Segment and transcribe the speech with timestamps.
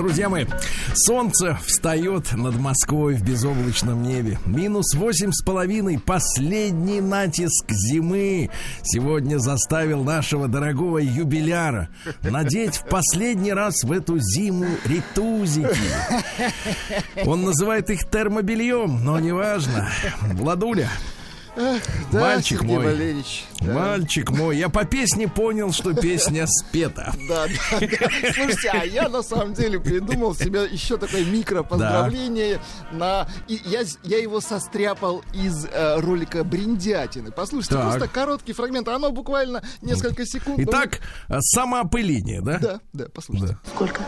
[0.00, 0.46] Друзья мои,
[0.94, 4.38] солнце встает над Москвой в безоблачном небе.
[4.46, 5.98] Минус восемь с половиной.
[5.98, 8.48] Последний натиск зимы
[8.82, 11.90] сегодня заставил нашего дорогого юбиляра
[12.22, 15.68] надеть в последний раз в эту зиму ритузики.
[17.26, 19.90] Он называет их термобельем, но неважно.
[20.22, 20.88] Владуля,
[21.60, 22.84] Эх, да, Мальчик Сергей мой.
[22.86, 23.44] Валерьевич.
[23.60, 23.72] Да.
[23.74, 27.12] мальчик мой, я по песне понял, что песня спета.
[27.28, 27.46] Да,
[27.80, 28.32] да, да.
[28.32, 32.60] Слушайте, а я на самом деле придумал себе еще такое микро поздравление
[32.92, 33.28] на.
[33.48, 37.30] И я, я его состряпал из э, ролика Бриндятины.
[37.30, 37.82] Послушайте, Так.
[37.90, 40.56] просто короткий фрагмент, оно буквально несколько секунд.
[40.56, 41.00] но Итак,
[41.38, 42.58] самоопыление, да?
[42.58, 43.58] Да, да, послушайте.
[43.74, 44.00] Сколько?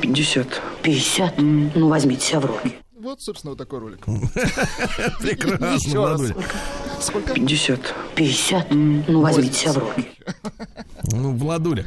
[0.00, 0.60] 50.
[0.82, 1.34] 50?
[1.38, 2.74] Ну, возьмите себя в руки.
[3.02, 4.04] Вот, собственно, вот такой ролик.
[5.20, 6.00] Прекрасно.
[6.00, 6.36] Владуля.
[7.00, 7.34] Сколько?
[7.34, 7.94] 50.
[8.14, 8.70] 50?
[8.70, 10.08] Ну, возьмите себя в руки.
[11.10, 11.84] Ну, Владуля.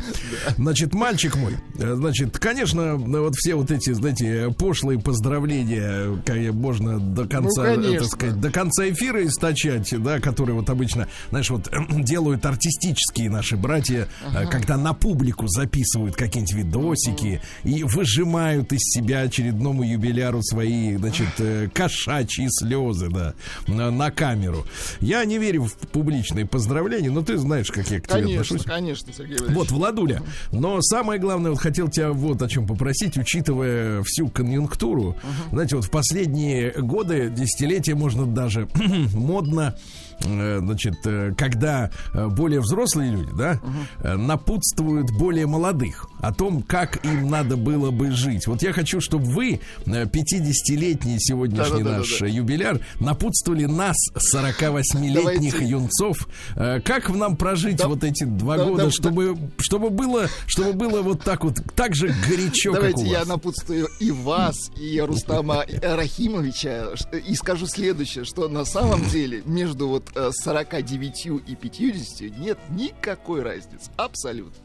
[0.57, 6.99] Значит, мальчик мой, э, значит, конечно, вот все вот эти, знаете, пошлые поздравления, как можно
[6.99, 11.71] до конца, Ну, так сказать, до конца эфира источать, да, которые вот обычно, знаешь, вот
[11.89, 19.21] делают артистические наши братья, э, когда на публику записывают какие-нибудь видосики и выжимают из себя
[19.21, 23.33] очередному юбиляру свои, значит, э, кошачьи слезы, да,
[23.67, 24.65] на, на камеру.
[24.99, 28.63] Я не верю в публичные поздравления, но ты знаешь, как я к тебе Конечно, отношусь.
[28.63, 29.55] конечно, Сергей Валерьевич.
[29.57, 30.21] Вот, Владуля.
[30.51, 35.15] Но самое главное, вот хотел тебя вот о чем попросить, учитывая всю конъюнктуру.
[35.51, 38.67] Знаете, вот в последние годы, десятилетия, можно даже
[39.13, 39.77] модно
[40.21, 43.59] значит, э, когда э, более взрослые люди, да,
[43.99, 48.47] э, напутствуют более молодых о том, как им надо было бы жить.
[48.47, 51.97] Вот я хочу, чтобы вы, э, 50-летний сегодняшний Да-да-да-да-да.
[51.99, 55.65] наш э, юбиляр, напутствовали нас, 48-летних Давайте.
[55.65, 60.27] юнцов, э, как нам прожить Да- вот эти два да- года, да- чтобы, чтобы было,
[60.47, 63.27] чтобы было вот так вот, так же горячо, как Давайте у я вас.
[63.27, 66.87] напутствую и вас, и Рустама Рахимовича,
[67.27, 73.41] и скажу следующее, что на самом деле между вот э, 49 и 50 нет никакой
[73.41, 73.89] разницы.
[73.97, 74.61] Абсолютно.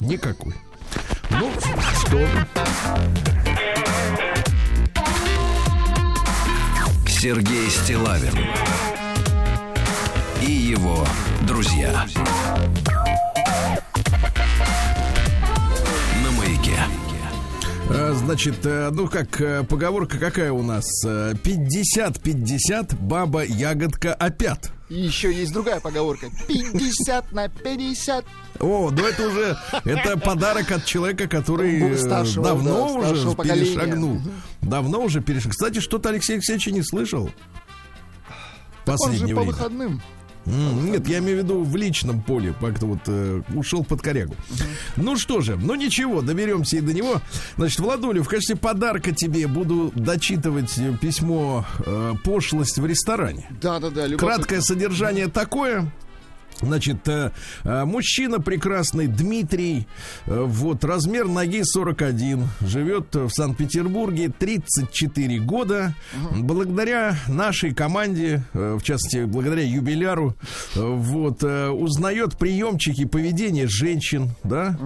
[0.00, 0.54] Никакой.
[1.30, 1.50] Ну,
[2.00, 2.26] что.
[7.06, 8.32] Сергей Стилавин
[10.40, 11.06] и его
[11.42, 12.06] друзья на
[17.90, 20.84] Значит, э, ну как, э, поговорка какая у нас?
[21.04, 24.70] Э, 50-50, баба ягодка опят.
[24.88, 26.28] И еще есть другая поговорка.
[26.46, 28.24] 50 на 50.
[28.60, 33.34] О, ну это уже, это подарок от человека, который э, старшего, давно да, уже старшего
[33.34, 33.64] поколения.
[33.74, 34.20] перешагнул.
[34.62, 35.52] Давно уже перешагнул.
[35.52, 37.24] Кстати, что-то Алексей Алексеевич не слышал.
[38.84, 39.52] В Он же Последнее по время.
[39.52, 40.02] выходным.
[40.46, 44.34] Нет, я имею в виду в личном поле, как-то вот э, ушел под корягу.
[44.96, 47.20] Ну что же, ну ничего, доберемся и до него.
[47.56, 53.48] Значит, Владулю, в качестве подарка тебе буду дочитывать э, письмо э, «Пошлость в ресторане».
[53.60, 54.08] Да-да-да.
[54.16, 55.92] Краткое содержание такое.
[56.62, 57.30] Значит, э,
[57.64, 59.86] э, мужчина прекрасный Дмитрий,
[60.26, 65.94] э, вот размер ноги 41, живет в Санкт-Петербурге 34 года.
[66.36, 70.34] Благодаря нашей команде, в частности, благодаря юбиляру,
[70.74, 74.78] вот узнает приемчики поведения женщин, да.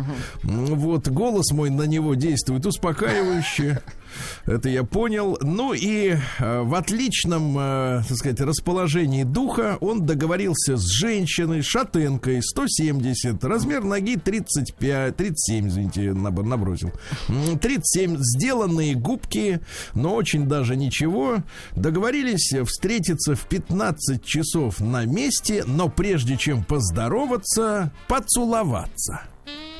[0.42, 3.82] Вот голос мой на него действует успокаивающе.
[4.46, 5.38] Это я понял.
[5.40, 12.42] Ну и э, в отличном, э, так сказать, расположении духа он договорился с женщиной, шатенкой,
[12.42, 16.92] 170, размер ноги 35, 37, извините, наб- набросил.
[17.28, 19.60] М, 37, сделанные губки,
[19.94, 21.38] но очень даже ничего.
[21.76, 29.22] Договорились встретиться в 15 часов на месте, но прежде чем поздороваться, поцеловаться.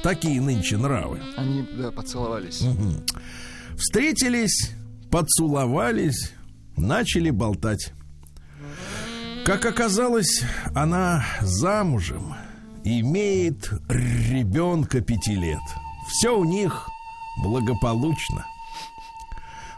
[0.03, 1.19] Такие нынче нравы.
[1.37, 2.63] Они, да, поцеловались.
[3.77, 4.73] Встретились,
[5.11, 6.33] поцеловались,
[6.77, 7.93] начали болтать.
[9.45, 10.43] Как оказалось,
[10.75, 12.35] она замужем,
[12.85, 15.61] имеет ребенка пяти лет.
[16.09, 16.89] Все у них
[17.43, 18.47] благополучно.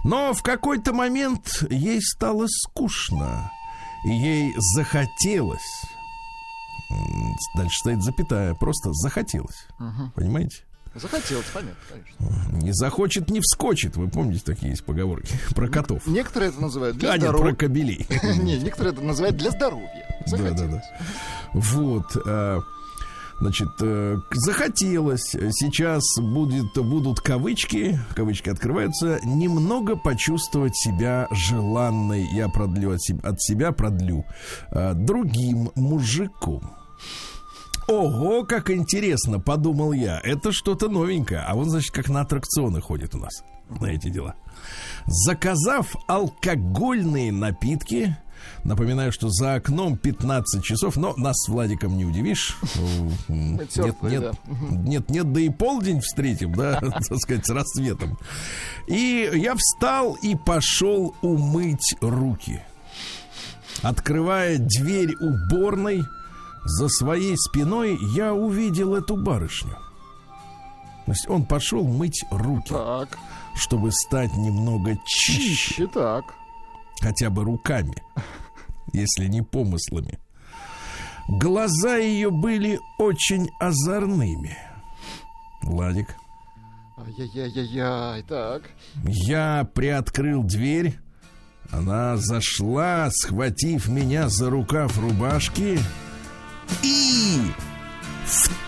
[0.05, 3.51] Но в какой-то момент ей стало скучно,
[4.05, 5.83] и ей захотелось.
[7.57, 9.67] Дальше стоит запятая, просто захотелось.
[10.15, 10.66] Понимаете?
[11.01, 12.65] Захотелось, понятно, конечно.
[12.65, 13.97] Не захочет, не вскочит.
[13.97, 16.07] Вы помните, такие есть поговорки про котов.
[16.07, 17.55] Некоторые это называют для А, нет, про здоровья.
[17.57, 18.07] кобелей.
[18.43, 20.07] Не, некоторые это называют для здоровья.
[20.31, 20.83] Да, да, да.
[21.55, 22.17] Вот.
[22.27, 22.61] э,
[23.39, 32.93] Значит, э, захотелось, сейчас будет, будут кавычки, кавычки открываются, немного почувствовать себя желанной, я продлю
[32.95, 34.25] от себя, от себя продлю,
[34.71, 36.63] э, другим мужиком.
[37.89, 40.21] Ого, как интересно, подумал я.
[40.25, 41.41] Это что-то новенькое.
[41.41, 44.35] А он, значит, как на аттракционы ходит у нас на эти дела.
[45.07, 48.17] Заказав алкогольные напитки,
[48.65, 52.59] Напоминаю, что за окном 15 часов, но нас с Владиком не удивишь.
[53.29, 53.71] Нет,
[54.03, 54.35] нет,
[54.71, 58.19] нет, нет, да и полдень встретим, да, так сказать, с рассветом.
[58.89, 62.61] И я встал и пошел умыть руки.
[63.83, 66.03] Открывая дверь уборной,
[66.67, 69.77] за своей спиной я увидел эту барышню.
[71.07, 73.17] То есть он пошел мыть руки, Так,
[73.55, 76.25] чтобы стать немного чище, чище, так.
[77.01, 77.95] хотя бы руками,
[78.93, 80.19] если не помыслами.
[81.29, 84.57] Глаза ее были очень озорными.
[85.63, 86.15] Владик,
[86.99, 88.63] Ай-яй-яй-яй, так.
[89.05, 90.99] я приоткрыл дверь.
[91.71, 95.79] Она зашла, схватив меня за рукав рубашки
[96.83, 97.53] и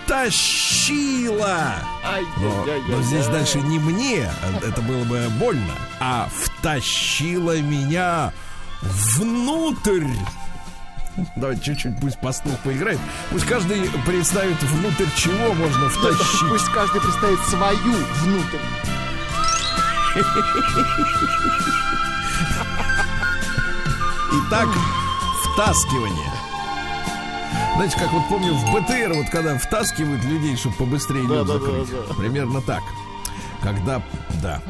[0.08, 1.74] втащила.
[2.38, 8.32] Но, но здесь дальше не мне, а это было бы больно, а втащила меня
[8.82, 10.06] внутрь.
[11.36, 13.00] Давайте чуть-чуть пусть пастух поиграет.
[13.30, 16.48] Пусть каждый представит, внутрь чего можно втащить.
[16.48, 18.58] Пусть каждый представит свою внутрь.
[24.32, 24.68] Итак,
[25.42, 26.38] втаскивание.
[27.78, 31.52] Знаете, как вот помню в БТР, вот когда втаскивают людей, чтобы побыстрее Да, да, да,
[31.52, 31.88] закрыть.
[32.08, 32.14] да.
[32.14, 32.82] Примерно так.
[33.62, 34.02] Когда,
[34.42, 34.60] да.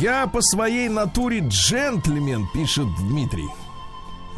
[0.00, 3.48] Я по своей натуре джентльмен, пишет Дмитрий.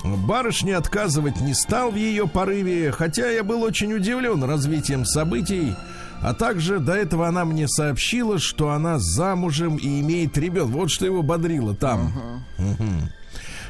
[0.04, 5.74] Барышне отказывать не стал в ее порыве, хотя я был очень удивлен развитием событий.
[6.22, 10.70] А также до этого она мне сообщила, что она замужем и имеет ребенка.
[10.70, 12.12] Вот что его бодрило там.
[12.58, 13.10] Мгм.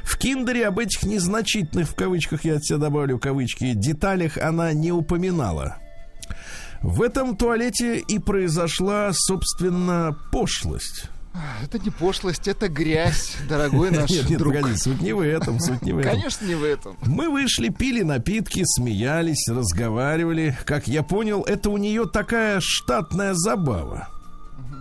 [0.05, 4.93] В киндере об этих незначительных, в кавычках я от себя добавлю кавычки, деталях она не
[4.93, 5.79] упоминала.
[6.83, 11.09] В этом туалете и произошла, собственно, пошлость.
[11.63, 14.55] Это не пошлость, это грязь, дорогой наш нет, нет, друг.
[14.55, 16.13] погоди, суть не в этом, суть не в этом.
[16.13, 16.97] Конечно, не в этом.
[17.07, 20.57] Мы вышли, пили напитки, смеялись, разговаривали.
[20.65, 24.09] Как я понял, это у нее такая штатная забава.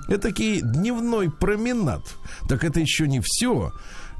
[0.09, 2.01] Этакий дневной променад.
[2.49, 3.71] Так это еще не все.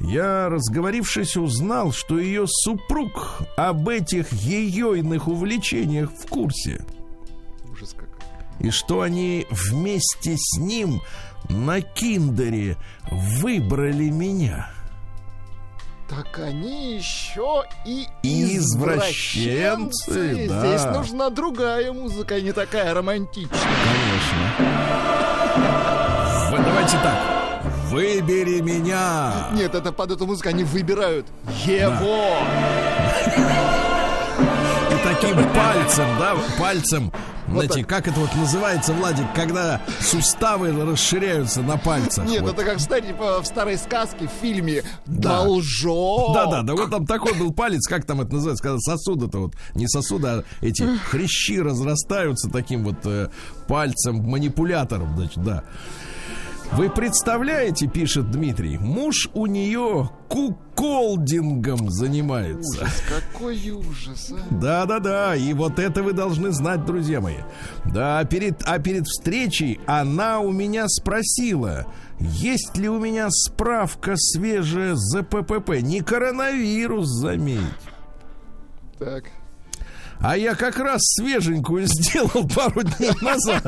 [0.04, 6.86] Я, разговорившись, узнал, что ее супруг об этих ее иных увлечениях в курсе.
[7.72, 8.10] Ужас как.
[8.60, 11.02] И что они вместе с ним
[11.50, 12.78] на киндере
[13.10, 14.70] выбрали меня.
[16.10, 20.48] Так они еще и Извращенцы, извращенцы.
[20.50, 20.60] да.
[20.68, 23.58] Здесь нужна другая музыка, не такая романтичная.
[23.58, 24.74] Конечно.
[26.64, 27.43] Давайте так.
[27.94, 29.50] Выбери меня.
[29.54, 31.28] Нет, это под эту музыку они выбирают
[31.64, 32.38] его.
[34.92, 37.12] И таким пальцем, да, пальцем.
[37.48, 42.26] Знаете, как это вот называется, Владик, когда суставы расширяются на пальцах?
[42.26, 42.54] Нет, Вот.
[42.54, 45.44] это как, знаете, по- в старой сказке, в фильме Да.
[45.44, 46.34] «Должок».
[46.34, 49.54] Да, да, да, вот там такой был палец, как там это называется, когда сосуды-то вот,
[49.76, 53.28] не сосуды, а эти хрящи разрастаются таким вот э,
[53.68, 55.64] пальцем, манипулятором, значит, да.
[56.76, 62.82] Вы представляете, пишет Дмитрий, муж у нее куколдингом занимается.
[62.82, 64.54] Ужас, какой ужас, а.
[64.56, 67.38] Да-да-да, и вот это вы должны знать, друзья мои.
[67.86, 71.86] Да, перед, а перед встречей она у меня спросила,
[72.20, 75.82] есть ли у меня справка свежая за ППП.
[75.82, 77.60] Не коронавирус, заметь.
[78.98, 79.26] Так.
[80.20, 83.66] А я как раз свеженькую сделал пару дней назад.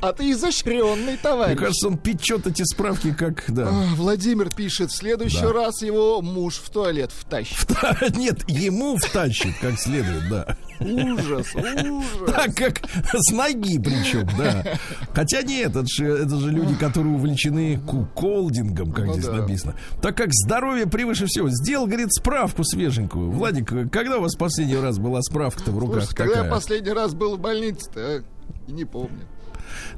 [0.00, 1.58] А, ты изощренный Мне товарищ.
[1.58, 3.68] кажется, он печет эти справки как, да.
[3.68, 5.52] А, Владимир пишет, в следующий Да.
[5.52, 7.68] раз его муж в туалет втащит.
[8.16, 10.56] Нет, ему втащит как следует, да.
[10.80, 12.34] Ужас, ужас.
[12.34, 12.80] Так как
[13.12, 14.64] с ноги причем, да.
[15.12, 19.32] Хотя нет, это же, это же люди, которые увлечены куколдингом, как Ну здесь да.
[19.34, 19.74] написано.
[20.02, 21.48] Так как здоровье превыше всего.
[21.50, 23.30] Сделал, говорит, справку свеженькую.
[23.30, 26.48] Владик, когда у вас последний раз была справка-то в руках Слушай, когда такая?
[26.48, 28.22] я последний раз был в больнице-то, а?
[28.70, 29.26] Не помню.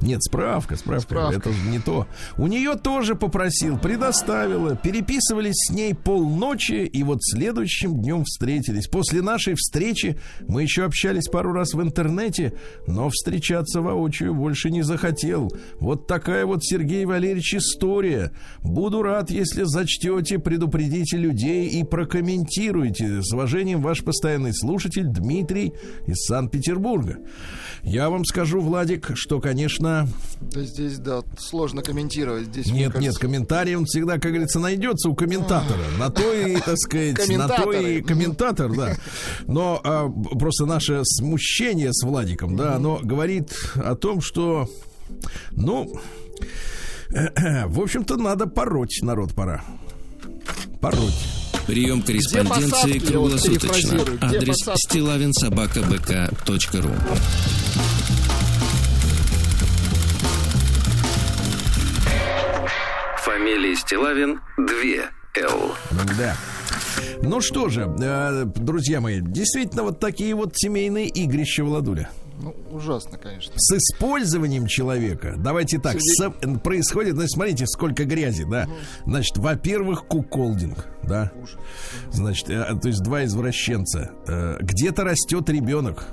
[0.01, 1.35] Нет, справка, справка, Справка.
[1.37, 2.07] это не то.
[2.37, 4.75] У нее тоже попросил, предоставила.
[4.75, 8.87] Переписывались с ней полночи, и вот следующим днем встретились.
[8.87, 10.17] После нашей встречи
[10.47, 12.53] мы еще общались пару раз в интернете,
[12.87, 15.51] но встречаться воочию больше не захотел.
[15.79, 18.31] Вот такая вот, Сергей Валерьевич, история.
[18.61, 23.21] Буду рад, если зачтете, предупредите людей и прокомментируйте.
[23.21, 25.73] С уважением, ваш постоянный слушатель Дмитрий
[26.05, 27.17] из Санкт-Петербурга.
[27.83, 29.66] Я вам скажу, Владик, что, конечно,
[30.41, 32.47] Да здесь, да, сложно комментировать.
[32.47, 35.79] Здесь, нет, нет, кажется, комментарий он всегда, как говорится, найдется у комментатора.
[35.97, 38.95] На то и, так сказать, на то и комментатор, да.
[39.47, 44.69] Но а, просто наше смущение с Владиком, да, оно говорит о том, что,
[45.51, 45.99] ну,
[47.09, 49.63] в общем-то, надо пороть народ пора.
[50.81, 51.27] Пороть.
[51.65, 53.11] Прием корреспонденции посадки?
[53.11, 53.99] Я вот круглосуточно.
[54.21, 56.91] Адрес стилавинсобакабк.ру
[63.37, 64.65] Фамилия Стилавин 2
[65.43, 65.71] Л.
[66.17, 66.35] Да.
[67.21, 72.09] Ну что же, э, друзья мои, действительно вот такие вот семейные игрища Владуля.
[72.41, 73.53] Ну, ужасно, конечно.
[73.55, 76.31] с использованием человека, давайте так, с-
[76.63, 78.67] происходит, значит, смотрите, сколько грязи, да.
[79.05, 81.31] Значит, во-первых, куколдинг, да.
[82.11, 84.09] Значит, э, то есть два извращенца.
[84.27, 86.07] Э, Где-то растет ребенок,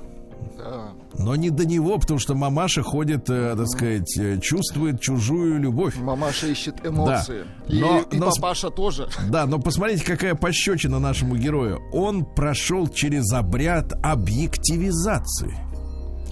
[0.64, 0.92] Да.
[1.22, 5.96] но не до него, потому что мамаша ходит, э, так сказать, э, чувствует чужую любовь.
[5.96, 7.44] Мамаша ищет эмоции.
[7.68, 9.08] И, Но- и но с- папаша тоже.
[9.28, 11.80] Да, но посмотрите, какая пощечина нашему герою.
[11.92, 15.54] Он прошел через обряд объективизации.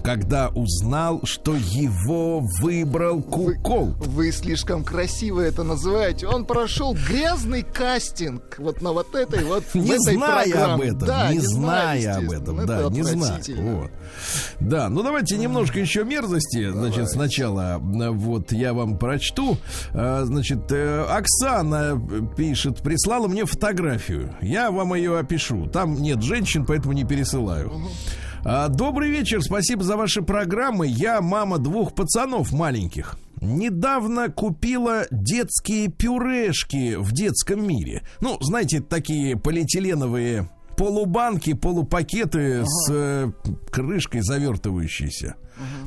[0.04, 3.94] Когда узнал, что его выбрал кукол.
[3.98, 6.26] Вы слишком красиво это называете.
[6.26, 10.86] Он прошел грязный кастинг вот на вот этой вот Не этой зная об программе.
[10.88, 13.14] этом, Да, не знаю, зная об этом, Это да, не зная.
[13.30, 13.74] отвратительно.
[13.76, 13.90] Вот.
[14.60, 16.70] Да, ну давайте немножко еще мерзости.
[16.70, 19.56] Значит, сначала э, вот я вам прочту.
[19.94, 22.00] А, Значит, э, Оксана
[22.36, 24.34] пишет, прислала мне фотографию.
[24.40, 25.66] Я вам ее опишу.
[25.66, 27.70] Там нет женщин, поэтому не пересылаю.
[27.72, 27.78] А,
[28.44, 30.88] Добрый вечер, спасибо за ваши программы.
[30.88, 33.16] Я мама двух пацанов маленьких.
[33.40, 38.02] Недавно купила детские пюрешки в детском мире.
[38.20, 43.30] Ну, знаете, такие полиэтиленовые полубанки, полупакеты с э,
[43.70, 45.36] крышкой завертывающейся.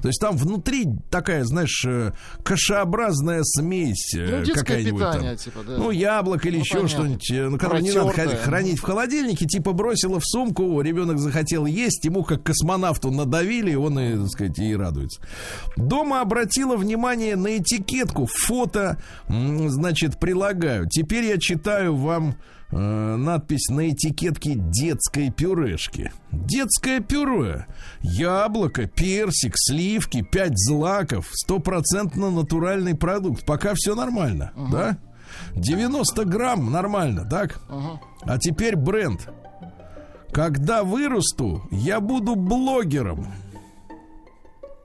[0.02, 2.12] То есть там внутри такая, знаешь, э,
[2.44, 5.36] кашеобразная смесь э, Ну, какая-нибудь там.
[5.38, 5.78] типа, да.
[5.78, 9.74] Ну, яблоко или Ну, еще что-нибудь, э, ну, которое не надо хранить- в холодильнике, типа
[9.74, 14.76] бросила в сумку, ребенок захотел есть, ему как космонавту надавили, он и, так сказать, и
[14.76, 15.20] радуется.
[15.76, 20.88] Дома обратила внимание на этикетку, фото, значит, прилагаю.
[20.88, 22.36] Теперь я читаю вам
[22.72, 26.12] э, надпись на этикетке детской пюрешки.
[26.32, 27.68] Детское пюре.
[28.02, 33.46] Яблоко, персик, сливки, 5 злаков, стопроцентно натуральный продукт.
[33.46, 34.98] Пока все нормально, да?
[35.56, 37.60] 90 грамм нормально, так?
[38.22, 39.30] А теперь бренд.
[40.32, 43.28] Когда вырасту, я буду блогером.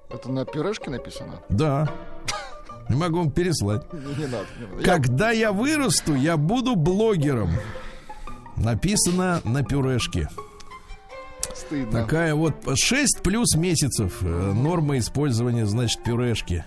[0.08, 1.40] Это на пюрешке написано?
[1.48, 1.88] Да.
[2.90, 3.84] Не могу вам переслать.
[3.92, 4.46] Не, не надо.
[4.58, 4.82] не надо.
[4.82, 7.50] Когда я вырасту, я буду блогером.
[8.56, 10.28] Написано на пюрешке.
[11.54, 12.02] Стыдно.
[12.02, 16.64] Такая вот 6 плюс месяцев э, норма использования, значит, пюрешки.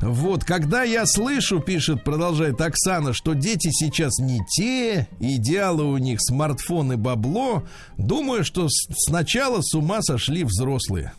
[0.00, 6.18] Вот, когда я слышу, пишет, продолжает Оксана, что дети сейчас не те, идеалы у них
[6.20, 7.64] смартфон и бабло,
[7.96, 11.12] думаю, что сначала с ума сошли взрослые.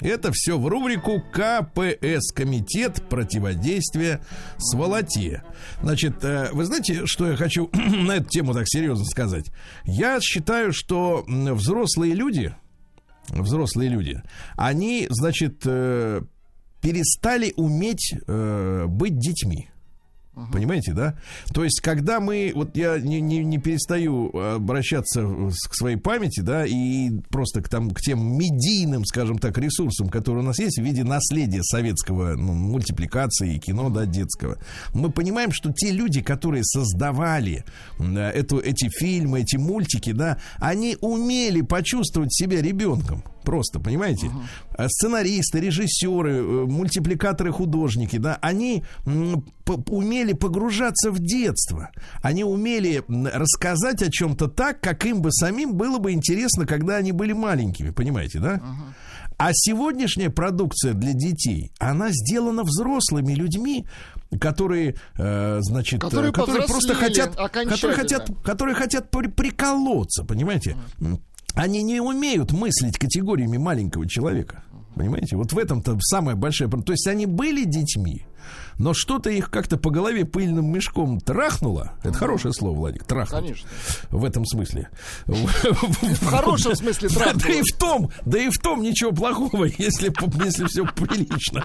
[0.00, 4.20] Это все в рубрику КПС, Комитет противодействия
[4.58, 5.42] сволоте.
[5.82, 9.46] Значит, э, вы знаете, что я хочу на эту тему так серьезно сказать?
[9.84, 12.54] Я считаю, что взрослые люди,
[13.28, 14.22] взрослые люди,
[14.56, 16.22] они, значит, э,
[16.80, 19.68] перестали уметь э, быть детьми.
[20.52, 21.14] Понимаете, да?
[21.54, 26.66] То есть, когда мы, вот я не, не, не перестаю обращаться к своей памяти, да,
[26.66, 30.82] и просто к, там, к тем медийным, скажем так, ресурсам, которые у нас есть в
[30.82, 34.58] виде наследия советского, ну, мультипликации и кино, да, детского,
[34.92, 37.64] мы понимаем, что те люди, которые создавали
[37.98, 43.24] м, эту, эти фильмы, эти мультики, да, они умели почувствовать себя ребенком.
[43.46, 44.28] Просто, понимаете?
[44.76, 48.82] А Сценаристы, режиссеры, э, мультипликаторы, художники, да, они
[49.86, 51.90] умели погружаться в детство.
[52.22, 57.12] Они умели рассказать о чем-то так, как им бы самим было бы интересно, когда они
[57.12, 58.60] были маленькими, понимаете, да?
[59.38, 63.86] А сегодняшняя продукция для детей, она сделана взрослыми людьми,
[64.40, 66.00] которые, э, значит,
[66.30, 67.36] э, Которые просто повзрослели хотят,
[67.70, 70.76] которые хотят, которые хотят при- приколоться, понимаете?
[71.56, 74.62] Они не умеют мыслить категориями маленького человека.
[74.94, 75.36] Понимаете?
[75.36, 76.68] Вот в этом-то самая большая...
[76.68, 76.86] проблема.
[76.86, 78.26] То есть они были детьми,
[78.78, 81.92] но что-то их как-то по голове пыльным мешком трахнуло.
[82.02, 83.40] Это хорошее слово, Владик, трахнуть.
[83.40, 83.68] Конечно.
[84.10, 84.88] В этом смысле.
[85.26, 87.42] В хорошем смысле трахнуло.
[87.46, 90.12] да и в том, да и в том ничего плохого, если,
[90.44, 91.64] если все прилично.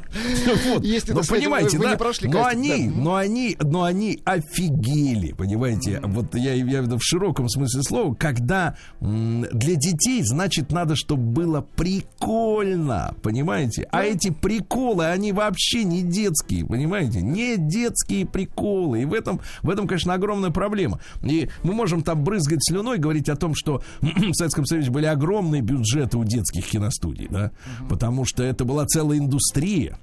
[0.68, 0.84] Вот.
[0.84, 6.00] Если, но понимаете, вы- да, прошли но они, но они, но они офигели, понимаете?
[6.03, 11.24] Вот я, я в виду в широком смысле слова, когда для детей, значит, надо, чтобы
[11.24, 13.88] было прикольно, понимаете?
[13.91, 17.00] А эти приколы, они вообще не детские, понимаете?
[17.08, 19.03] Не детские приколы.
[19.03, 21.00] И в этом, в этом, конечно, огромная проблема.
[21.24, 25.62] И мы можем там брызгать слюной, говорить о том, что в Советском Союзе были огромные
[25.62, 27.51] бюджеты у детских киностудий, да?
[27.89, 29.98] Потому что это была целая индустрия.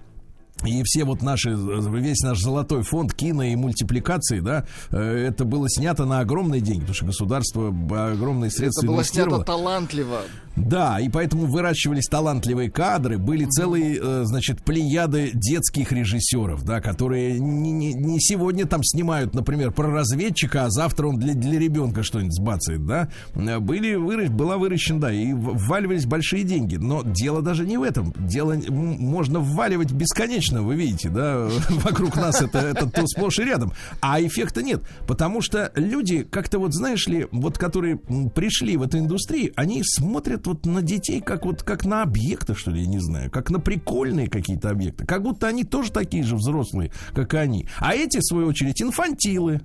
[0.65, 4.99] И все вот наши, весь наш золотой фонд кино и мультипликации, да, э,
[5.29, 10.23] это было снято на огромные деньги, потому что государство огромные средства Это было снято талантливо.
[10.57, 17.39] Да, и поэтому выращивались талантливые кадры, были целые, э, значит, плеяды детских режиссеров, да, которые
[17.39, 22.03] не, не- не сегодня там снимают, например, про разведчика, а завтра он для, для ребенка
[22.03, 23.09] что-нибудь сбацает, да.
[23.37, 26.75] Э, Были выращ- была выращена, да, и вваливались большие деньги.
[26.75, 28.13] Но дело даже не в этом.
[28.19, 33.73] Дело можно вваливать бесконечно, вы видите, да, вокруг нас это, это то сплошь и рядом.
[34.01, 38.99] А эффекта нет, потому что люди, как-то вот, знаешь ли, вот которые пришли в эту
[38.99, 43.01] индустрию, они смотрят вот на детей как вот как на объекты, что ли, я не
[43.01, 47.37] знаю, как на прикольные какие-то объекты, как будто они тоже такие же взрослые, как и
[47.37, 47.69] они.
[47.79, 49.61] А эти, в свою очередь, инфантилы,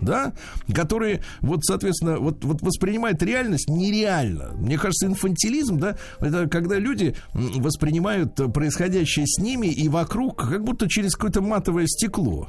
[0.00, 0.32] да,
[0.74, 4.52] которые вот, соответственно, вот, вот воспринимают реальность нереально.
[4.54, 10.88] Мне кажется, инфантилизм, да, это когда люди воспринимают происходящее с ними и вокруг как будто
[10.88, 12.48] через какое-то матовое стекло.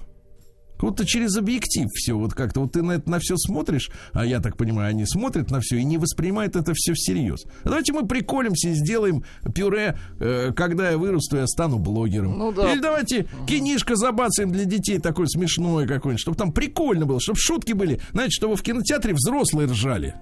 [0.81, 2.61] Будто через объектив все вот как-то.
[2.61, 5.77] Вот ты на это на все смотришь, а я так понимаю, они смотрят на все
[5.77, 7.43] и не воспринимают это все всерьез.
[7.63, 9.23] Давайте мы приколимся и сделаем
[9.53, 12.38] пюре, э, когда я вырасту, я стану блогером.
[12.38, 12.71] Ну да.
[12.71, 17.73] Или давайте кинишко забацаем для детей такой смешной какой-нибудь, чтобы там прикольно было, чтобы шутки
[17.73, 18.00] были.
[18.11, 20.15] Знаете, чтобы в кинотеатре взрослые ржали.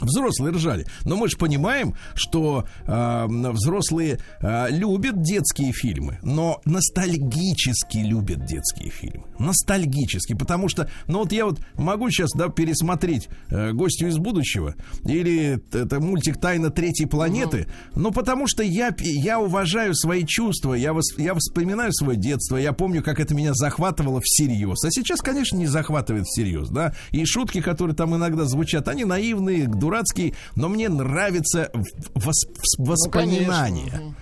[0.00, 0.86] Взрослые ржали.
[1.04, 8.90] Но мы же понимаем, что э, взрослые э, любят детские фильмы, но ностальгически любят детские
[8.90, 9.24] фильмы.
[9.38, 14.74] Ностальгически, потому что, ну вот я вот могу сейчас да, пересмотреть э, «Гостю из будущего»
[15.04, 20.90] или это мультик «Тайна третьей планеты», но потому что я, я уважаю свои чувства, я,
[20.92, 24.84] вос- я вспоминаю свое детство, я помню, как это меня захватывало всерьез.
[24.84, 29.66] А сейчас, конечно, не захватывает всерьез, да, и шутки, которые там иногда звучат, они наивные,
[29.88, 32.48] дурацкие, но мне нравится в- вос-
[32.78, 33.90] в- воспоминания.
[33.90, 34.14] конечно.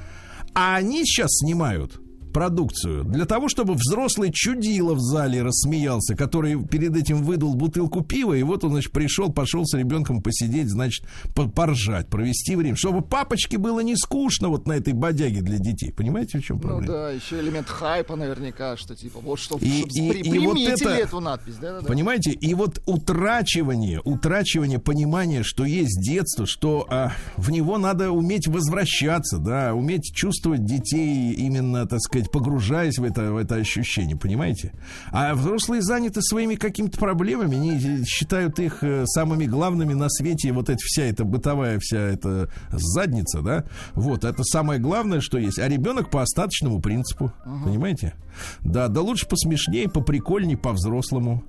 [0.55, 2.01] А они сейчас снимают
[2.41, 8.35] продукцию для того, чтобы взрослый чудило в зале рассмеялся, который перед этим выдал бутылку пива,
[8.35, 11.03] и вот он, значит, пришел, пошел с ребенком посидеть, значит,
[11.35, 15.93] по- поржать, провести время, чтобы папочке было не скучно вот на этой бодяге для детей.
[15.93, 16.93] Понимаете, в чем Ну проблема?
[16.93, 20.91] да, еще элемент хайпа наверняка, что типа вот что И- и- при- и вот это-
[20.91, 21.87] эту надпись, да, да, да.
[21.87, 22.33] Понимаете?
[22.33, 29.39] И вот утрачивание, утрачивание понимания, что есть детство, что а, в него надо уметь возвращаться,
[29.39, 34.73] да, уметь чувствовать детей именно, так сказать, погружаясь в это, в это ощущение, понимаете?
[35.11, 40.69] А взрослые заняты своими какими-то проблемами, они считают их э, самыми главными на свете, вот
[40.69, 45.59] эта вся эта бытовая вся эта задница, да, вот, это самое главное, что есть.
[45.59, 47.33] А ребенок по остаточному принципу,
[47.65, 48.15] понимаете?
[48.61, 51.45] Да, да лучше посмешнее, поприкольнее, по-взрослому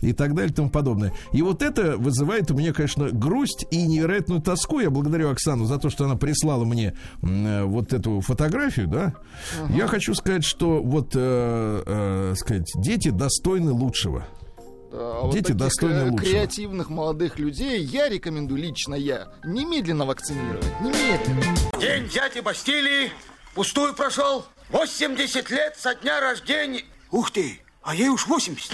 [0.00, 1.12] и так далее и тому подобное.
[1.32, 4.80] И вот это вызывает у меня, конечно, грусть и невероятную тоску.
[4.80, 9.14] Я благодарю Оксану за то, что она прислала мне э, вот эту фотографию, да.
[9.70, 14.26] Я хочу сказать, что вот, э, э, сказать, дети достойны лучшего.
[14.96, 16.30] А вот Дети достойны лучшего.
[16.30, 20.64] креативных молодых людей я рекомендую лично я немедленно вакцинировать.
[20.80, 21.42] Немедленно.
[21.80, 23.10] День дяди Бастилии
[23.56, 24.44] пустую прошел.
[24.70, 26.84] 80 лет со дня рождения.
[27.10, 28.70] Ух ты, а ей уж 80.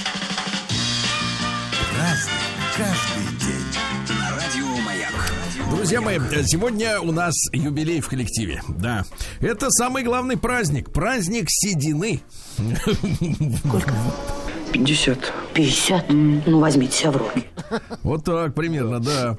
[5.70, 8.62] Друзья мои, сегодня у нас юбилей в коллективе.
[8.68, 9.04] Да.
[9.40, 10.90] Это самый главный праздник.
[10.92, 12.20] Праздник седины.
[14.72, 15.32] 50.
[15.54, 16.10] 50?
[16.10, 17.44] Ну, возьмите себя в руки.
[18.02, 19.36] Вот так примерно, да.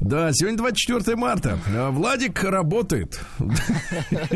[0.00, 1.58] Да, сегодня 24 марта.
[1.68, 3.20] А Владик работает.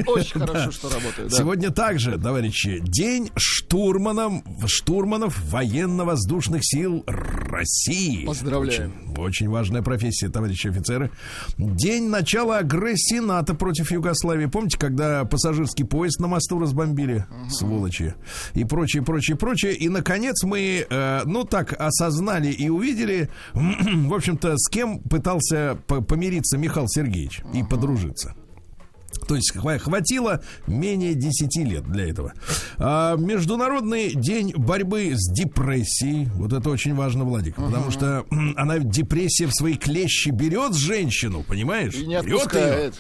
[0.06, 1.32] Очень хорошо, что работает.
[1.32, 8.26] Сегодня также, товарищи, день штурманов, штурманов военно-воздушных сил России.
[8.26, 8.92] Поздравляем.
[9.12, 11.10] Очень, очень важная профессия, товарищи офицеры.
[11.58, 14.46] День начала агрессии НАТО против Югославии.
[14.46, 17.24] Помните, когда пассажирский поезд на мосту разбомбили?
[17.50, 18.14] Сволочи.
[18.54, 19.74] И прочее, прочее, прочее.
[19.74, 26.00] И, наконец, мы, э, ну так, осознали и увидели, в общем-то, с кем пытался по-
[26.00, 28.34] помириться Михаил Сергеевич и подружиться.
[29.28, 32.32] То есть хва- хватило менее 10 лет для этого.
[32.78, 36.26] А, Международный день борьбы с депрессией.
[36.34, 37.54] Вот это очень важно, Владик.
[37.56, 41.94] Потому что она депрессия в свои клещи берет женщину, понимаешь?
[41.94, 42.36] И не Берет её.
[42.38, 42.94] отпускает.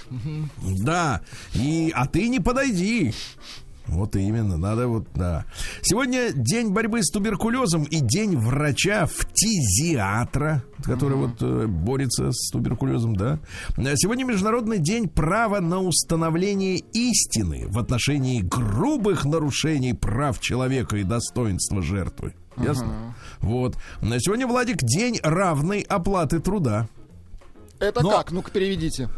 [0.80, 1.20] Да.
[1.54, 3.12] И, а ты не подойди.
[3.86, 5.44] Вот именно, надо вот, да.
[5.82, 13.40] Сегодня день борьбы с туберкулезом и день врача-фтизиатра, который вот э, борется с туберкулезом, да.
[13.96, 21.82] Сегодня международный день права на установление истины в отношении грубых нарушений прав человека и достоинства
[21.82, 22.32] жертвы.
[22.56, 23.14] Ясно?
[23.40, 23.76] Вот.
[24.00, 26.88] На сегодня, Владик, день равной оплаты труда.
[27.84, 28.32] Это Но- как?
[28.32, 29.08] Ну-ка переведите.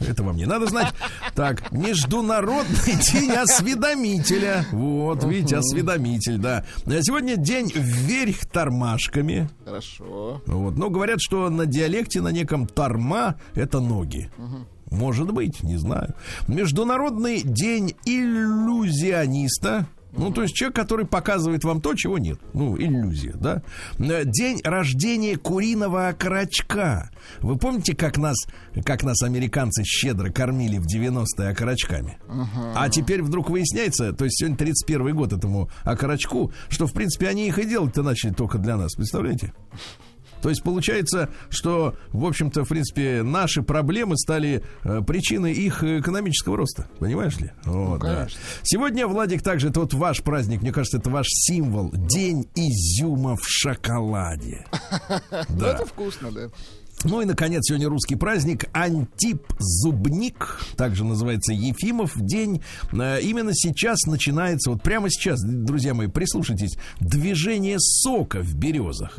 [0.00, 0.92] Это вам не надо знать.
[1.34, 4.66] Так, Международный день осведомителя.
[4.72, 6.64] Вот, видите, осведомитель, да.
[6.86, 9.48] А Сегодня день вверх тормашками.
[9.64, 10.42] Хорошо.
[10.46, 10.76] Вот.
[10.76, 14.30] Но говорят, что на диалекте на неком торма это ноги.
[14.90, 16.14] Может быть, не знаю.
[16.46, 19.86] Международный день иллюзиониста.
[20.16, 22.38] Ну, то есть человек, который показывает вам то, чего нет.
[22.52, 23.62] Ну, иллюзия, да.
[23.98, 27.10] Э, День рождения куриного окорочка.
[27.40, 28.36] Вы помните, как нас,
[28.84, 32.18] как нас американцы щедро кормили в 90-е окорочками?
[32.74, 37.48] А теперь вдруг выясняется, то есть сегодня 31 год этому окорочку, что, в принципе, они
[37.48, 38.94] их и делать-то начали только для нас.
[38.94, 39.52] Представляете?
[40.44, 46.58] То есть получается, что, в общем-то, в принципе, наши проблемы стали э, причиной их экономического
[46.58, 46.86] роста.
[46.98, 47.50] Понимаешь ли?
[47.64, 48.16] Вот, да.
[48.16, 48.40] конечно.
[48.62, 51.90] Сегодня, Владик, также это вот ваш праздник, мне кажется, это ваш символ.
[51.94, 54.66] День изюма в шоколаде.
[55.48, 55.74] Ну, Да.
[55.74, 56.50] это вкусно, да.
[57.04, 62.62] Ну и, наконец, сегодня русский праздник Антип Зубник, также называется Ефимов день.
[62.92, 69.18] Э, Именно сейчас начинается, вот прямо сейчас, друзья мои, прислушайтесь, движение сока в березах.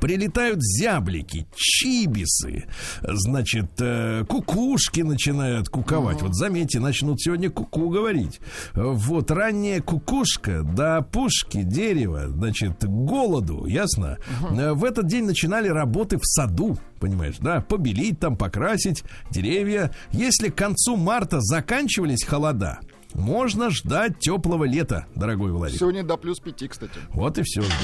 [0.00, 2.64] Прилетают зяблики, чибисы,
[3.02, 6.22] значит, э, кукушки начинают куковать.
[6.22, 8.40] Вот заметьте, начнут сегодня куку говорить.
[8.74, 14.18] Э, Вот ранняя кукушка до пушки, дерева, значит, голоду, ясно?
[14.52, 17.60] Э, В этот день начинали работы в саду, понимаешь, да?
[17.60, 19.90] Побелить там, покрасить деревья.
[20.10, 22.80] Если к концу марта заканчивались холода,
[23.12, 25.78] можно ждать теплого лета, дорогой Владик.
[25.78, 26.98] Сегодня до плюс пяти, кстати.
[27.10, 27.74] Вот и все, ждем.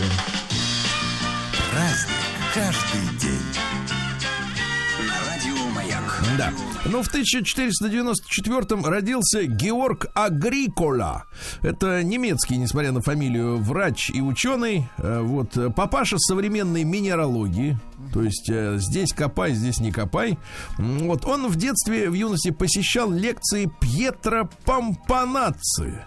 [1.70, 2.16] Праздник
[2.54, 3.40] каждый день.
[6.38, 6.52] Да.
[6.86, 11.24] Ну, в 1494-м родился Георг Агрикола.
[11.62, 14.88] Это немецкий, несмотря на фамилию, врач и ученый.
[14.98, 17.78] Э, Вот, э, папаша современной минералогии.
[18.12, 20.38] То есть э, здесь копай, здесь не копай.
[20.78, 26.04] Вот, он в детстве, в юности посещал лекции Пьетро Помпанацци,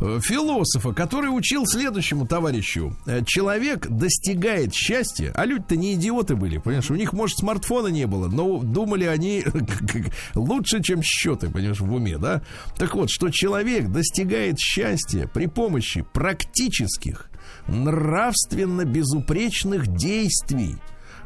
[0.00, 2.96] э, философа, который учил следующему товарищу.
[3.06, 6.90] Э, Человек достигает счастья, а люди-то не идиоты были, понимаешь?
[6.90, 9.44] У них, может, смартфона не было, но думали они
[10.34, 12.42] лучше, чем счеты, понимаешь, в уме, да?
[12.76, 17.28] Так вот, что человек достигает счастья при помощи практических,
[17.66, 20.76] нравственно безупречных действий,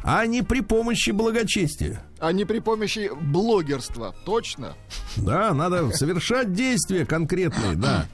[0.07, 2.01] а не при помощи благочестия.
[2.21, 4.15] А не при помощи блогерства.
[4.25, 4.75] Точно.
[5.17, 8.07] Да, надо совершать действия конкретные, да.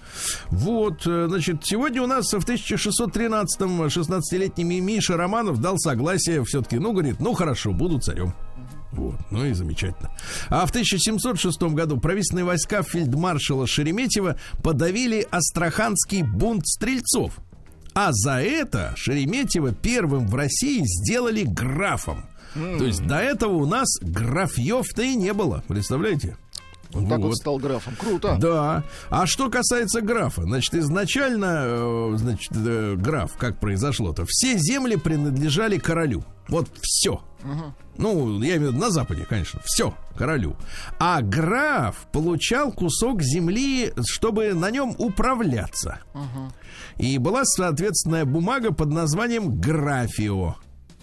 [0.49, 6.79] Вот, э, значит, сегодня у нас в 1613-м 16-летний Ми- Миша Романов дал согласие все-таки,
[6.79, 8.35] ну, говорит, ну, хорошо, буду царем.
[8.93, 10.11] Вот, ну и замечательно.
[10.49, 17.39] А в 1706 году правительственные войска фельдмаршала Шереметьева подавили Астраханский бунт стрельцов.
[17.95, 22.25] А за это Шереметьева первым в России сделали графом.
[22.55, 26.37] То есть до этого у нас графьев-то и не было, представляете?
[26.95, 27.97] Он так вот стал графом.
[27.97, 28.37] Круто.
[28.39, 28.85] Да.
[29.09, 35.79] А что касается графа, значит, изначально, э, значит, э, граф, как произошло-то, все земли принадлежали
[35.79, 36.23] королю.
[36.49, 37.23] Вот все.
[37.99, 39.61] Ну, я имею в виду на Западе, конечно.
[39.65, 40.57] Все, королю.
[40.99, 46.01] А граф получал кусок земли, чтобы на нем управляться.
[46.99, 50.57] И была соответственная бумага под названием графио.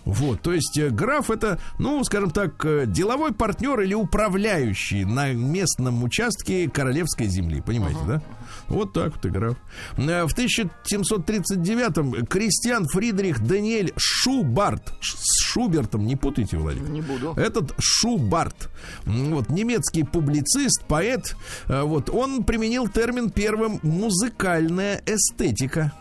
[0.06, 5.34] Вот, то есть э, граф это, ну, скажем так, э, деловой партнер или управляющий на
[5.34, 8.22] местном участке королевской земли, понимаете, да?
[8.70, 9.58] Вот так вот и граф.
[9.98, 16.90] Э, В 1739-м Кристиан Фридрих Даниэль Шубарт, с Шубертом, не путайте, Владимир.
[16.90, 17.34] Не буду.
[17.34, 18.70] Этот Шубарт,
[19.06, 21.36] вот немецкий публицист, поэт,
[21.68, 25.92] э, вот он применил термин первым музыкальная эстетика.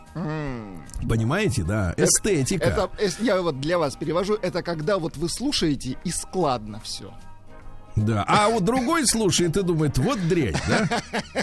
[1.09, 2.65] Понимаете, да, эстетика.
[2.65, 7.13] Это, э, я вот для вас перевожу, это когда вот вы слушаете и складно все.
[8.07, 10.89] Да, а вот другой слушает и думает, вот дрянь, да?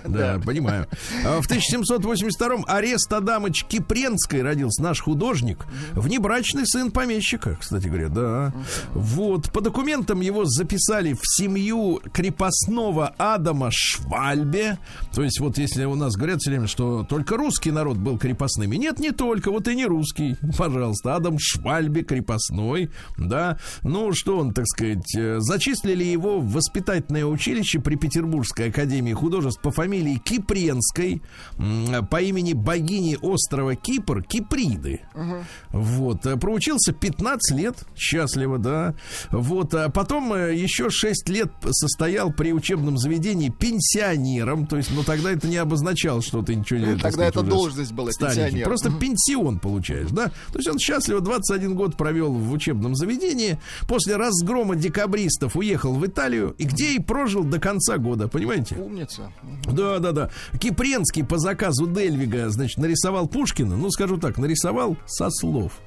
[0.05, 0.87] Да, понимаю.
[1.25, 8.53] А В 1782-м арест Адамыч Кипренской родился наш художник, внебрачный сын помещика, кстати говоря, да.
[8.93, 14.77] Вот, по документам его записали в семью крепостного Адама Швальбе.
[15.13, 18.75] То есть вот если у нас говорят все время, что только русский народ был крепостными.
[18.75, 20.35] Нет, не только, вот и не русский.
[20.57, 23.57] Пожалуйста, Адам Швальбе крепостной, да.
[23.83, 29.61] Ну, что он, так сказать, э, зачислили его в воспитательное училище при Петербургской академии художеств
[29.61, 31.21] по фамилии Кипренской,
[32.09, 35.01] по имени богини острова Кипр, Киприды.
[35.71, 38.95] Вот, э, проучился 15 лет, счастливо, да.
[39.31, 45.03] Вот, а потом э, еще 6 лет состоял при учебном заведении пенсионером, то есть, ну,
[45.03, 46.85] тогда это не обозначало, что ты ничего не...
[46.93, 48.65] так Тогда сказать, это должность была, пенсионер.
[48.65, 50.27] Просто пенсион получаешь, да?
[50.51, 56.05] То есть он счастливо 21 год провел в учебном заведении, после разгрома декабристов уехал в
[56.05, 58.75] Италию, и где и прожил до конца года, понимаете?
[58.75, 59.31] Умница.
[59.65, 60.29] Да, да, да.
[60.59, 63.75] Кипренский по заказу Дельвига, значит, нарисовал Пушкина.
[63.75, 65.79] Ну, скажу так, нарисовал со слов.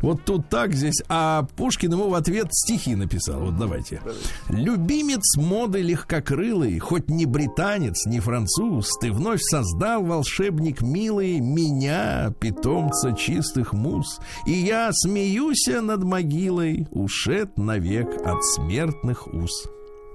[0.00, 3.40] Вот тут так здесь, а Пушкин ему в ответ стихи написал.
[3.40, 4.00] Вот давайте.
[4.48, 13.12] Любимец моды легкокрылый, хоть не британец, не француз, ты вновь создал, волшебник милый, меня, питомца
[13.12, 14.18] чистых муз.
[14.46, 19.68] И я смеюсь над могилой, ушед навек от смертных уз.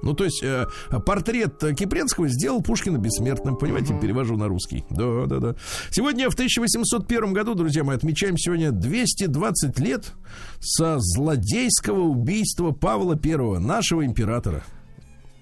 [0.03, 0.67] Ну, то есть э,
[1.05, 4.83] портрет Кипренского сделал Пушкина бессмертным, понимаете, перевожу на русский.
[4.89, 5.55] Да, да, да.
[5.91, 10.11] Сегодня в 1801 году, друзья мои, отмечаем сегодня 220 лет
[10.59, 14.63] со злодейского убийства Павла I, нашего императора.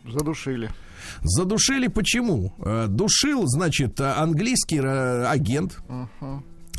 [0.05, 0.69] Задушили.
[1.23, 2.53] Задушили почему?
[2.63, 5.79] Э, Душил, значит, английский агент.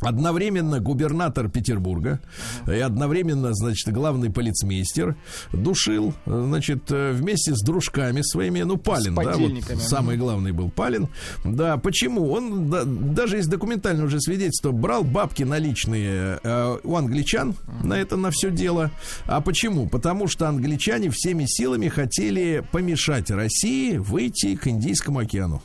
[0.02, 2.20] Одновременно губернатор Петербурга
[2.66, 5.16] и одновременно, значит, главный полицмейстер
[5.52, 10.70] душил, э, значит, э, вместе с дружками своими, ну, Палин, да, вот самый главный был
[10.70, 11.08] Палин.
[11.44, 12.30] Да, почему?
[12.30, 18.16] Он да, даже из документального уже свидетельства брал бабки наличные э, у англичан на это,
[18.16, 18.90] на все дело.
[19.26, 19.88] А почему?
[19.88, 25.62] Потому что англичане всеми силами хотели помешать России выйти к Индийскому океану.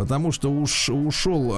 [0.00, 1.54] Потому что уж ушел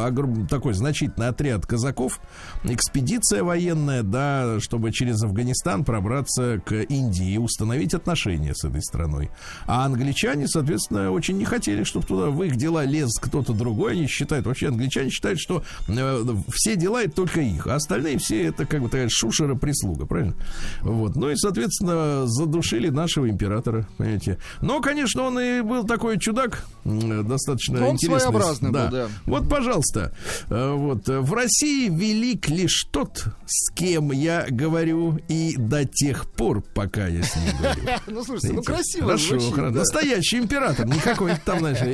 [0.50, 2.18] такой значительный отряд казаков,
[2.64, 9.30] экспедиция военная, да, чтобы через Афганистан пробраться к Индии и установить отношения с этой страной.
[9.66, 13.92] А англичане, соответственно, очень не хотели, чтобы туда в их дела лез кто-то другой.
[13.92, 18.46] Они считают, вообще англичане считают, что э, все дела это только их, а остальные все
[18.46, 20.34] это как бы такая шушера прислуга, правильно?
[20.80, 21.14] Вот.
[21.14, 24.38] Ну и, соответственно, задушили нашего императора, понимаете.
[24.60, 28.31] Но, конечно, он и был такой чудак, достаточно Он интересный.
[28.32, 29.08] Своеобразный был, да.
[29.26, 30.14] Вот, пожалуйста,
[30.48, 36.30] э, вот э, в России велик лишь тот, с кем я говорю, и до тех
[36.30, 37.82] пор, пока я с ним говорю.
[38.12, 39.72] Ну, слушайте, ну красиво Хорошо, звучит, хорошо.
[39.72, 39.78] да.
[39.80, 41.86] Настоящий император, не какой-то там, значит,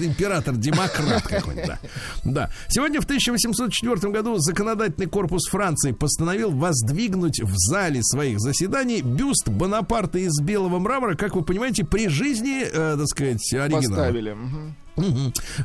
[0.00, 1.66] император-демократ какой-то.
[1.66, 1.78] Да.
[2.24, 2.50] да.
[2.68, 10.18] Сегодня в 1804 году законодательный корпус Франции постановил воздвигнуть в зале своих заседаний бюст Бонапарта
[10.18, 14.06] из белого мрамора, как вы понимаете, при жизни, э, так сказать, оригинала.
[14.06, 14.36] Поставили.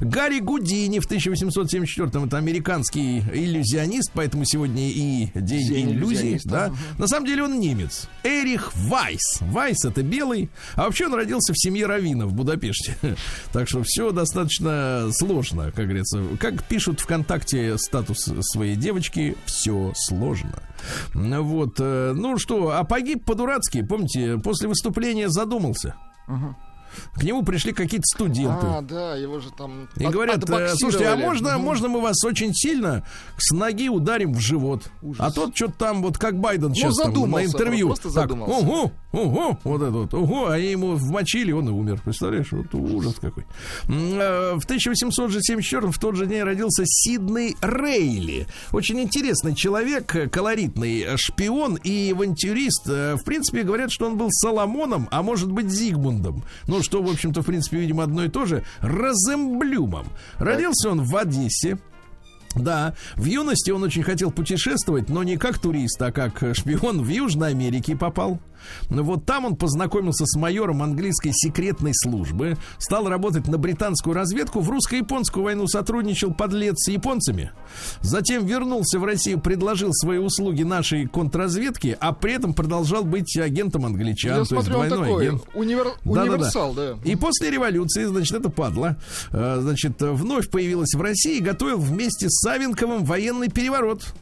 [0.01, 6.69] Гарри Гудини в 1874-м это американский иллюзионист, поэтому сегодня и день, День иллюзий, да.
[6.69, 6.77] мгм.
[6.97, 8.07] На самом деле он немец.
[8.23, 9.39] Эрих Вайс.
[9.41, 12.95] Вайс это белый, а вообще он родился в семье раввинов в Будапеште.
[13.51, 16.23] Так что все достаточно сложно, как говорится.
[16.39, 20.61] Как пишут ВКонтакте статус своей девочки, все сложно.
[21.13, 25.95] Вот, э, ну что, а погиб по-дурацки, помните, после выступления задумался.
[27.15, 28.65] К нему пришли какие-то студенты.
[28.67, 31.63] А, да, его же там И от- говорят, э, слушайте, а можно, Мгм.
[31.63, 33.05] можно мы вас очень сильно
[33.37, 34.89] с ноги ударим в живот?
[35.01, 35.19] Ужас.
[35.25, 37.87] А тот что-то там, вот как Байден сейчас там на интервью.
[37.87, 38.53] просто так, задумался.
[38.65, 42.01] ого, ого, вот это вот, ого, они ему вмочили, он и умер.
[42.03, 43.45] Представляешь, вот ужас какой.
[43.89, 48.47] Э, В 1874 в тот же день родился Сидней Рейли.
[48.71, 52.87] Очень интересный человек, колоритный шпион и авантюрист.
[52.89, 56.43] Э, В принципе, говорят, что он был Соломоном, а может быть Зигмундом.
[56.67, 58.63] Ну, что, в общем-то, в принципе, видимо, одно и то же.
[58.81, 60.05] Розенблюмом.
[60.37, 61.79] Родился он в Одессе.
[62.55, 67.07] Да, в юности он очень хотел путешествовать, но не как турист, а как шпион в
[67.09, 68.39] Южной Америке попал.
[68.89, 74.59] Ну, Вот там он познакомился с майором английской секретной службы, стал работать на британскую разведку,
[74.61, 77.51] в русско-японскую войну сотрудничал подлец с японцами.
[78.01, 83.85] Затем вернулся в Россию, предложил свои услуги нашей контрразведке, а при этом продолжал быть агентом
[83.85, 84.29] англичан.
[84.31, 85.43] Я то есть смотрю, он двойной такой агент.
[85.55, 86.33] универ- Да-да-да.
[86.33, 86.95] универсал, да.
[87.03, 88.97] И после революции, значит, это падла,
[89.31, 94.13] э, значит, вновь появилась в России и готовил вместе с Савенковым военный переворот.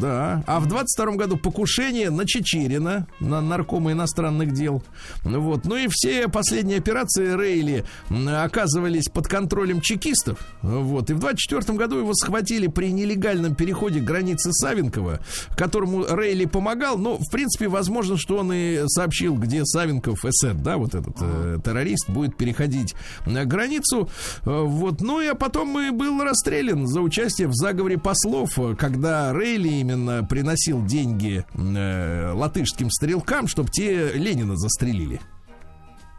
[0.00, 0.42] Да.
[0.46, 4.82] А в 22 году покушение на Чечерина, на наркома иностранных дел.
[5.22, 5.64] Вот.
[5.64, 10.38] Ну и все последние операции Рейли оказывались под контролем чекистов.
[10.62, 11.10] Вот.
[11.10, 15.20] И в 24 году его схватили при нелегальном переходе границы Савенкова,
[15.56, 16.98] которому Рейли помогал.
[16.98, 21.58] Но, в принципе, возможно, что он и сообщил, где Савенков, СР, да, вот этот э,
[21.64, 22.94] террорист, будет переходить
[23.26, 24.08] э, границу.
[24.44, 25.00] Э, вот.
[25.00, 29.83] Ну и а потом и был расстрелян за участие в заговоре послов, э, когда Рейли
[29.84, 35.20] именно приносил деньги э, латышским стрелкам, чтобы те Ленина застрелили.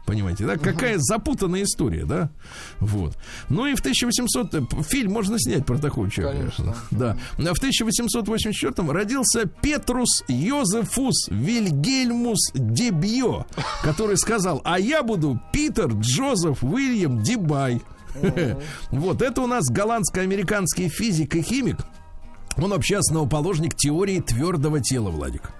[0.06, 0.56] Понимаете, да?
[0.56, 2.30] Какая запутанная история, да?
[2.78, 3.18] Вот.
[3.48, 4.54] Ну и в 1800...
[4.54, 6.52] э, Фильм можно снять про такого человека.
[6.56, 6.76] Конечно.
[6.92, 7.16] Да.
[7.36, 13.46] А В 1884 родился Петрус Йозефус Вильгельмус Дебье,
[13.82, 17.82] который сказал, а я буду Питер Джозеф Уильям Дебай.
[18.90, 21.78] Вот, это у нас голландско-американский физик и химик.
[22.56, 25.50] Он вообще основоположник теории твердого тела, Владик.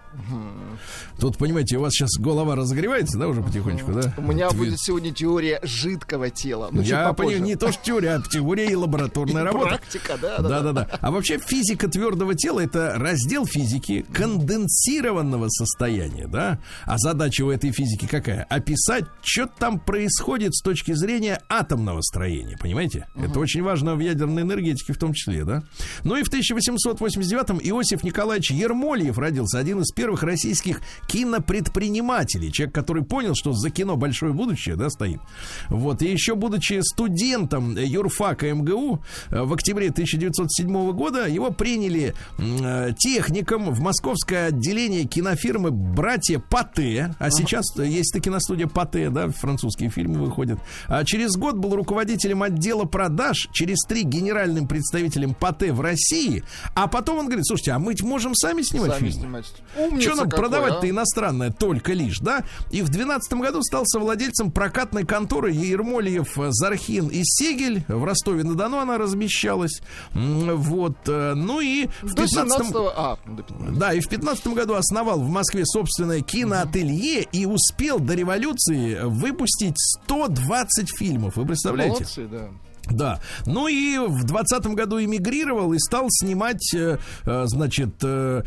[1.18, 4.12] Тут, понимаете, у вас сейчас голова разогревается, да, уже потихонечку, да?
[4.18, 6.68] У меня Твер- будет сегодня теория жидкого тела.
[6.70, 9.68] Ну, Я понимаю, не то, что теория, а теория и лабораторная И работа.
[9.68, 10.88] Практика, да, да, Да, да, да.
[11.00, 16.58] А вообще физика твердого тела это раздел физики конденсированного состояния, да?
[16.84, 18.44] А задача у этой физики какая?
[18.44, 23.06] Описать, что там происходит с точки зрения атомного строения, понимаете?
[23.16, 25.62] Это очень важно в ядерной энергетике в том числе, да?
[26.04, 33.04] Ну и в 1889-м Иосиф Николаевич Ермольев родился, один из первых российских кинопредпринимателей, человек, который
[33.04, 35.20] понял, что за кино большое будущее, да, стоит.
[35.68, 42.90] Вот, и еще будучи студентом юрфака МГУ э, в октябре 1907 года, его приняли э,
[42.98, 49.90] техником в московское отделение кинофирмы «Братья Пате», а сейчас есть и киностудия Пате, да, французские
[49.90, 50.58] фильмы выходят.
[50.88, 56.42] А через год был руководителем отдела продаж, через три генеральным представителем Пате в России,
[56.74, 59.20] а потом он говорит, слушайте, а мы можем сами снимать Сами фильмы?
[59.20, 59.52] снимать.
[59.76, 60.90] Умница Что нам продавать-то а?
[60.96, 62.44] Иностранное только лишь, да?
[62.70, 67.84] И в 12 году стал совладельцем прокатной конторы Ермольев, э, Зархин и Сегель.
[67.88, 69.80] В Ростове-на-Дону она размещалась.
[70.14, 70.96] Вот.
[71.06, 72.32] э, Ну и в До 15
[72.66, 77.22] 17 А, ну, до 15 да, и в 15 году основал в Москве собственное киноателье
[77.22, 81.36] и успел до революции выпустить 120 фильмов.
[81.36, 81.92] Вы представляете?
[81.94, 82.48] Молодцы, да.
[82.90, 83.20] Да.
[83.46, 88.42] Ну и в двадцатом году эмигрировал и стал снимать, э, э, значит, э,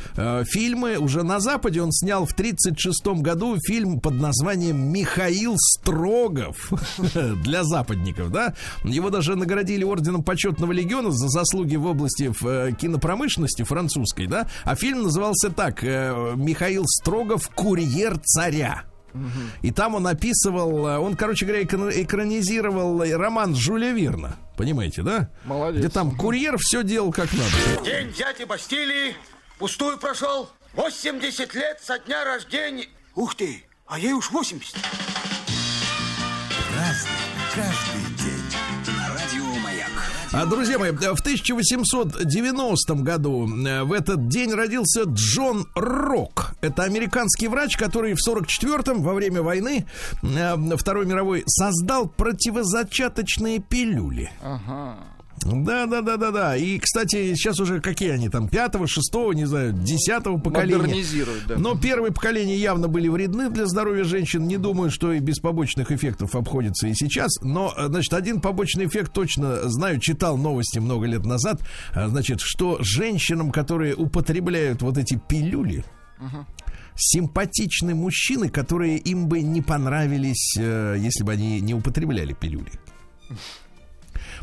[0.45, 0.97] фильмы.
[0.97, 6.71] Уже на Западе он снял в 36 году фильм под названием «Михаил Строгов»
[7.43, 8.53] для западников, да.
[8.83, 12.31] Его даже наградили орденом почетного легиона за заслуги в области
[12.75, 14.47] кинопромышленности французской, да.
[14.63, 17.49] А фильм назывался так «Михаил Строгов.
[17.49, 18.88] Курьер царя».
[19.61, 24.35] И там он описывал, э, он, короче говоря, экран- экранизировал роман Жюля Верна.
[24.57, 25.29] Понимаете, да?
[25.45, 25.79] Молодец.
[25.79, 27.83] Где там курьер все делал как надо.
[27.85, 29.15] День взятия Бастилии
[29.57, 30.49] пустую прошел.
[30.73, 32.87] 80 лет со дня рождения.
[33.15, 34.75] Ух ты, а ей уж 80.
[36.75, 37.11] Разный,
[37.55, 37.88] каждый
[40.45, 46.53] друзья мои, в 1890 году э, в этот день родился Джон Рок.
[46.61, 49.85] Это американский врач, который в 44-м, во время войны
[50.21, 54.31] э, Второй мировой, создал противозачаточные пилюли.
[54.41, 54.97] Ага.
[55.41, 56.57] Да, да, да, да, да.
[56.57, 60.77] И, кстати, сейчас уже какие они там, пятого, шестого, не знаю, десятого поколения.
[60.77, 61.57] Модернизируют, да.
[61.57, 64.47] Но первые поколения явно были вредны для здоровья женщин.
[64.47, 67.31] Не думаю, что и без побочных эффектов обходится и сейчас.
[67.41, 71.61] Но, э, значит, один побочный эффект точно знаю, читал новости много лет назад.
[71.93, 75.85] А, Значит, что женщинам, которые употребляют вот эти пилюли,
[76.95, 82.71] симпатичны мужчины, которые им бы не понравились, э, если бы они не употребляли пилюли.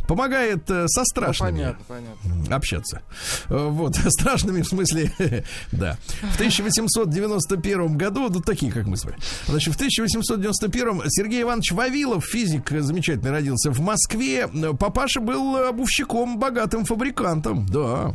[0.07, 2.57] Помогает э, со Ну, страшными понятно, понятно.
[2.57, 3.03] общаться.
[3.49, 5.12] Э, Вот, страшными в смысле,
[5.73, 5.97] да.
[6.33, 9.19] В 1891 году, ну, такие, как мы с вами.
[9.47, 14.49] Значит, в 1891 Сергей Иванович Вавилов, физик э, замечательный, родился в Москве.
[14.79, 18.14] Папаша был обувщиком, богатым фабрикантом, да.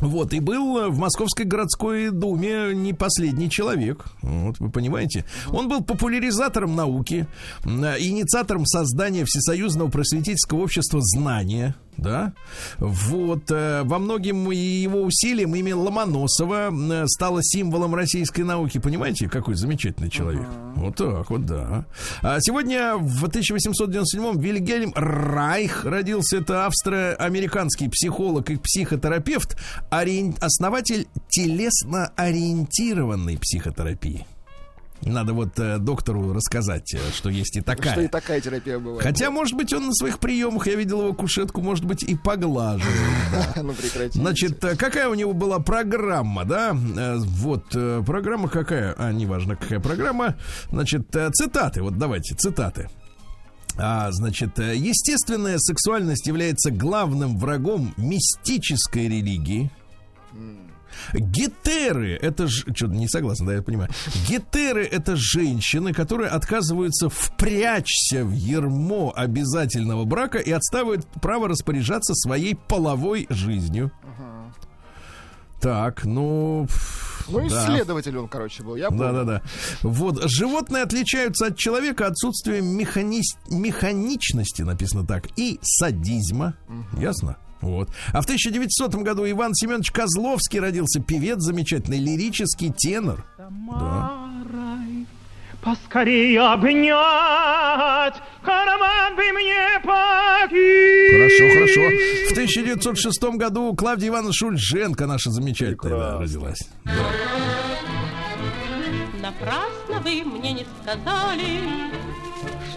[0.00, 4.06] Вот, и был э, в Московской городской думе не последний человек.
[4.22, 5.24] Вот, вы понимаете?
[5.48, 7.26] Он был популяризатором науки,
[7.64, 11.74] э, инициатором создания Всесоюзного просветительского общества знания.
[12.00, 12.32] Да,
[12.78, 18.78] вот э, во многим его усилиям имя Ломоносова э, стало символом российской науки.
[18.78, 20.46] Понимаете, какой замечательный человек?
[20.76, 21.84] Вот так вот, да.
[22.22, 26.38] А сегодня в 1897-м Вильгельм Райх родился.
[26.38, 29.58] Это австро-американский психолог и психотерапевт,
[29.90, 34.26] ориен- основатель телесно-ориентированной психотерапии.
[35.02, 37.92] Надо вот э, доктору рассказать, э, что есть и такая.
[37.92, 39.02] Что и такая терапия бывает.
[39.02, 42.96] Хотя, может быть, он на своих приемах, я видел его кушетку, может быть, и поглаживает.
[43.54, 43.62] да.
[43.62, 44.18] Ну, прекрати.
[44.18, 46.76] Значит, э, какая у него была программа, да?
[46.96, 47.70] Э, Вот,
[48.04, 48.94] программа какая?
[48.98, 50.36] А, неважно, какая программа.
[50.70, 52.90] Значит, цитаты, вот давайте, цитаты.
[53.78, 59.70] А, значит, естественная сексуальность является главным врагом мистической религии.
[61.12, 62.64] Гетеры это ж...
[62.74, 63.90] Что-то не согласен, да, я понимаю.
[64.28, 72.54] Гетеры это женщины, которые отказываются впрячься в ермо обязательного брака и отстаивают право распоряжаться своей
[72.54, 73.92] половой жизнью.
[75.60, 76.66] Так, ну...
[77.28, 77.64] Ну, да.
[77.64, 78.76] исследователь он, короче, был.
[78.76, 79.04] Я помню.
[79.04, 79.42] Да, да, да.
[79.82, 83.20] Вот животные отличаются от человека отсутствием механи-
[83.50, 86.54] механичности, написано так, и садизма.
[86.98, 87.36] Ясно?
[87.60, 87.90] Вот.
[88.12, 93.24] А в 1900 году Иван Семенович Козловский родился, певец замечательный, лирический тенор.
[93.36, 95.06] Тамарой
[95.62, 101.12] Поскорее обнять, караван бы мне покинуть.
[101.12, 101.80] Хорошо, хорошо.
[102.28, 106.66] В 1906 году Клавдия Ивановна Шульженко, наша замечательная, да, родилась.
[109.20, 111.60] Напрасно вы мне не сказали,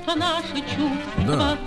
[0.04, 1.58] что наши чувства Да.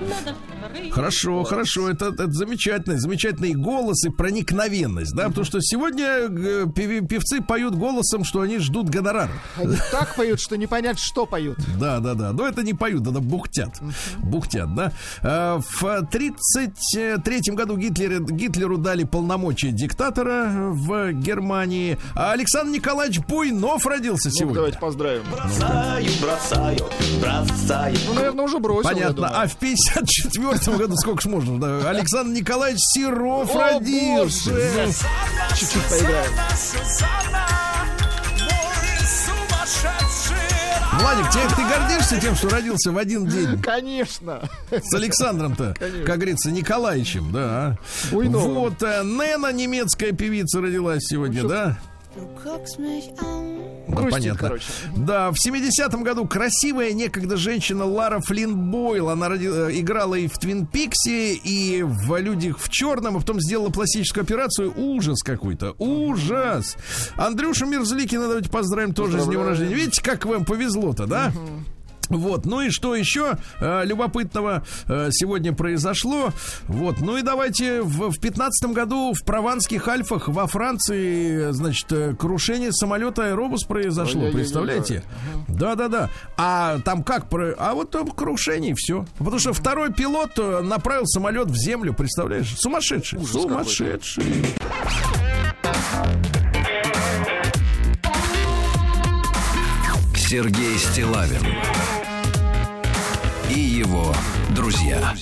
[0.90, 7.40] Хорошо, хорошо, это, это замечательно, замечательный голос и проникновенность, да, потому что сегодня э, певцы
[7.40, 9.30] поют голосом, что они ждут гонорар.
[9.56, 11.56] Они так поют, что не понять, что поют.
[11.78, 12.32] Да, да, да.
[12.32, 13.80] Но это не поют, это бухтят.
[14.18, 14.92] Бухтят, да.
[15.22, 21.96] А, В 1933 году Гитлер, Гитлеру дали полномочия диктатора в Германии.
[22.14, 24.54] А Александр Николаевич Буйнов родился Ну, сегодня.
[24.56, 25.22] давайте поздравим.
[25.30, 26.78] Бросаю, бросаю,
[27.20, 27.96] бросаю.
[28.14, 29.28] Ну, наверное, уже бросил, Понятно.
[29.28, 31.58] А в 54 году сколько ж можно?
[31.58, 34.50] да, Александр Николаевич Серов О, родился.
[34.50, 34.92] боже!
[35.56, 36.32] Чуть-чуть поиграем.
[40.98, 44.40] Владик, тебе, ты гордишься тем, что родился в один день Конечно.
[44.70, 45.74] с Александром-то,
[46.06, 47.76] как говорится, Николаевичем, да.
[48.10, 48.54] Буйновым.
[48.54, 51.78] Вот, э, Нена, немецкая певица, родилась сегодня, да?
[53.88, 54.38] Ну, Грустит, понятно.
[54.48, 54.64] короче.
[54.96, 59.10] Да, в 70-м году красивая некогда женщина Лара Флинн Бойл.
[59.10, 63.40] Она роди- э, играла и в Твин Пиксе, и в Людях в черном, а потом
[63.40, 64.72] сделала пластическую операцию.
[64.76, 65.74] Ужас какой-то.
[65.78, 66.76] Ужас.
[67.16, 69.74] Андрюша Мерзликина давайте поздравим тоже с днем рождения.
[69.74, 71.32] Видите, как вам повезло-то, да?
[72.08, 76.30] Вот, ну и что еще э, любопытного э, сегодня произошло?
[76.68, 82.14] Вот, ну и давайте в, в 15 году в Прованских Альфах во Франции, значит, э,
[82.14, 84.34] крушение самолета Аэробус произошло, Ой-ой-ой-ой.
[84.40, 85.02] представляете?
[85.48, 86.10] Да-да-да.
[86.36, 87.28] А там как?
[87.28, 89.04] про- А вот там крушение и все.
[89.18, 92.54] Потому что второй пилот э, направил самолет в землю, представляешь?
[92.58, 93.18] Сумасшедший.
[93.18, 93.32] Ужас.
[93.42, 94.24] Сумасшедший.
[100.14, 101.40] Сергей Стилавин
[103.56, 104.14] и его
[104.50, 105.14] друзья.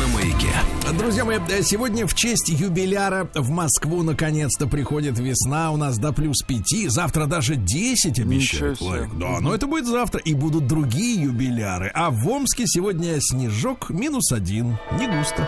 [0.00, 0.48] На маяке.
[0.98, 5.72] Друзья мои, э, сегодня в честь юбиляра в Москву наконец-то приходит весна.
[5.72, 8.80] У нас до плюс 5, завтра даже 10 обещают.
[9.18, 10.20] Да, но это будет завтра.
[10.20, 11.90] И будут другие юбиляры.
[11.94, 14.78] А в Омске сегодня снежок минус один.
[14.98, 15.46] Не густо.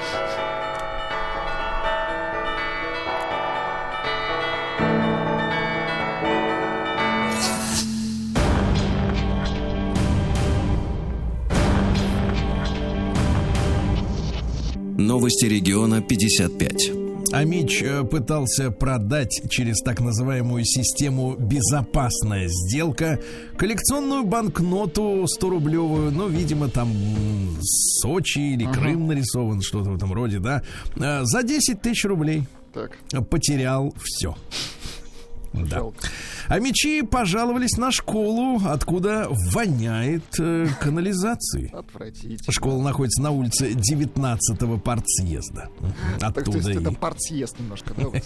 [14.98, 16.90] Новости региона 55.
[17.32, 23.20] Амич э, пытался продать через так называемую систему «безопасная сделка»
[23.58, 26.88] коллекционную банкноту 100-рублевую, ну, видимо, там
[27.60, 30.62] Сочи или Крым нарисован, что-то в этом роде, да,
[30.96, 32.44] э, за 10 тысяч рублей.
[32.72, 32.96] Так,
[33.28, 34.34] Потерял все.
[35.64, 35.76] Да.
[35.78, 36.08] жалко.
[36.48, 41.70] А мечи пожаловались на школу, откуда воняет э, канализацией.
[41.72, 42.38] Отвратительно.
[42.52, 45.70] Школа находится на улице 19-го партсъезда.
[46.20, 46.72] Так, Оттуда есть и...
[46.72, 48.06] это партсъезд немножко, да?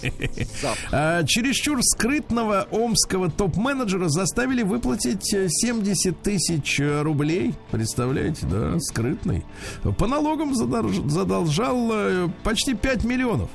[0.93, 7.55] А, чересчур скрытного омского топ-менеджера заставили выплатить э, 70 тысяч э, рублей.
[7.71, 9.45] Представляете, да, скрытный.
[9.99, 13.51] По налогам задолж- задолжал э, почти 5 миллионов.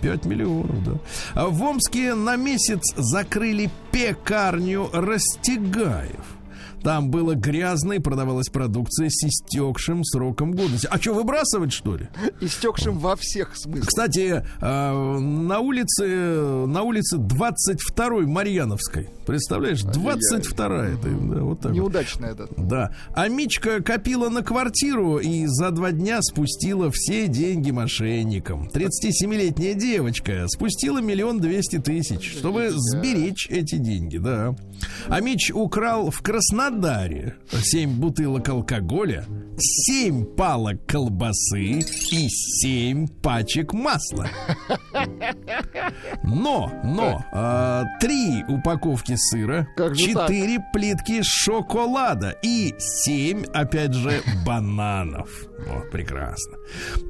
[0.00, 0.92] 5 миллионов, да.
[1.34, 6.36] А в Омске на месяц закрыли пекарню Растегаев.
[6.82, 10.86] Там было грязно и продавалась продукция с истекшим сроком годности.
[10.88, 12.08] А что, выбрасывать, что ли?
[12.40, 13.88] Истекшим во всех смыслах.
[13.88, 16.06] Кстати, э, на улице,
[16.66, 19.10] на улице 22-й Марьяновской.
[19.26, 20.94] Представляешь, 22-я.
[20.94, 21.76] Это, да, вот так вот.
[21.76, 22.48] Неудачно это.
[22.56, 22.94] Да.
[23.12, 28.68] А Мичка копила на квартиру и за два дня спустила все деньги мошенникам.
[28.72, 34.54] 37-летняя девочка спустила миллион двести тысяч, чтобы сберечь эти деньги, да.
[35.08, 39.24] А Мич украл в Краснодаре 7 бутылок алкоголя,
[39.58, 41.80] 7 палок колбасы
[42.12, 44.28] и 7 пачек масла.
[46.22, 50.28] Но, но, а, три упаковки сыра, Как же так?
[50.28, 55.28] четыре плитки шоколада и семь, опять же, бананов.
[55.66, 56.56] Вот, прекрасно.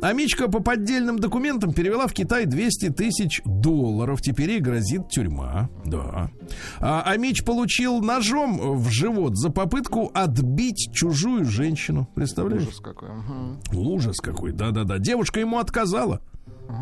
[0.02, 4.22] А Мичка по поддельным документам перевела в Китай 200 тысяч долларов.
[4.22, 5.68] Теперь ей грозит тюрьма.
[5.84, 6.30] Да.
[6.78, 12.08] А, а Мич получил ножом в живот за попытку отбить чужую женщину.
[12.14, 12.62] Представляешь?
[12.68, 13.08] Ужас какой.
[13.10, 13.58] мгм.
[13.74, 14.98] Ужас какой, да-да-да.
[14.98, 16.20] Девушка ему отказала.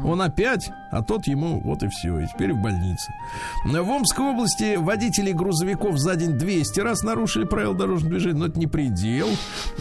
[0.04, 3.12] Он опять, а тот ему вот и все, и теперь в больнице.
[3.64, 8.58] В Омской области водители грузовиков за день 200 раз нарушили правила дорожного движения, но это
[8.58, 9.28] не предел.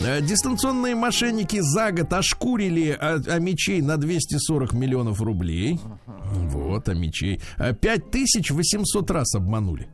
[0.01, 5.79] Э, Дистанционные мошенники за год ошкурили а, а мечей на 240 миллионов рублей.
[6.05, 7.41] Вот, а мечей.
[7.57, 9.89] 5800 раз обманули.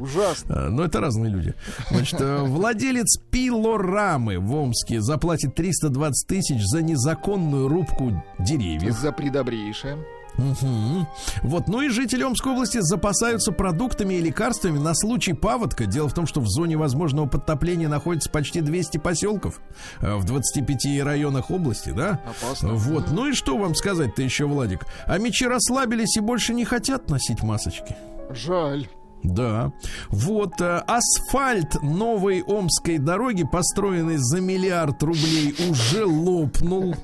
[0.00, 0.66] Ужасно.
[0.66, 1.54] А, Но это разные люди.
[1.90, 8.98] Значит, э, владелец пилорамы в Омске заплатит 320 тысяч за незаконную рубку деревьев.
[8.98, 9.98] За предобрейшее.
[10.36, 11.06] Мгм.
[11.42, 15.86] Вот, ну и жители Омской области запасаются продуктами и лекарствами на случай паводка.
[15.86, 19.60] Дело в том, что в зоне возможного подтопления находится почти 200 поселков
[20.00, 22.20] э, в 25 районах области, да?
[22.24, 22.74] Опасно.
[22.74, 24.86] Вот, ну и что вам сказать-то еще, Владик?
[25.06, 27.96] А мечи расслабились и больше не хотят носить масочки.
[28.30, 28.88] Жаль.
[29.22, 29.72] Да.
[30.08, 36.94] Вот э, асфальт новой Омской дороги, построенный за миллиард рублей, уже лопнул.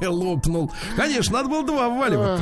[0.02, 0.72] Лопнул.
[0.96, 2.40] Конечно, надо было два вваливать.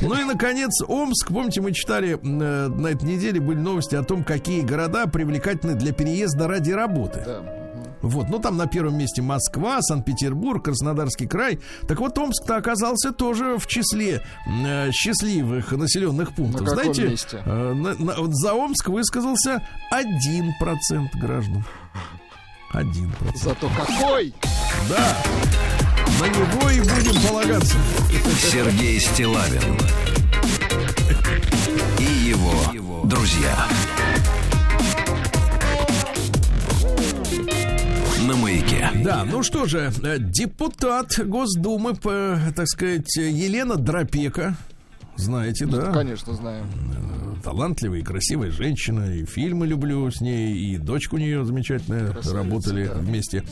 [0.00, 1.28] Ну и, наконец, Омск.
[1.28, 5.92] Помните, мы читали э, на этой неделе были новости о том, какие города привлекательны для
[5.92, 7.22] переезда ради работы.
[7.24, 7.59] Да.
[8.02, 11.58] Вот, ну там на первом месте Москва, Санкт-Петербург, Краснодарский край.
[11.86, 16.62] Так вот, Омск-то оказался тоже в числе э, счастливых населенных пунктов.
[16.62, 17.42] На каком Знаете, месте?
[17.44, 21.64] э, на- на- вот за Омск высказался 1% граждан.
[22.72, 23.08] 1%.
[23.36, 24.32] Зато какой!
[24.88, 25.16] Да.
[26.20, 27.76] На него и будем полагаться.
[28.50, 29.78] Сергей Стилавин
[31.98, 33.66] и его друзья.
[38.30, 38.88] На маяке.
[39.02, 44.56] Да, ну что же, э, депутат Госдумы, по, так сказать, Елена Дропека,
[45.16, 45.92] знаете, да?
[45.92, 46.64] Конечно, знаю.
[47.42, 52.34] талантливая и красивая женщина, и фильмы люблю с ней, и дочка у нее замечательная, Красавица,
[52.36, 52.94] работали да.
[52.94, 53.42] вместе.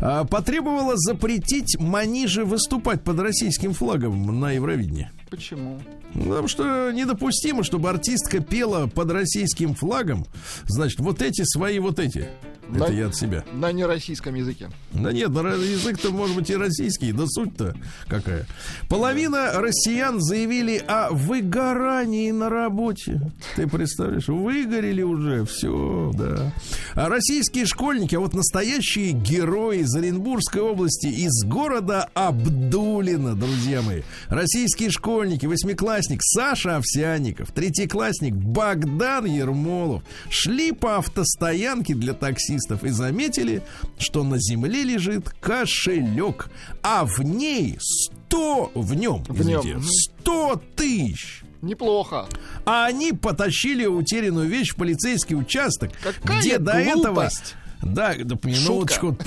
[0.00, 5.10] А, потребовала запретить Маниже выступать под российским флагом на Евровидении.
[5.30, 5.80] Почему?
[6.14, 10.24] Потому что недопустимо, чтобы артистка пела под российским флагом.
[10.66, 12.28] Значит, вот эти свои, вот эти.
[12.68, 12.92] Это Да.
[12.92, 13.44] я от себя.
[13.52, 14.68] На нероссийском языке.
[14.92, 17.76] Да нет, ну, язык-то может быть и российский, да суть-то
[18.08, 18.44] какая.
[18.88, 23.20] Половина россиян заявили о выгорании на работе.
[23.54, 26.52] Ты представляешь, выгорели уже, все, да.
[26.94, 34.02] А российские школьники, а вот настоящие герои из Оренбургской области, из города Абдулина, друзья мои.
[34.26, 43.62] Российские школьники, восьмиклассник Саша Овсяников, третьеклассник Богдан Ермолов шли по автостоянке для таксистов и заметили,
[43.98, 46.50] что на земле лежит кошелек,
[46.82, 47.78] а в ней
[48.26, 49.86] 100, в нем, В нем, извините, мгм.
[50.20, 51.42] 100 тысяч.
[51.62, 52.26] Неплохо.
[52.64, 57.14] А они потащили утерянную вещь в полицейский участок, Какая где до этого...
[57.14, 57.54] глупость.
[57.82, 59.16] Да, да минуточку.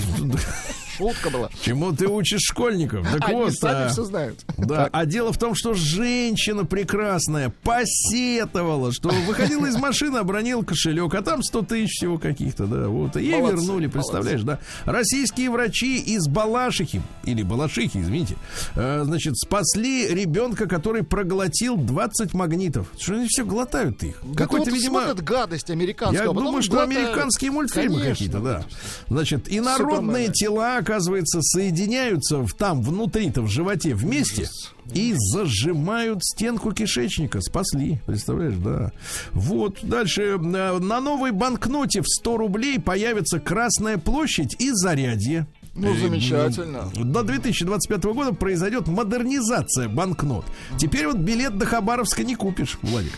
[1.00, 1.48] Шутка была.
[1.62, 3.10] Чему ты учишь школьников?
[3.10, 4.44] Так Они вот, сами а, все знают.
[4.58, 11.14] Да, а дело в том, что женщина прекрасная посетовала, что выходила из машины, обронил кошелек,
[11.14, 13.16] а там 100 тысяч всего каких-то, да, вот.
[13.16, 14.58] И ей Молодцы, вернули, представляешь, да.
[14.84, 18.36] Российские врачи из Балашихи, или Балашихи, извините,
[18.76, 22.88] э, значит, спасли ребенка, который проглотил 20 магнитов.
[22.98, 24.20] Что они все глотают их?
[24.22, 25.00] Да Какой-то, вот видимо...
[25.00, 26.24] смотрят гадость американскую.
[26.24, 26.98] Я а думаю, что глотают.
[26.98, 28.64] американские мультфильмы какие-то, да.
[29.08, 34.48] Значит, инородные тела, оказывается, соединяются в, там, внутри-то, в животе вместе
[34.92, 37.40] и зажимают стенку кишечника.
[37.40, 38.90] Спасли, представляешь, да.
[39.30, 40.22] Вот, дальше.
[40.22, 45.46] э, На новой банкноте в 100 рублей появится Красная площадь и Зарядье.
[45.74, 46.90] Ну, Э, замечательно.
[46.94, 50.44] До 2025 года произойдет модернизация банкнот.
[50.78, 53.12] Теперь вот билет до Хабаровска не купишь, Владик.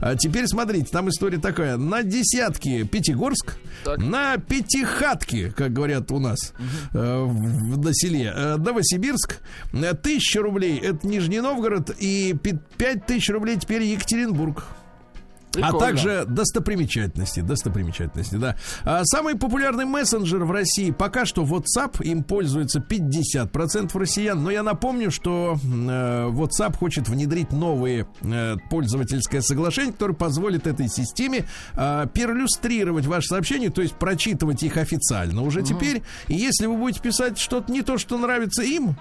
[0.00, 1.76] А теперь смотрите, там история такая.
[1.76, 3.98] На десятки Пятигорск, Так.
[3.98, 6.54] на пятихатки, как говорят у нас
[6.94, 9.40] э, в, на селе, э, Новосибирск.
[10.02, 12.34] Тысяча рублей это Нижний Новгород и
[12.78, 14.64] пять тысяч рублей теперь Екатеринбург.
[15.50, 15.78] А Прикольно.
[15.78, 18.56] также достопримечательности, достопримечательности, да.
[18.84, 24.62] А самый популярный мессенджер в России пока что WhatsApp, им пользуется 50% россиян, но я
[24.62, 32.06] напомню, что э, WhatsApp хочет внедрить новые э, пользовательское соглашение, которое позволит этой системе э,
[32.12, 36.02] перлюстрировать ваши сообщения, то есть прочитывать их официально уже теперь.
[36.26, 38.96] И если вы будете писать что-то не то, что нравится им,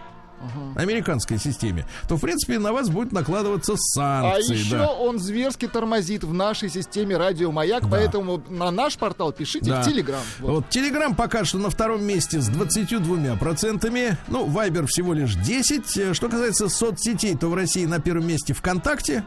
[0.76, 4.56] американской системе, то, в принципе, на вас будет накладываться А санкции.
[4.58, 4.92] еще да.
[4.92, 9.82] он зверски тормозит в нашей системе Радио Маяк, поэтому на наш портал пишите Да.
[9.82, 10.22] в Телеграм.
[10.40, 10.52] Вот.
[10.52, 14.18] Вот Телеграм пока что на втором месте с 22 процентами.
[14.28, 15.98] Ну, Вайбер всего лишь 10.
[15.98, 19.24] Э, Что касается соцсетей, то в России на первом месте ВКонтакте.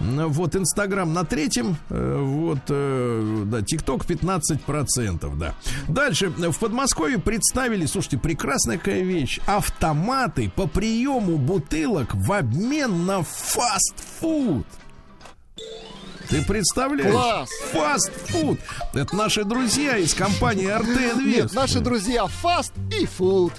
[0.00, 1.76] М, Вот Инстаграм на третьем.
[1.90, 5.54] Э, Вот, э, да, ТикТок 15 процентов, да.
[5.88, 6.28] Дальше.
[6.30, 9.40] В Подмосковье представили, слушайте, прекрасная какая вещь.
[9.46, 14.66] Автоматы по приему бутылок в обмен на фастфуд.
[16.28, 17.12] Ты представляешь?
[17.12, 17.50] Класс!
[17.72, 18.58] Фастфуд.
[18.94, 21.54] Это наши друзья из компании RT Нет, Invest.
[21.54, 23.52] наши друзья Fast и Food.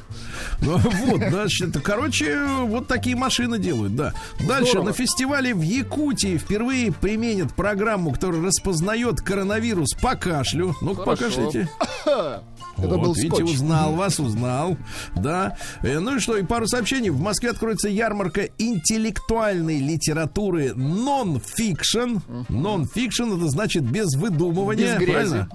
[0.65, 4.13] Ну, Вот, значит, короче, вот такие машины делают, да.
[4.47, 4.87] Дальше Здорово.
[4.87, 10.75] на фестивале в Якутии впервые применят программу, которая распознает коронавирус по кашлю.
[10.81, 11.69] Ну-ка, покажите.
[12.77, 13.53] Это Вот, был видите, скотч.
[13.53, 14.75] узнал вас, узнал.
[15.15, 15.57] Да.
[15.81, 17.09] Э, Ну и что, и пару сообщений.
[17.09, 22.17] В Москве откроется ярмарка интеллектуальной литературы нон-фикшн.
[22.49, 24.97] Нон-фикшн это значит без выдумывания.
[24.97, 25.11] Без грязи.
[25.13, 25.49] правильно?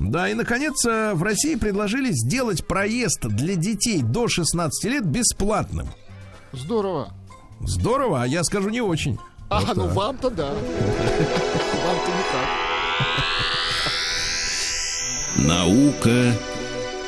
[0.00, 4.54] Да, и наконец э, в России предложили сделать проезд для детей до 16
[4.84, 5.88] лет бесплатным.
[6.52, 7.12] Здорово.
[7.60, 9.18] Здорово, а я скажу не очень.
[9.48, 9.94] А, Вот ну так.
[9.94, 10.50] вам-то да.
[10.52, 12.46] Вам-то никак.
[15.36, 16.32] Наука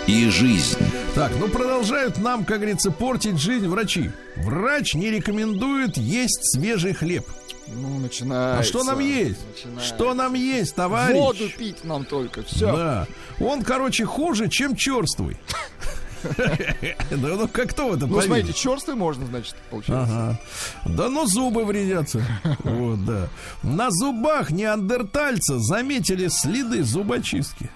[0.06, 0.78] и жизнь.
[1.14, 4.10] Так, ну продолжают нам, как говорится, портить жизнь врачи.
[4.36, 7.26] Врач не рекомендует есть свежий хлеб.
[7.66, 8.60] Ну, начинается.
[8.60, 9.40] А что нам есть?
[9.54, 9.94] Начинается.
[9.94, 11.18] Что нам есть, товарищ?
[11.18, 12.72] Воду пить нам только, все.
[12.72, 13.06] Да.
[13.40, 15.36] Он, короче, хуже, чем черствый.
[17.10, 20.38] Да ну как кто в это Ну, смотрите, черствый можно, значит, получается.
[20.84, 22.22] Да но зубы вредятся.
[22.64, 23.28] Вот, да.
[23.62, 27.70] На зубах неандертальца заметили следы зубочистки.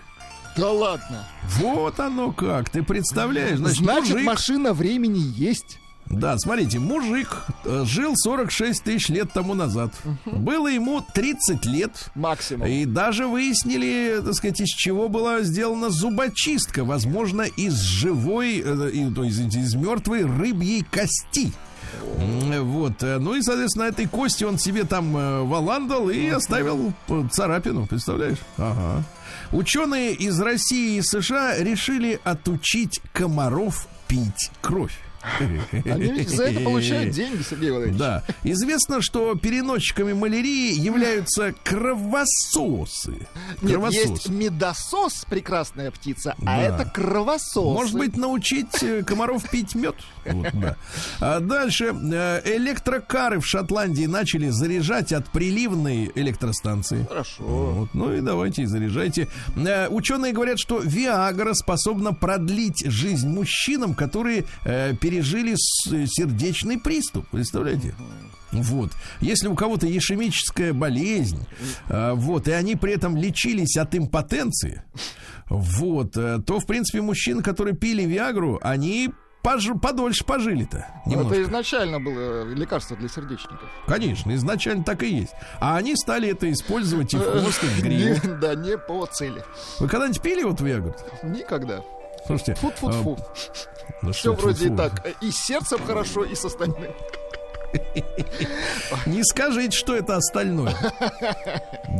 [0.56, 1.26] Да ладно.
[1.58, 2.68] Вот оно как.
[2.68, 3.58] Ты представляешь?
[3.58, 5.78] Значит, Значит, мужик- машина времени есть.
[6.06, 9.92] Да, смотрите, мужик э, жил 46 тысяч лет тому назад.
[10.26, 12.10] Было ему 30 лет.
[12.14, 12.66] Максимум.
[12.66, 16.84] И даже выяснили, так сказать, из чего была сделана зубочистка.
[16.84, 21.50] Возможно, из живой, э, то есть из мертвой рыбьей кости.
[22.18, 23.02] Вот.
[23.02, 25.12] э, Ну и, соответственно, этой кости он себе там
[25.48, 26.92] валандал и оставил
[27.30, 28.38] царапину, представляешь?
[28.58, 29.02] Ага.
[29.50, 34.98] Ученые из России и США решили отучить комаров пить кровь.
[35.84, 37.98] Они ведь за это получают деньги, Сергей Владимирович.
[37.98, 38.22] Да.
[38.44, 43.26] Известно, что переносчиками малярии являются кровососы.
[43.62, 44.08] Нет, Кровососы.
[44.08, 46.62] есть медосос, прекрасная птица, а Да.
[46.62, 47.54] это кровосос.
[47.56, 49.94] Может быть, научить э, комаров пить мед?
[50.24, 50.76] Вот, да.
[51.20, 57.04] А дальше э, электрокары в Шотландии начали заряжать от приливной электростанции.
[57.08, 57.42] Хорошо.
[57.44, 59.28] Вот, ну и давайте и заряжайте.
[59.56, 67.26] Э, ученые говорят, что Виагра способна продлить жизнь мужчинам, которые э, пережили с- сердечный приступ.
[67.30, 67.94] Представляете?
[68.52, 68.90] Вот.
[69.20, 71.46] Если у кого-то ишемическая болезнь,
[71.88, 74.82] э, вот, и они при этом лечились от импотенции,
[75.48, 79.10] вот, э, то, в принципе, мужчины, которые пили Виагру, они
[79.42, 80.86] пож- подольше пожили-то.
[81.06, 81.34] Ну, Немножко.
[81.34, 83.68] Это изначально было лекарство для сердечников.
[83.86, 85.32] Конечно, изначально так и есть.
[85.60, 88.14] А они стали это использовать и в хвост, и в гриву.
[88.26, 89.42] Не- Да, не по цели.
[89.78, 90.94] Вы когда-нибудь пили вот Виагру?
[91.22, 91.82] Никогда.
[92.26, 93.18] Слушайте, Фу-фу-фу.
[93.18, 93.34] а,
[94.02, 94.76] ну Все вроде и фу-фу.
[94.76, 95.06] так.
[95.20, 96.92] И с сердцем хорошо, и с остальным.
[99.06, 100.74] Не скажите, что это остальное.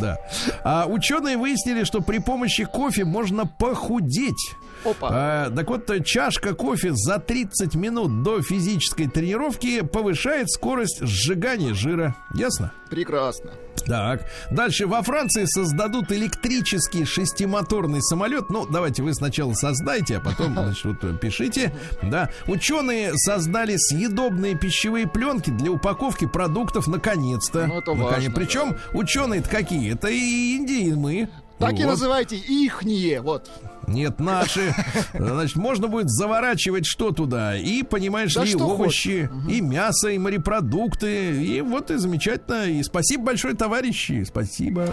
[0.01, 0.19] Да.
[0.65, 4.55] А ученые выяснили, что при помощи кофе можно похудеть.
[4.85, 5.09] Опа.
[5.13, 12.17] А, так вот, чашка кофе за 30 минут до физической тренировки повышает скорость сжигания жира.
[12.35, 12.73] Ясно?
[12.91, 13.53] Прекрасно.
[13.87, 18.51] Так, дальше во Франции создадут электрический шестимоторный самолет.
[18.51, 21.73] Ну, давайте вы сначала создайте, а потом, значит, вот э, пишите.
[22.03, 27.67] Да, ученые создали съедобные пищевые пленки для упаковки продуктов наконец-то.
[27.67, 29.93] Ну, это важно, Причем ученые-то какие?
[29.93, 31.29] Это и Индия, и мы.
[31.63, 31.91] Так и Вот.
[31.91, 33.21] называйте ихние.
[33.21, 33.49] Вот.
[33.87, 34.75] Нет, наши.
[35.15, 37.57] Значит, можно будет заворачивать что туда.
[37.57, 41.45] И, понимаешь Да ли, что овощи, и мясо, и морепродукты.
[41.45, 42.69] И вот и замечательно.
[42.69, 44.25] И спасибо большое, товарищи.
[44.25, 44.93] Спасибо.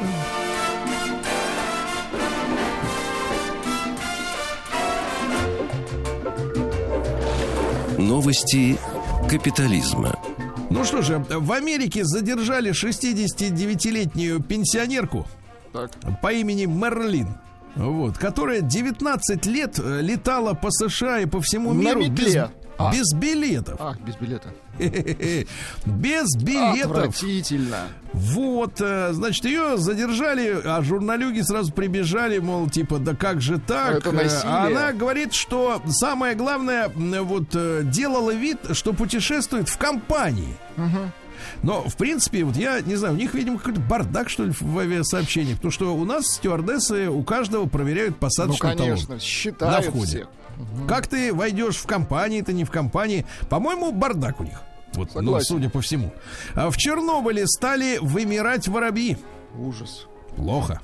[7.97, 8.77] Новости
[9.27, 10.19] капитализма.
[10.69, 15.27] Ну что же, в Америке задержали 69-летнюю пенсионерку
[15.73, 15.91] Так.
[16.21, 17.27] по имени Мерлин.
[17.75, 22.25] Вот, которая 19 лет э, летала по США и по всему На миру метле.
[22.25, 22.35] без,
[22.79, 22.91] А.
[22.91, 23.75] без билетов.
[23.79, 24.49] Ах, без билета.
[25.85, 26.91] Без билетов.
[26.91, 27.87] Отвратительно.
[28.13, 33.97] Вот, э, значит, ее задержали, а журналюги сразу прибежали, мол, типа, да как же так?
[33.97, 34.41] Это насилие.
[34.45, 40.55] А она говорит, что самое главное, вот, э, делала вид, что путешествует в компании.
[41.63, 44.77] Но, в принципе, вот я не знаю, у них, видимо, какой-то бардак, что ли, в
[44.79, 45.57] авиасообщениях.
[45.57, 48.77] Потому что у нас стюардессы у каждого проверяют Ну, посадочный талон.
[48.93, 50.05] конечно, считают На входе.
[50.05, 50.27] всех.
[50.87, 53.25] Как ты войдешь в компании, ты не в компании.
[53.49, 54.61] По-моему, бардак у них.
[54.93, 56.11] Вот, ну, судя по всему.
[56.55, 59.17] А в Чернобыле стали вымирать воробьи.
[59.57, 60.07] Ужас.
[60.35, 60.81] Плохо.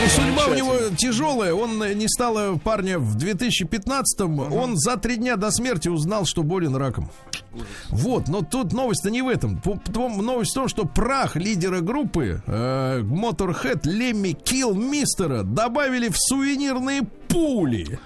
[0.06, 1.52] Ну, судьба у него тяжелая.
[1.52, 4.52] Он э, не стало парня в 2015-м.
[4.52, 7.10] Он за три дня до смерти узнал, что болен раком.
[7.88, 9.60] Вот, но тут новость-то не в этом.
[9.96, 17.02] Новость в том, что прах лидера группы э, Motorhead Лемми Килл Мистера добавили в сувенирные
[17.02, 17.98] пули.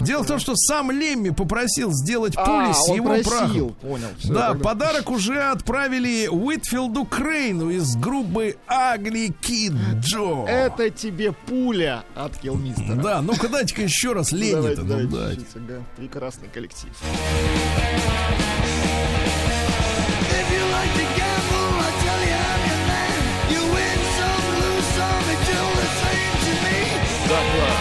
[0.00, 3.74] Дело в том, что сам Лемми попросил сделать пули А, с его просил, прахом.
[3.74, 4.08] понял.
[4.18, 10.44] всё, Да, тогда- подарок уже отправили Уитфилду Крейну из группы Агли Кид Джо.
[10.46, 12.94] Это тебе пуля от Килмистера.
[12.96, 14.82] Да, ну-ка дайте-ка еще раз Давайте, Ленни-то.
[14.82, 15.36] ну, давайте, дайте.
[15.42, 15.84] чуть-чуть, ага.
[15.96, 16.90] Прекрасный коллектив.
[27.28, 27.73] Да, класс.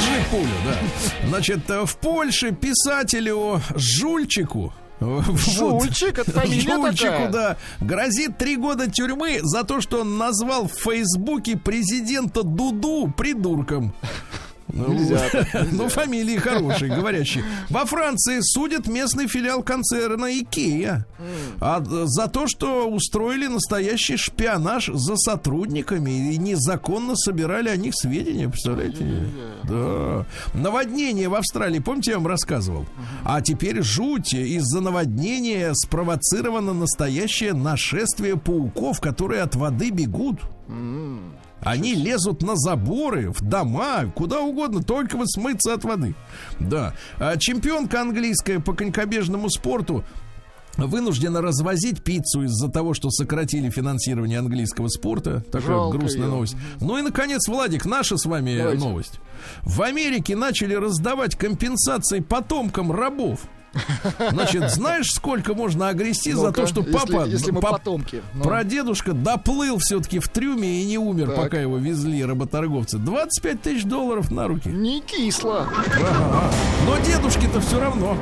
[0.00, 1.28] Держи пулю, да.
[1.28, 7.28] Значит, э, в Польше писателю Жульчику э, вот, Жульчик, это фамилия Жульчику, такая?
[7.30, 13.94] да, грозит три года тюрьмы за то, что он назвал в Фейсбуке президента Дуду придурком.
[14.72, 15.66] Ну, Нельзя нельзя.
[15.72, 17.44] Ну, фамилии хорошие, говорящие.
[17.68, 21.06] Во Франции судят местный филиал концерна Икея
[21.60, 28.48] а, за то, что устроили настоящий шпионаж за сотрудниками и незаконно собирали о них сведения,
[28.48, 29.28] представляете?
[29.64, 30.26] Да.
[30.54, 32.86] Наводнение в Австралии, помните, я вам рассказывал?
[33.24, 34.34] А теперь жуть.
[34.34, 40.40] Из-за наводнения спровоцировано настоящее нашествие пауков, которые от воды бегут.
[41.62, 46.14] Они лезут на заборы, в дома, куда угодно, только бы смыться от воды.
[46.58, 46.94] Да.
[47.18, 50.04] А чемпионка английская по конькобежному спорту
[50.76, 55.40] вынуждена развозить пиццу из-за того, что сократили финансирование английского спорта.
[55.50, 56.30] Такая Жалко грустная её.
[56.34, 56.56] новость.
[56.80, 58.84] Ну и, наконец, Владик, наша с вами Давайте.
[58.84, 59.20] новость.
[59.62, 63.40] В Америке начали раздавать компенсации потомкам рабов.
[64.30, 67.26] Значит, знаешь, сколько можно огрести за то, что если- папа...
[67.26, 68.22] Если мы пап- потомки.
[68.34, 68.42] ну.
[68.44, 71.36] Прадедушка доплыл все-таки в трюме и не умер, Так.
[71.36, 72.98] пока его везли работорговцы.
[72.98, 74.68] 25 тысяч долларов на руки.
[74.68, 75.68] Не кисло.
[75.86, 76.50] Ага.
[76.86, 78.16] Но дедушке-то все равно.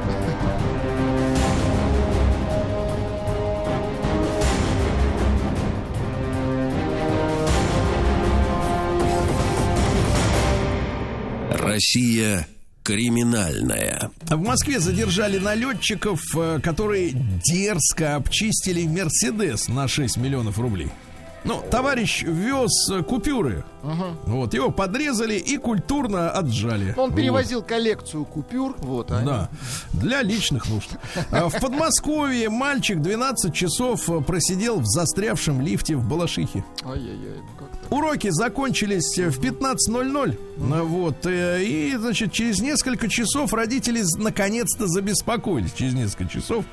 [11.50, 12.46] Россия
[12.88, 14.10] криминальная.
[14.30, 20.90] В Москве задержали налетчиков, э, которые дерзко обчистили Мерседес на 6 миллионов рублей.
[21.44, 23.64] Ну, товарищ вез э, купюры.
[24.24, 26.94] Вот, его подрезали и культурно отжали.
[26.96, 27.16] Он Вот.
[27.16, 28.74] перевозил коллекцию купюр.
[28.78, 29.48] Вот, а Да,
[29.92, 30.88] для личных нужд.
[31.30, 36.64] А В Подмосковье мальчик 12 часов э, просидел в застрявшем лифте в Балашихе.
[36.86, 37.77] Ай-яй-яй, ну как?
[37.90, 40.38] Уроки закончились в 15.00.
[40.58, 41.24] Ну, Вот.
[41.24, 45.72] э, И, значит, через несколько часов родители наконец-то забеспокоились.
[45.72, 46.64] Через несколько часов.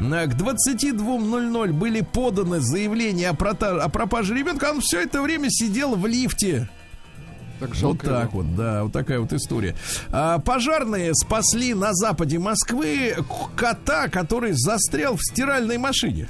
[0.00, 4.70] Э, К 22.00 были поданы заявления о, прота- о пропаже ребенка.
[4.72, 6.68] Он все это время сидел в лифте.
[7.60, 8.06] Так Вот жалко.
[8.08, 8.42] так его.
[8.42, 9.76] вот, да, вот такая вот история.
[10.10, 13.14] А, пожарные спасли на западе Москвы
[13.54, 16.28] кота, который застрял в стиральной машине.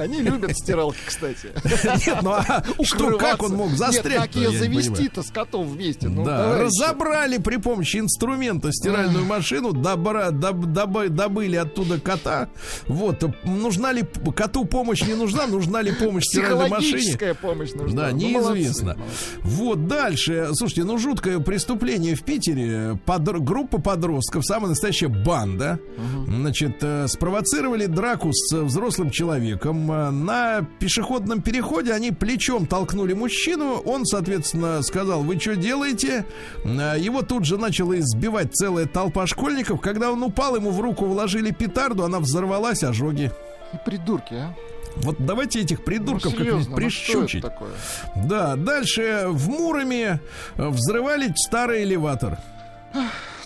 [0.00, 1.48] Они любят стиралки, кстати.
[2.06, 4.04] Нет, ну а что, как он мог застрять?
[4.04, 6.08] Нет, как ее завести-то с котом вместе?
[6.08, 12.48] Ну, Да, разобрали при помощи инструмента стиральную машину, добра, доб- добы- добыли оттуда кота.
[12.86, 14.04] Вот, нужна ли
[14.36, 17.34] коту помощь, не нужна, нужна ли помощь стиральной машине?
[17.40, 18.02] Помощь нужна.
[18.02, 18.96] Да, Ну, неизвестно.
[19.42, 20.50] Вот дальше.
[20.54, 22.98] Слушайте, ну жуткое преступление в Питере.
[23.38, 25.78] Группа подростков, самая настоящая банда,
[26.26, 29.87] значит, э, спровоцировали драку с взрослым человеком.
[29.90, 33.74] Э, На пешеходном переходе они плечом толкнули мужчину.
[33.84, 36.24] Он, соответственно, сказал, вы что делаете?
[36.64, 39.80] Э, Его тут же начала избивать целая толпа школьников.
[39.80, 43.32] Когда он упал, ему в руку вложили петарду, она взорвалась, ожоги.
[43.72, 44.54] И придурки, а?
[44.96, 47.42] Вот давайте этих придурков ну, как-нибудь ну, прищучить.
[47.42, 47.70] такое?
[48.16, 50.18] Да, дальше в Муроме
[50.56, 52.38] э, взрывали старый элеватор.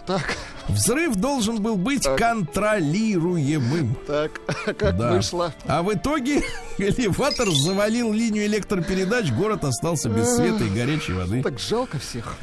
[0.07, 0.37] Так,
[0.69, 2.17] Взрыв должен был быть Так.
[2.19, 3.97] контролируемым.
[4.07, 5.13] так, а как Да.
[5.13, 5.53] вышло?
[5.67, 6.43] А в итоге
[6.79, 11.43] элеватор завалил линию электропередач, город остался без света и горячей воды.
[11.43, 12.37] Так жалко всех.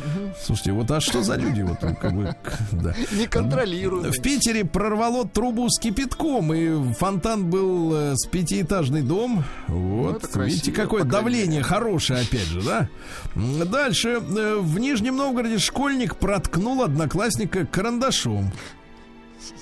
[0.43, 1.61] Слушайте, вот а что за люди?
[1.61, 2.35] Вот, как бы,
[2.71, 2.93] да.
[3.11, 4.11] Не контролируем.
[4.11, 9.43] В Питере прорвало трубу с кипятком, и фонтан был э, с пятиэтажный дом.
[9.67, 12.89] Вот, Ну, видите, какое давление хорошее, опять же, да?
[13.35, 14.19] Дальше.
[14.19, 18.08] э, В Нижнем Новгороде школьник проткнул одноклассника карандашом.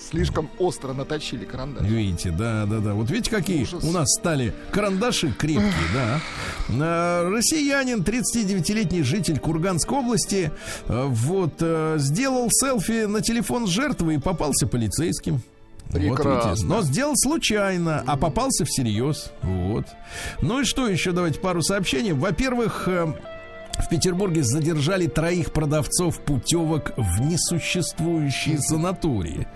[0.09, 1.83] Слишком остро наточили карандаш.
[1.85, 2.93] Видите, да, да, да.
[2.93, 3.83] Вот видите, какие Ужас.
[3.83, 6.19] у нас стали карандаши крепкие, да.
[6.69, 10.51] Э, Россиянин, 39-летний житель Курганской области,
[10.87, 15.41] э, вот, э, сделал селфи на телефон жертвы и попался полицейским.
[15.89, 16.49] Вот Прекрасно.
[16.49, 16.65] видите.
[16.65, 19.31] Но сделал случайно, а попался всерьез.
[19.41, 19.85] Вот.
[20.41, 21.11] Ну и что еще?
[21.11, 22.13] Давайте пару сообщений.
[22.13, 23.13] Во-первых, э,
[23.79, 29.47] в Петербурге задержали троих продавцов путевок в несуществующие санатории.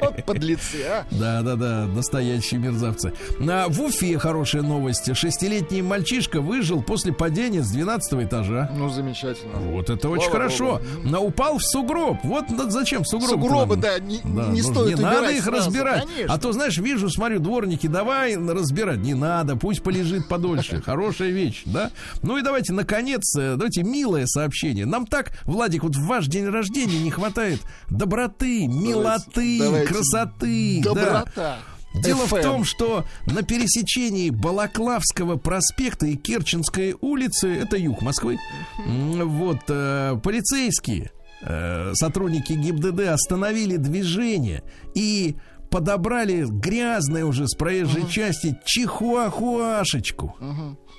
[0.00, 1.04] Вот подлецы, а.
[1.10, 3.12] Да, да, да, настоящие мерзавцы.
[3.40, 5.14] А, в Уфе хорошая новость.
[5.16, 8.70] Шестилетний мальчишка выжил после падения с 12 этажа.
[8.76, 9.58] Ну, замечательно.
[9.58, 10.80] Вот это Слава очень хорошо.
[11.04, 12.18] Но упал в сугроб.
[12.24, 13.30] Вот на- зачем сугроб?
[13.30, 16.06] Сугробы, да, не, не ну, стоит не надо их сразу, разбирать.
[16.06, 16.34] конечно.
[16.34, 18.98] А то, знаешь, вижу, смотрю, дворники, давай разбирать.
[18.98, 20.80] Не надо, пусть полежит подольше.
[20.82, 21.90] Хорошая вещь, да?
[22.22, 24.86] Ну и давайте, наконец, э, давайте милое сообщение.
[24.86, 27.60] Нам так, Владик, вот в ваш день рождения не хватает
[27.90, 29.86] доброты, милоты, давайте.
[29.86, 30.80] красоты.
[30.82, 30.94] да.
[30.94, 31.58] Доброта.
[31.94, 32.42] Дело в FM.
[32.42, 38.38] том, что на пересечении Балаклавского проспекта и Керченской улицы, это юг Москвы,
[38.78, 45.36] вот э, полицейские, э, сотрудники ГИБДД остановили движение и
[45.70, 50.34] подобрали грязное уже с проезжей части чихуахуашечку.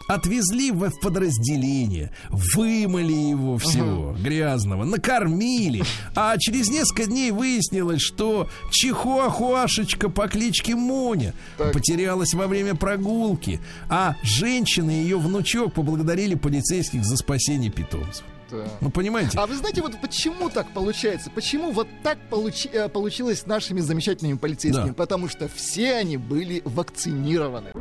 [0.07, 5.83] Отвезли в подразделение, вымыли его всего грязного, накормили.
[6.15, 11.73] А через несколько дней выяснилось, что чихуахуашечка по кличке Моня Так.
[11.73, 18.25] потерялась во время прогулки, а женщина и ее внучок поблагодарили полицейских за спасение питомцев.
[18.53, 18.65] Да.
[18.81, 19.37] Ну, понимаете?
[19.39, 21.31] А вы знаете, вот почему так получается?
[21.31, 24.87] Почему вот так получи- э, получилось с нашими замечательными полицейскими?
[24.89, 24.93] Да.
[24.93, 27.71] Потому что все они были вакцинированы.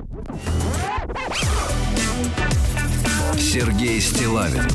[3.38, 4.66] Сергей Стилавин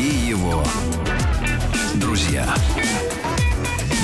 [0.00, 0.64] и его
[1.96, 2.46] друзья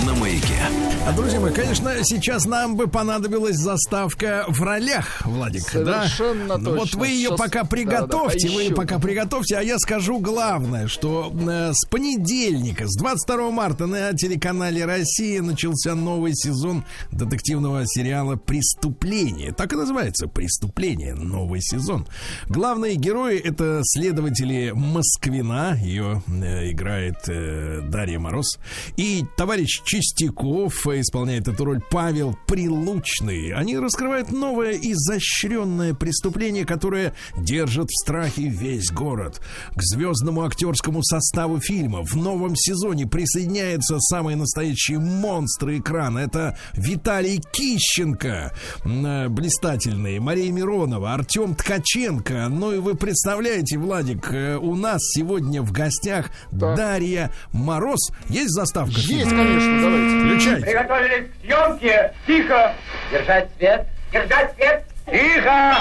[0.05, 0.59] на маяке.
[1.07, 6.59] А, друзья мои, конечно, сейчас нам бы понадобилась заставка в ролях, Владик, Совершенно да?
[6.59, 7.01] Ну, Вот точно.
[7.01, 10.89] вы ее Сейчас- пока да, приготовьте, да, вы ее пока приготовьте, а я скажу главное,
[10.89, 18.37] что э, с понедельника, с 22 марта на телеканале Россия начался новый сезон детективного сериала
[18.37, 19.53] «Преступление».
[19.53, 21.15] Так и называется «Преступление.
[21.15, 22.07] Новый сезон».
[22.49, 28.59] Главные герои это следователи Москвина, ее э, играет э, Дарья Мороз,
[28.97, 33.53] и товарищ Чистяков исполняет эту роль Павел Прилучный.
[33.53, 39.41] Они раскрывают новое изощренное преступление, которое держит в страхе весь город.
[39.75, 46.19] К звездному актерскому составу фильма в новом сезоне присоединяются самые настоящие монстры экрана.
[46.19, 48.53] Это Виталий Кищенко,
[48.85, 52.49] э, блистательный, Мария Миронова, Артем Ткаченко.
[52.49, 56.77] Ну и вы представляете, Владик, э, у нас сегодня в гостях Так.
[56.77, 58.11] Дарья Мороз.
[58.29, 58.99] Есть заставка?
[59.01, 60.21] Есть, конечно, давайте.
[60.21, 60.67] Включайте.
[60.81, 62.13] Приготовились к съемке.
[62.27, 62.75] Тихо.
[63.13, 63.87] Держать свет.
[64.13, 64.85] Держать свет.
[65.05, 65.77] Тихо.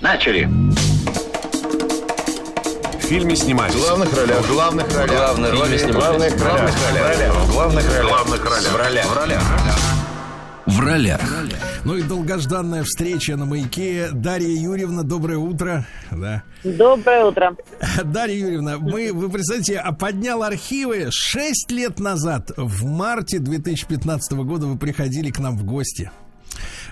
[0.00, 0.48] Начали.
[2.94, 3.74] В фильме снимались.
[3.74, 4.38] В главных ролях.
[4.38, 5.16] В главных ролях.
[5.16, 6.00] Главные роли снимались.
[6.02, 7.34] главных В главных ролях.
[7.34, 8.08] В главных ролях.
[8.08, 8.72] главных ролях.
[8.72, 9.06] В ролях.
[9.06, 9.42] В ролях.
[9.42, 9.95] В ролях.
[11.84, 14.08] Ну и долгожданная встреча на маяке.
[14.12, 15.86] Дарья Юрьевна, доброе утро.
[16.10, 16.42] Да.
[16.64, 17.56] Доброе утро.
[18.02, 24.66] Дарья Юрьевна, мы, вы представляете, а поднял архивы 6 лет назад, в марте 2015 года
[24.66, 26.10] вы приходили к нам в гости.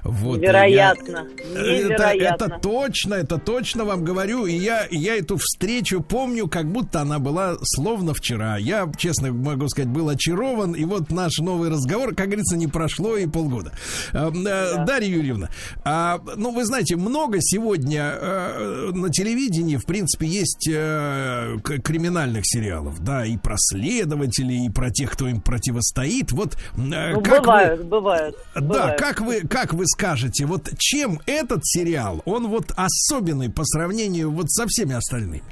[0.04, 1.26] Вот, Невероятно.
[1.44, 2.44] я- это, Невероятно.
[2.44, 4.44] это точно, это точно вам говорю.
[4.46, 8.58] И я, я эту встречу помню, как будто она была словно вчера.
[8.58, 10.72] Я, честно могу сказать, был очарован.
[10.72, 13.72] И вот наш новый разговор, как говорится, не прошло и полгода.
[14.12, 15.48] Э, э, Дарья Юрьевна,
[15.84, 23.02] а, ну, вы знаете, много сегодня э, на телевидении, в принципе, есть э, криминальных сериалов,
[23.02, 26.32] да, и про следователей, и про тех, кто им противостоит.
[26.32, 28.36] Вот э, Ну, как вы- бывают, бывают.
[28.54, 28.98] да, бывают.
[29.00, 34.50] как вы, как вы скажете, вот чем этот сериал, он вот особенный по сравнению вот
[34.50, 35.42] со всеми остальными?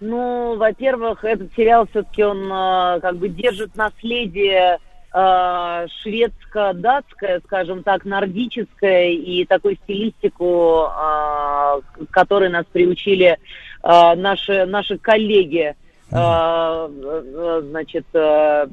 [0.00, 4.78] Ну, во-первых, этот сериал все-таки он э, как бы держит наследие
[5.12, 11.80] э, шведско-датское, скажем так, нордическое и такую стилистику, э,
[12.10, 13.38] которой нас приучили
[13.82, 15.74] э, наши, наши коллеги,
[16.12, 18.66] э, значит, э,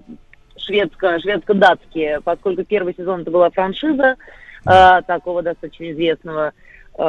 [0.58, 4.16] шведско, шведско-датские, поскольку первый сезон это была франшиза
[4.66, 6.54] э, такого достаточно известного
[6.98, 7.02] э,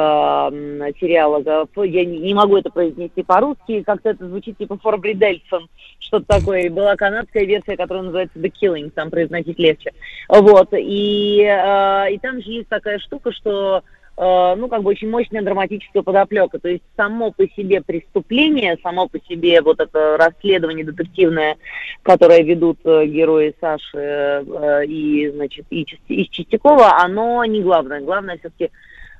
[0.99, 1.67] сериала.
[1.83, 5.67] Я не, не могу это произнести по-русски, как-то это звучит типа Форбридельсон,
[5.99, 6.69] что-то такое.
[6.69, 9.91] Была канадская версия, которая называется The Killing, там произносить легче.
[10.29, 13.83] Вот, и, э, и там же есть такая штука, что
[14.17, 16.57] ну, как бы очень мощная драматическая подоплека.
[16.57, 21.57] То есть само по себе преступление, само по себе вот это расследование детективное,
[22.01, 28.01] которое ведут э, герои Саши э, и, значит, и, и Чистякова, оно не главное.
[28.01, 28.71] Главное все-таки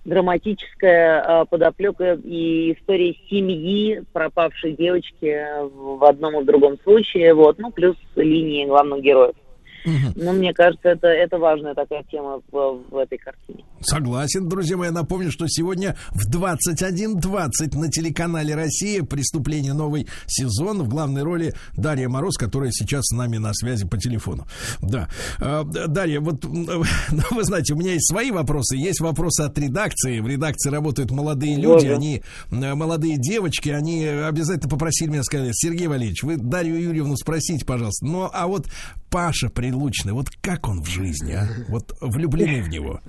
[0.05, 7.59] драматическая э, подоплека и история семьи пропавшей девочки в одном и в другом случае, вот,
[7.59, 9.35] ну, плюс линии главных героев.
[9.85, 13.63] Ну, мне кажется, это, это важная такая тема в, в этой картине.
[13.81, 14.89] Согласен, друзья мои.
[14.89, 19.73] Напомню, что сегодня в 21.20 на телеканале «Россия» «Преступление.
[19.73, 20.83] Новый сезон».
[20.83, 24.45] В главной роли Дарья Мороз, которая сейчас с нами на связи по телефону.
[24.81, 25.07] Да.
[25.39, 26.83] Э, Дарья, вот ну,
[27.31, 28.75] вы знаете, у меня есть свои вопросы.
[28.75, 30.19] Есть вопросы от редакции.
[30.19, 31.67] В редакции работают молодые люди.
[31.67, 31.95] Боже.
[31.95, 38.05] Они, молодые девочки, они обязательно попросили меня сказать, Сергей Валерьевич, вы Дарью Юрьевну спросите, пожалуйста.
[38.05, 38.67] Ну, а вот
[39.09, 41.43] Паша Прилучный, вот как он в жизни, а?
[41.67, 43.01] Вот влюблены в него.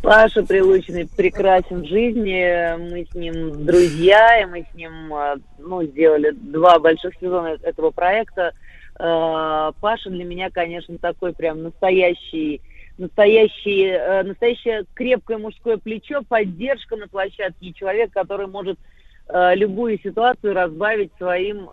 [0.00, 2.76] Паша Прилучный прекрасен в жизни.
[2.78, 7.90] Мы с ним друзья, и мы с ним э, ну, сделали два больших сезона этого
[7.90, 8.52] проекта.
[9.00, 12.60] Э, Паша для меня, конечно, такой прям настоящий
[12.96, 18.78] настоящий, э, настоящее крепкое мужское плечо, поддержка на площадке, человек, который может
[19.26, 21.70] любую ситуацию разбавить своим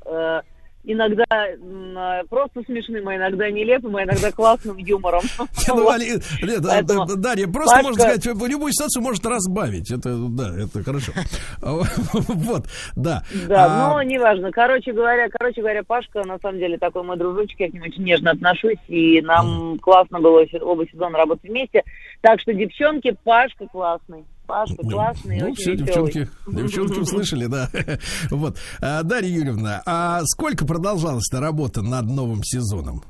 [0.84, 5.22] иногда э, просто смешным, а иногда нелепым, а иногда классным юмором.
[5.68, 9.92] Поэтому да, Дарья, просто можно сказать, любую ситуацию может разбавить.
[9.92, 11.12] Это, да, это хорошо.
[12.12, 12.66] Вот,
[12.96, 13.24] да.
[13.48, 14.52] Да, А, но неважно.
[14.52, 18.04] Короче говоря, короче говоря, Пашка на самом деле такой мой дружочек, я к нему очень
[18.04, 21.84] нежно отношусь, и нам классно было оба сезона работать вместе.
[22.22, 24.26] Так что, девчонки, Пашка классный.
[24.48, 26.12] Пашка классный, Ну, очень все, веселый.
[26.12, 27.70] девчонки, девчонки услышали, да.
[28.32, 28.58] Вот.
[28.82, 33.04] А, Дарья Юрьевна, а сколько продолжалась работа над новым сезоном?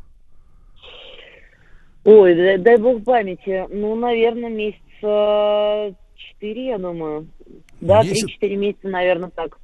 [2.04, 3.66] Ой, дай, дай бог памяти.
[3.70, 7.28] Ну, наверное, месяца четыре, я думаю.
[7.80, 8.22] Да, Месяц?
[8.26, 9.58] три-четыре месяца, наверное, так.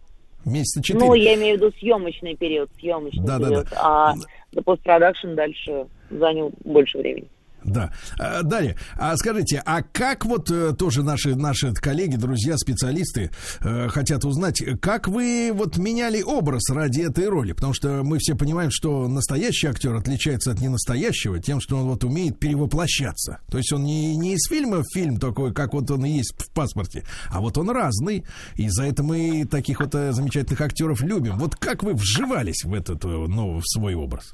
[0.45, 1.05] Месяца четыре?
[1.05, 3.49] Ну, я имею в виду съемочный период, съемочный Да, да, да.
[3.49, 3.67] период.
[3.75, 4.13] А
[4.51, 7.27] до постпродакшн дальше занял больше времени.
[7.67, 7.91] Да.
[8.17, 13.89] А, Дарья, а скажите, а как вот э, тоже наши, наши коллеги, друзья, специалисты э,
[13.89, 17.51] хотят узнать, как вы вот меняли образ ради этой роли?
[17.51, 22.05] Потому что мы все понимаем, что настоящий актер отличается от ненастоящего тем, что он вот
[22.05, 23.39] умеет перевоплощаться.
[23.51, 26.33] То есть он не, не из фильма в фильм такой, как вот он и есть
[26.37, 28.23] в паспорте, а вот он разный.
[28.55, 31.37] И за это мы таких вот э, замечательных актеров любим.
[31.37, 34.33] Вот как вы вживались в этот э, новый в свой образ?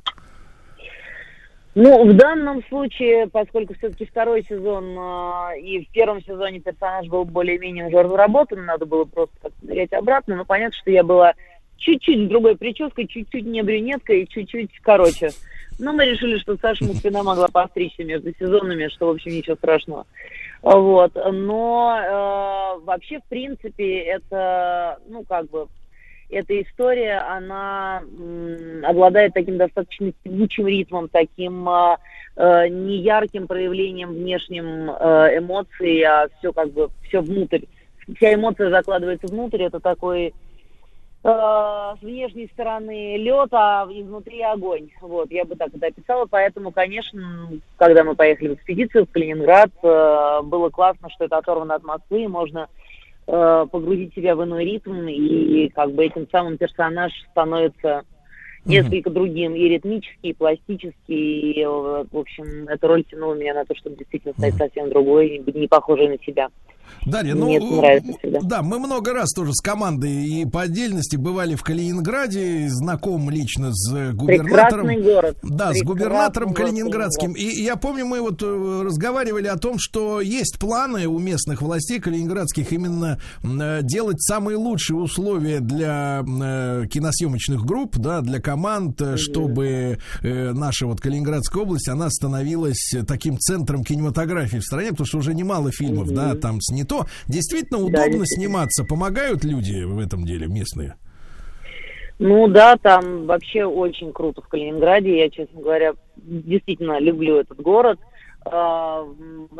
[1.75, 7.25] Ну, в данном случае, поскольку все-таки второй сезон э, и в первом сезоне персонаж был
[7.25, 11.33] более-менее уже разработан, надо было просто как-то обратно, но понятно, что я была
[11.77, 15.31] чуть-чуть с другой прической, чуть-чуть не брюнетка и чуть-чуть короче.
[15.79, 20.05] Но мы решили, что Саша Мухина могла постричься между сезонами, что, в общем, ничего страшного.
[20.61, 21.15] Вот.
[21.15, 25.67] Но э, вообще, в принципе, это, ну, как бы,
[26.33, 28.03] эта история, она
[28.83, 31.97] обладает таким достаточно тягучим ритмом, таким э,
[32.35, 37.65] э, неярким проявлением внешним э, эмоций, а все как бы, все внутрь.
[38.17, 40.33] Вся эмоция закладывается внутрь, это такой э,
[41.23, 44.89] с внешней стороны лед, а изнутри огонь.
[45.01, 46.25] Вот, я бы так это описала.
[46.25, 51.75] Поэтому, конечно, когда мы поехали в экспедицию в Калининград, э, было классно, что это оторвано
[51.75, 52.67] от Москвы, и можно
[53.27, 58.03] э, погрузить себя в иной ритм, и как бы этим самым персонаж становится
[58.65, 63.65] несколько другим, и ритмически, и пластически, и, э, в общем, эта роль тянула меня на
[63.65, 66.49] то, чтобы действительно стать совсем другой, не похожей на себя.
[67.05, 68.39] Дарья, ну, Мне это нравится всегда.
[68.41, 73.71] да, мы много раз тоже с командой и по отдельности бывали в Калининграде, знаком лично
[73.73, 74.87] с губернатором.
[74.87, 75.37] Прекрасный город.
[75.43, 77.33] Да, с Прекрасный губернатором город Калининградским.
[77.33, 81.61] И, и я помню, мы вот э, разговаривали о том, что есть планы у местных
[81.61, 89.01] властей калининградских именно э, делать самые лучшие условия для э, киносъемочных групп, да, для команд,
[89.01, 95.07] э, чтобы э, наша вот Калининградская область, она становилась таким центром кинематографии в стране, потому
[95.07, 97.07] что уже немало фильмов, да, там снято.
[97.27, 98.25] Действительно удобно действительно.
[98.25, 98.83] сниматься.
[98.83, 100.95] Помогают люди в этом деле местные?
[102.19, 105.17] Ну да, там вообще очень круто в Калининграде.
[105.17, 107.99] Я, честно говоря, действительно люблю этот город.
[108.45, 109.05] А,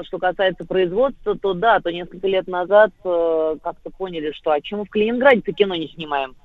[0.04, 4.80] Что касается производства, то да, то несколько лет назад э, как-то поняли, что а чем
[4.80, 6.36] мы в Калининграде-то кино не снимаем?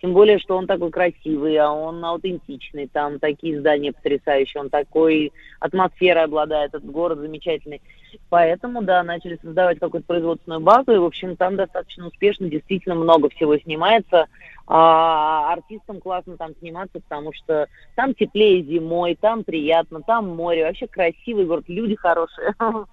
[0.00, 5.32] Тем более, что он такой красивый, а он аутентичный, там такие здания потрясающие, он такой
[5.58, 7.82] атмосферой обладает, этот город замечательный.
[8.30, 13.28] Поэтому, да, начали создавать какую-то производственную базу, и, в общем, там достаточно успешно, действительно много
[13.30, 14.26] всего снимается.
[14.70, 20.86] А артистам классно там сниматься, потому что там теплее зимой, там приятно, там море, вообще
[20.86, 22.54] красивый город, люди хорошие.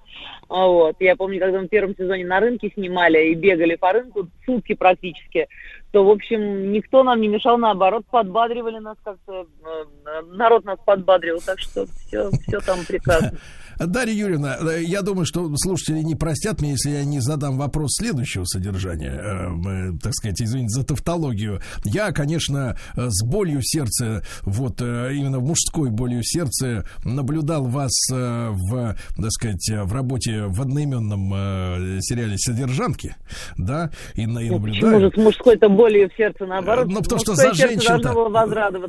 [0.47, 0.95] Вот.
[1.01, 4.73] Я помню, когда мы в первом сезоне на рынке снимали и бегали по рынку сутки
[4.73, 5.49] практически,
[5.95, 11.39] то, в общем, никто нам не мешал, наоборот, подбадривали нас как-то, э, народ нас подбадривал,
[11.39, 13.31] так что все, все там прекрасно.
[13.79, 17.95] Дарья Юрьевна, э, я думаю, что слушатели не простят мне, если я не задам вопрос
[17.97, 19.11] следующего содержания.
[19.11, 21.61] Э, мы, Так сказать, извините за тавтологию.
[21.83, 27.65] Я, конечно, э, с болью в сердце, вот э, именно мужской болью в сердце, наблюдал
[27.65, 33.15] вас э, в, так сказать, в работе в одноименном э, сериале «Содержанки»,
[33.57, 34.81] да, и, на- и Ну, наблюдаю.
[34.83, 36.87] почему же с мужской-то болью в сердце, наоборот?
[36.87, 38.01] Ну, потому что за женщин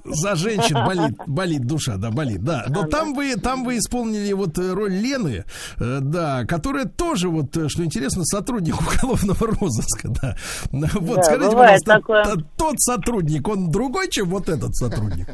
[0.05, 2.65] за женщин болит, болит душа, да, болит, да.
[2.69, 5.45] Но А, там вы, там вы исполнили вот э, роль Лены,
[5.79, 10.37] э, да, которая тоже вот, э, что интересно, сотрудник уголовного розыска, да.
[10.71, 12.25] Вот Да, скажите, пожалуйста, такое.
[12.57, 15.29] тот сотрудник, он другой, чем вот этот сотрудник?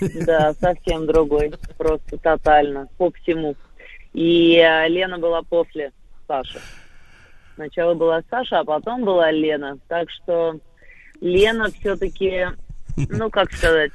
[0.26, 1.54] Да, совсем другой.
[1.78, 2.88] Просто тотально.
[2.98, 3.54] По всему.
[4.12, 5.92] И э, Лена была после
[6.26, 6.60] Саши.
[7.54, 9.78] Сначала была Саша, а потом была Лена.
[9.88, 10.58] Так что
[11.20, 12.46] Лена все-таки,
[12.96, 13.92] ну как сказать,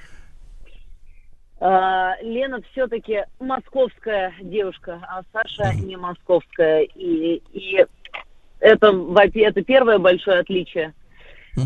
[1.62, 6.84] Лена все-таки московская девушка, а Саша не московская.
[6.84, 7.86] И, и
[8.60, 8.93] это,
[9.36, 10.93] это первое большое отличие.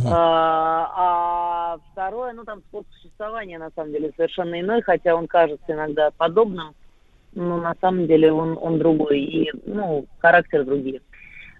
[0.08, 5.74] А, а второе, ну там способ существования на самом деле совершенно иной, хотя он кажется
[5.74, 6.74] иногда подобным,
[7.34, 11.02] но на самом деле он, он другой, и ну, характер другие.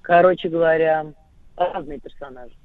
[0.02, 1.06] Короче говоря,
[1.56, 2.56] разные персонажи.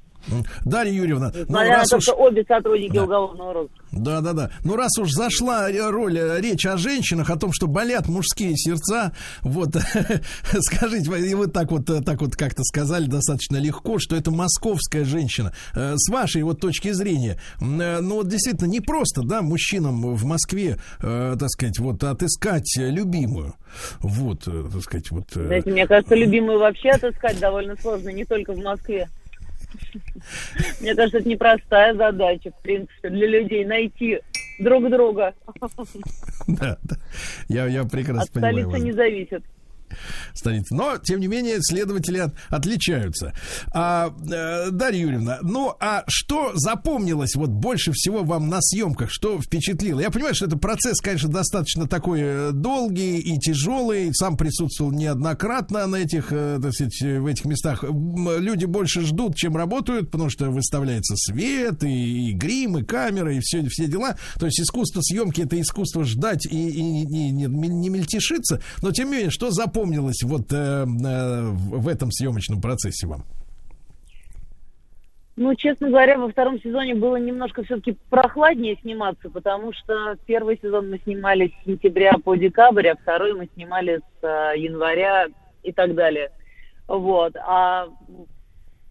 [0.64, 2.08] Дарья Юрьевна, ну раз уж...
[2.08, 3.04] обе сотрудники Да.
[3.04, 3.78] уголовного розыска.
[3.92, 4.50] Да, да, да.
[4.64, 9.12] Ну, раз уж зашла роль, э, речь о женщинах, о том, что болят мужские сердца,
[9.42, 9.70] вот,
[10.60, 14.30] скажите, вы- и вы так вот, э, так вот как-то сказали достаточно легко, что это
[14.30, 15.52] московская женщина.
[15.74, 20.78] Э, С вашей вот точки зрения, ну, вот действительно, не просто, да, мужчинам в Москве,
[21.00, 23.54] так сказать, вот, отыскать любимую.
[24.00, 25.24] Вот, так сказать, вот...
[25.32, 29.08] Знаете, мне кажется, любимую вообще отыскать довольно сложно, не только в Москве.
[30.80, 34.20] Мне кажется, это непростая задача, в принципе, для людей найти
[34.58, 35.34] друг друга.
[36.46, 36.96] Да, да.
[37.48, 38.54] Я, я прекрасно От понимаю.
[38.54, 38.82] столицы вас.
[38.82, 39.44] не зависит.
[40.34, 40.74] Столицы.
[40.74, 43.32] Но, тем не менее, следователи от- отличаются.
[43.74, 49.10] А, э, Дарья Юрьевна, ну а что запомнилось вот больше всего вам на съемках?
[49.10, 50.00] Что впечатлило?
[50.00, 54.10] Я понимаю, что это процесс, конечно, достаточно такой э, долгий и тяжелый.
[54.14, 57.84] Сам присутствовал неоднократно на этих, э, так сказать, в этих местах.
[57.84, 63.40] Люди больше ждут, чем работают, потому что выставляется свет, и, и грим, и камера, и
[63.40, 64.16] все, все дела.
[64.38, 68.60] То есть искусство съемки это искусство ждать и, и- и не, не мельтешиться.
[68.82, 73.24] Но тем не менее, что запомнилось вот э, э, в этом съемочном процессе вам?
[75.40, 80.90] Ну, честно говоря, во втором сезоне было немножко все-таки прохладнее сниматься, потому что первый сезон
[80.90, 85.28] мы снимали с сентября по декабрь, а второй мы снимали с э, января
[85.62, 86.32] и так далее.
[86.88, 87.36] Вот.
[87.36, 87.86] А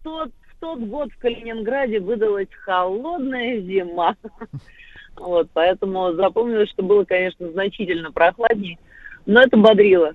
[0.02, 4.16] тот, тот год в Калининграде выдалась холодная зима.
[5.20, 8.78] Вот, поэтому запомнилось, что было, конечно, значительно прохладнее,
[9.26, 10.12] но это бодрило,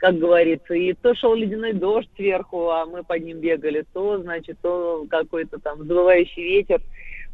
[0.00, 0.74] как говорится.
[0.74, 5.58] И то шел ледяной дождь сверху, а мы под ним бегали, то, значит, то какой-то
[5.58, 6.80] там завывающий ветер.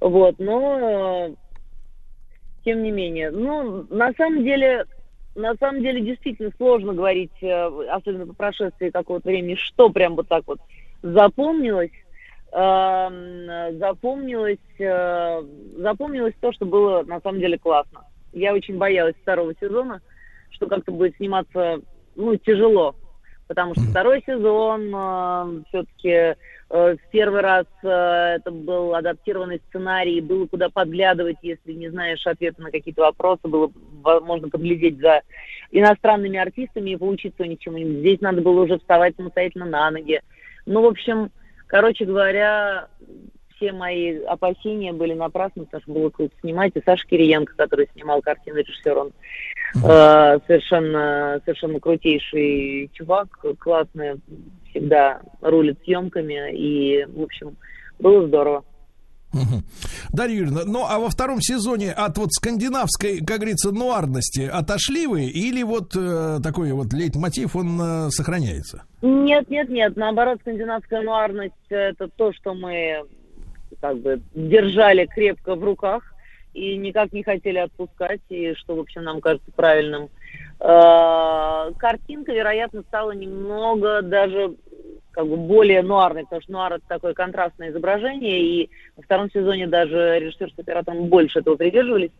[0.00, 1.34] Вот, но э,
[2.64, 3.30] тем не менее.
[3.30, 4.84] Ну, на самом деле,
[5.36, 10.28] на самом деле действительно сложно говорить, э, особенно по прошествии какого-то времени, что прям вот
[10.28, 10.58] так вот
[11.02, 11.92] запомнилось.
[12.52, 15.42] Эм, запомнилось, э,
[15.76, 18.04] запомнилось то, что было на самом деле классно.
[18.32, 20.00] Я очень боялась второго сезона,
[20.50, 21.80] что как-то будет сниматься,
[22.16, 22.94] ну, тяжело,
[23.46, 26.34] потому что второй сезон э, все-таки э,
[26.70, 32.62] в первый раз э, это был адаптированный сценарий, было куда подглядывать, если не знаешь ответа
[32.62, 33.70] на какие-то вопросы, было
[34.22, 35.22] можно подглядеть за
[35.70, 37.98] иностранными артистами и поучиться у них чему-нибудь.
[37.98, 40.20] Здесь надо было уже вставать самостоятельно на ноги.
[40.64, 41.30] Ну, в общем,
[41.66, 42.88] короче говоря,
[43.56, 46.72] все мои опасения были напрасны, потому что было круто снимать.
[46.76, 49.12] И Саша Кириенко, который снимал картину режиссер, он
[49.74, 53.28] э, совершенно, совершенно крутейший чувак,
[53.58, 54.20] классный,
[54.70, 56.54] всегда рулит съемками.
[56.54, 57.56] И, в общем,
[57.98, 58.64] было здорово.
[59.32, 59.64] Мгм.
[60.12, 65.24] Дарья Юрьевна, ну а во втором сезоне от вот скандинавской, как говорится, нуарности отошли вы
[65.24, 68.84] или вот э, такой вот лейтмотив, он э, сохраняется?
[69.02, 69.96] Нет, нет, нет.
[69.96, 73.02] Наоборот, скандинавская нуарность– это то, что мы
[73.80, 76.02] как бы держали крепко в руках
[76.56, 80.08] и никак не хотели отпускать, и что, в общем, нам кажется правильным.
[80.58, 84.54] Э, Картинка, вероятно, стала немного даже
[85.10, 89.66] как бы более нуарной, потому что нуар– это такое контрастное изображение, и во втором сезоне
[89.66, 92.12] даже режиссер с оператором больше этого придерживались.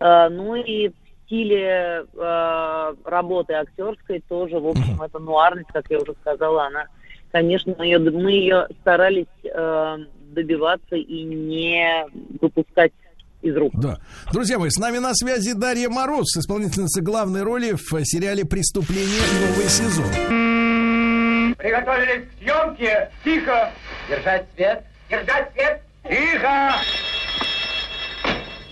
[0.00, 0.90] Э, Ну и
[1.24, 6.86] стиле э, работы актерской тоже, в общем, эта нуарность, как я уже сказала, она,
[7.32, 9.98] конечно, мы ее, мы ее старались э,
[10.32, 12.06] добиваться и не
[12.40, 12.92] выпускать
[13.44, 13.72] из рук.
[13.74, 13.98] Да.
[14.32, 19.20] Друзья мои, с нами на связи Дарья Мороз, исполнительница главной роли в сериале «Преступление.
[19.40, 20.06] Новый сезон».
[21.56, 23.10] Приготовились к съемке.
[23.22, 23.70] Тихо.
[24.08, 24.84] Держать свет.
[25.08, 25.82] Держать свет.
[26.02, 26.74] Тихо.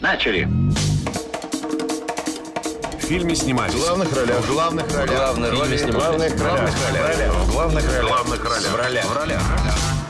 [0.00, 0.48] Начали.
[2.98, 3.74] В фильме снимались.
[3.74, 4.40] В главных ролях.
[4.40, 5.16] В главных ролях.
[5.16, 6.32] Главные роли снимались.
[6.32, 6.70] В главных ролях.
[6.70, 8.04] В главных ролях.
[8.04, 8.72] В главных ролях.
[8.72, 9.04] В ролях.
[9.04, 9.42] В ролях.
[9.42, 10.01] В ролях.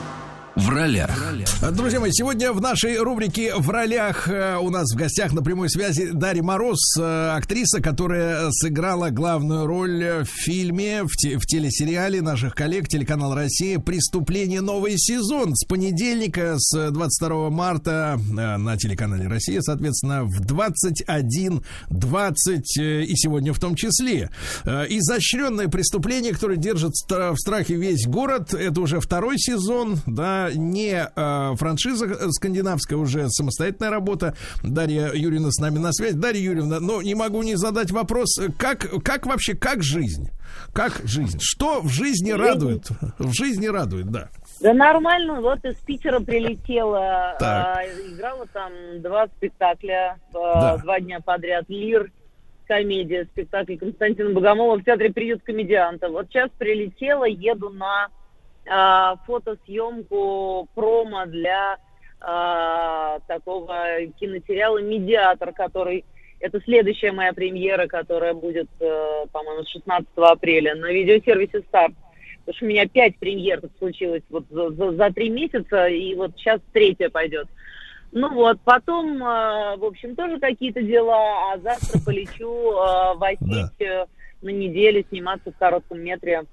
[1.72, 5.68] Друзья мои, сегодня в нашей рубрике «В ролях» э, у нас в гостях на прямой
[5.70, 12.20] связи Дарья Мороз, э, актриса, которая сыграла главную роль в фильме, в, те- в телесериале
[12.22, 14.60] наших коллег телеканал «Россия» «Преступление.
[14.60, 23.02] Новый сезон» с понедельника, с 22 марта э, на телеканале «Россия», соответственно, в 21.20 э,
[23.04, 24.30] и сегодня в том числе.
[24.64, 31.54] Изощренное преступление, которое держит в страхе весь город, это уже второй сезон, да, не э,
[31.56, 34.34] франшиза скандинавская, уже самостоятельная работа.
[34.62, 36.14] Дарья Юрьевна с нами на связь.
[36.14, 40.30] Дарья Юрьевна, но не могу не задать вопрос, как, как вообще, как жизнь?
[40.72, 41.38] Как жизнь?
[41.40, 42.84] Что в жизни радует?
[43.18, 44.28] В жизни радует, да.
[44.60, 47.78] Да нормально, вот из Питера прилетела, Так.
[47.78, 48.70] а, играла там
[49.00, 50.76] два спектакля, Да.
[50.78, 51.64] два дня подряд.
[51.68, 52.12] Лир,
[52.68, 56.08] комедия, спектакль Константина Богомолова в театре «Приют комедианта».
[56.08, 58.08] Вот сейчас прилетела, еду на
[58.68, 61.76] а, фотосъемку промо для
[62.20, 63.76] а, такого
[64.18, 66.04] киносериала «Медиатор», который...
[66.40, 71.94] Это следующая моя премьера, которая будет, э, по-моему, с 16 апреля на видеосервисе «Старт».
[72.40, 76.32] Потому что у меня пять премьер случилось вот за, за- за три месяца, и вот
[76.36, 77.46] сейчас третья пойдет.
[78.10, 84.02] Ну вот, потом, э, в общем, тоже какие-то дела, а завтра полечу э, в Осетию
[84.02, 84.06] э,
[84.42, 86.44] на неделю сниматься в коротком метре э,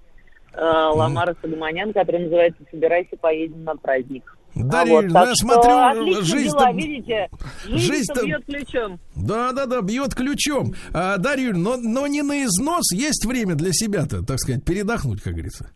[0.54, 4.36] Ламара Сагаманян, который называется «Собирайся, поедем на праздник».
[4.56, 7.30] А вот, Юрьевна, так я что смотрю, жизнь-то- дела, видите?
[7.66, 9.00] Жизнь-то жизнь-то- бьет ключом.
[9.16, 10.74] Да, да, да, бьет ключом.
[10.92, 15.34] А, Дарья но, но не на износ есть время для себя-то, так сказать, передохнуть, как
[15.34, 15.72] говорится.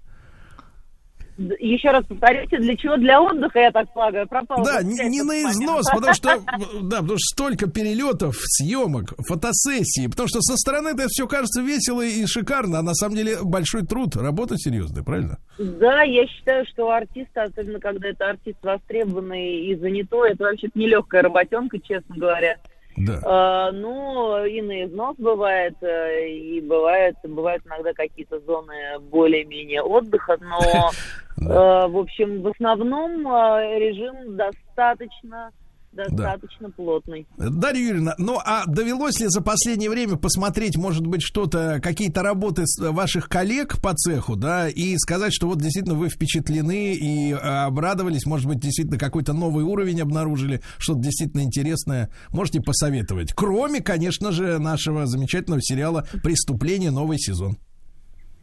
[1.38, 2.96] Еще раз повторите, для чего?
[2.98, 4.64] Для отдыха, я так полагаю, пропал.
[4.64, 6.40] Да, не, не на износ, потому что,
[6.82, 12.02] да, потому что столько перелетов, съемок, фотосессий, потому что со стороны это все кажется весело
[12.02, 15.40] и шикарно, а на самом деле большой труд, работа серьезная, правильно?
[15.58, 20.70] Да, я считаю, что у артиста, особенно когда это артист востребованный и занятой, это вообще
[20.76, 22.58] нелегкая работенка, честно говоря.
[22.96, 23.20] Да.
[23.24, 30.38] А, ну, и на износ бывает, э, и бывает, бывают иногда какие-то зоны более-менее отдыха,
[30.40, 30.92] но,
[31.48, 35.52] э, в общем, в основном э, режим достаточно,
[35.92, 37.28] достаточно плотный.
[37.38, 42.64] Дарья Юрьевна, ну а довелось ли за последнее время посмотреть, может быть, что-то, какие-то работы
[42.80, 48.26] ваших коллег по цеху, да, и сказать, что вот действительно вы впечатлены и э, обрадовались,
[48.26, 53.34] может быть, действительно какой-то новый уровень обнаружили, что-то действительно интересное, можете посоветовать.
[53.34, 56.92] Кроме, конечно же, нашего замечательного сериала «Преступление.
[56.92, 57.58] Новый сезон».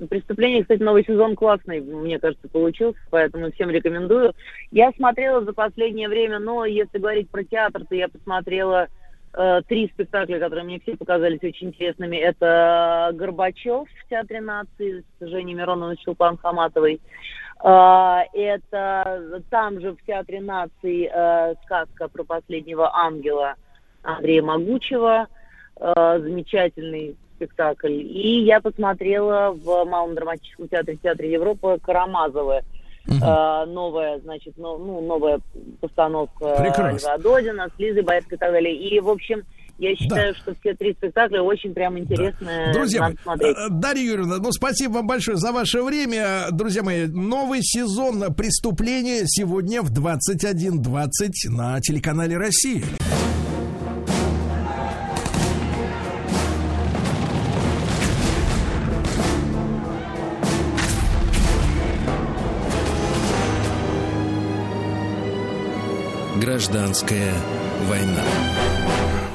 [0.09, 4.35] Преступление, кстати, новый сезон классный, мне кажется, получился, поэтому всем рекомендую.
[4.71, 8.89] Я смотрела за последнее время, но если говорить про театр, то я посмотрела
[9.35, 12.17] э, три спектакля, которые мне все показались очень интересными.
[12.17, 17.01] Это Горбачев в Театре нации с Женей Мироновой и Чулпан Хаматовой.
[17.63, 23.57] А, Это там же в Театре наций э, сказка про последнего ангела
[24.03, 25.27] Андрея Могучего.
[25.77, 27.93] Э, Замечательный спектакль.
[27.93, 32.61] И я посмотрела в Малом драматическом театре, в Театре Европы Карамазовы.
[33.09, 35.41] Э, новая, значит, но- ну, новая
[35.81, 37.17] постановка Прекрасно.
[37.19, 38.77] Додина с Лизой Боецкой и так далее.
[38.77, 39.43] И, в общем,
[39.79, 42.73] я считаю, что все три спектакля очень прям интересные.
[42.75, 43.57] Друзья надо мои, смотреть.
[43.57, 46.49] э, Дарья Юрьевна, ну спасибо вам большое за ваше время.
[46.53, 51.09] Друзья мои, новый сезон преступления сегодня в 21.20
[51.49, 52.85] на телеканале Россия.
[66.51, 67.33] Гражданская
[67.89, 68.25] война.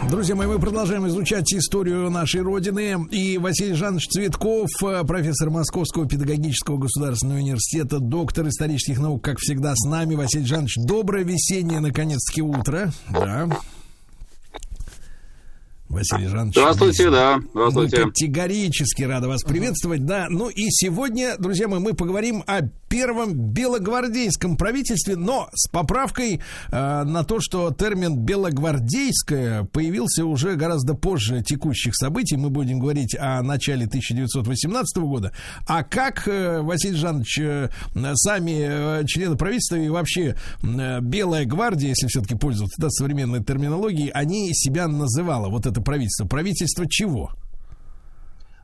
[0.10, 3.08] Друзья мои, мы продолжаем изучать историю нашей Родины.
[3.10, 9.76] И Василий Жанович Цветков, э, профессор Московского педагогического государственного университета, доктор исторических наук, как всегда,
[9.78, 10.16] с нами.
[10.16, 12.92] Василий Жанович, доброе весеннее, наконец-таки, утро.
[13.10, 13.48] Да.
[15.90, 16.56] Василий Жанович.
[16.56, 18.04] Здравствуйте, да, Мы здравствуйте.
[18.06, 20.28] категорически рады вас приветствовать, да.
[20.30, 26.40] Ну и сегодня, друзья мои, мы поговорим о первом белогвардейском правительстве, но с поправкой
[26.72, 32.36] э, на то, что термин белогвардейское появился уже гораздо позже текущих событий.
[32.38, 35.34] Мы будем говорить о начале 1918 года.
[35.68, 37.70] А как, э, Василий Жанович, э,
[38.16, 44.10] сами э, члены правительства и вообще э, Белая гвардия, если все-таки пользоваться да, современной терминологией,
[44.10, 46.26] они себя называло, вот это правительство.
[46.26, 47.32] Правительство чего?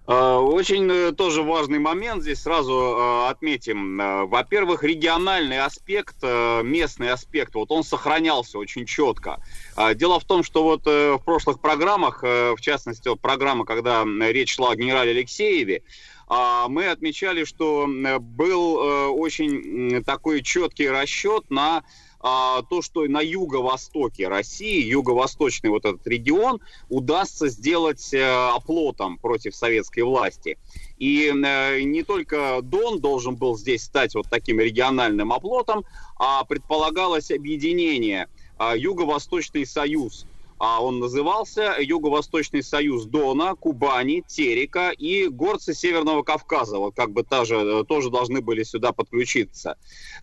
[0.08, 4.02] Э, Очень э, тоже важный момент здесь сразу э, отметим.
[4.02, 9.42] Э, Во-первых, региональный аспект, местный аспект, вот он сохранялся очень четко.
[9.76, 14.56] А, Дело в том, что вот в прошлых программах, в частности, вот программа, когда речь
[14.56, 15.84] шла о генерале Алексееве,
[16.28, 17.88] а, мы отмечали, что
[18.20, 18.76] был
[19.18, 21.84] очень такой четкий расчет на
[22.24, 29.56] а, то, что на юго-востоке России, юго-восточный вот этот регион, удастся сделать э, оплотом против
[29.56, 30.58] советской власти.
[30.98, 35.84] И э, не только Дон должен был здесь стать вот таким региональным оплотом,
[36.18, 38.28] а предполагалось объединение
[38.58, 40.28] а, Юго-Восточный Союз.
[40.64, 46.78] А он назывался Юго-Восточный Союз Дона, Кубани, Терека и горцы Северного Кавказа.
[46.78, 49.76] Вот как бы тоже, э, тоже должны были сюда подключиться.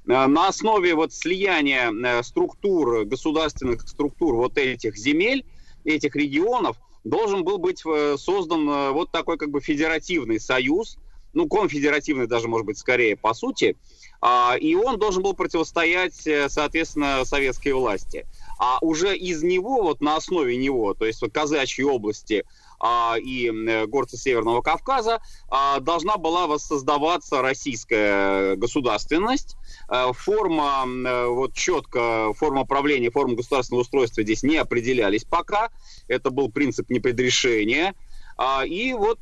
[0.07, 5.45] Э, На основе вот слияния э, структур, государственных структур вот этих земель,
[5.85, 7.83] этих регионов, должен был быть
[8.17, 10.99] создан вот такой как бы федеративный союз,
[11.33, 13.77] ну, конфедеративный даже, может быть, скорее по сути,
[14.21, 16.15] А, и он должен был противостоять,
[16.49, 18.27] соответственно, советской власти.
[18.59, 22.45] А уже из него, вот на основе него, то есть вот Казачьей области
[22.81, 29.57] а, и э, горцы Северного Кавказа, а, должна была воссоздаваться российская государственность.
[29.89, 35.71] Э, Форма, э, вот четко, форма правления, форма государственного устройства здесь не определялись пока.
[36.09, 37.95] Это был принцип непредрешения.
[38.37, 39.21] А, И вот,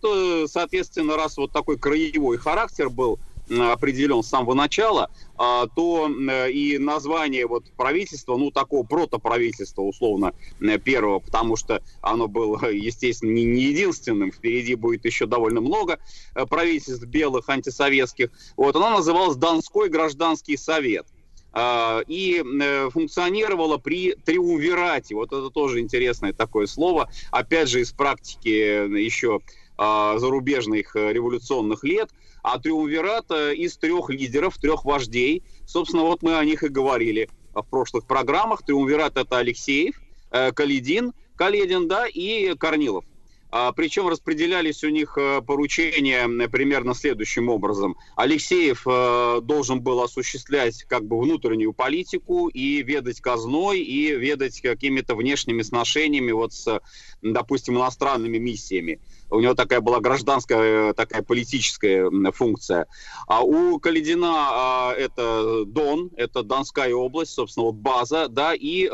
[0.51, 3.19] соответственно, раз вот такой краевой характер был
[3.49, 10.35] определен с самого начала, а, то м, и название вот правительства, ну, такого протоправительства, условно,
[10.61, 15.99] м, первого, потому что оно было, естественно, не не единственным, впереди будет еще довольно много
[16.35, 21.07] э, правительств белых, антисоветских, вот, оно называлось Донской гражданский совет
[21.53, 25.15] а, и э, функционировала при триумвирате.
[25.15, 27.09] Вот это тоже интересное такое слово.
[27.31, 29.41] Опять же, из практики э, еще
[29.79, 32.11] а, зарубежных э, революционных лет.
[32.47, 35.43] А триумвират э, из трех лидеров, трех вождей.
[35.67, 38.63] Собственно, вот мы о них и говорили в прошлых программах.
[38.63, 40.01] Триумвират это Алексеев,
[40.31, 43.05] э, Каледин, Каледин, да, и Корнилов.
[43.51, 47.97] А, Причем распределялись у них э, поручения примерно следующим образом.
[48.17, 55.15] Алексеев э, должен был осуществлять как бы внутреннюю политику и ведать казной, и ведать какими-то
[55.15, 56.81] внешними сношениями вот с,
[57.23, 59.01] допустим, иностранными миссиями.
[59.31, 62.89] У него такая была гражданская, э, такая политическая функция.
[63.29, 68.87] А у Каледина а, это Дон, это Донская область, собственно, вот база, да, и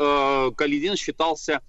[0.55, 1.61] Каледин считался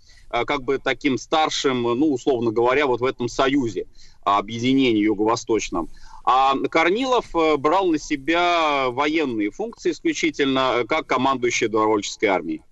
[0.45, 3.87] как бы таким старшим, ну, условно говоря, вот в этом союзе,
[4.25, 5.89] а, объединении юго-восточном.
[6.25, 12.63] А Корнилов э, брал на себя военные функции исключительно, э, как командующий добровольческой армией.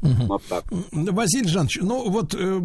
[0.00, 0.64] Вот так.
[0.92, 2.60] Василий Жанович, ну вот э,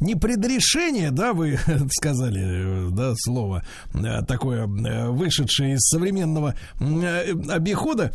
[0.00, 1.58] не предрешение, да, вы
[1.90, 3.64] сказали, э, да, слово
[3.94, 8.12] э, такое, э, вышедшее из современного э, обихода,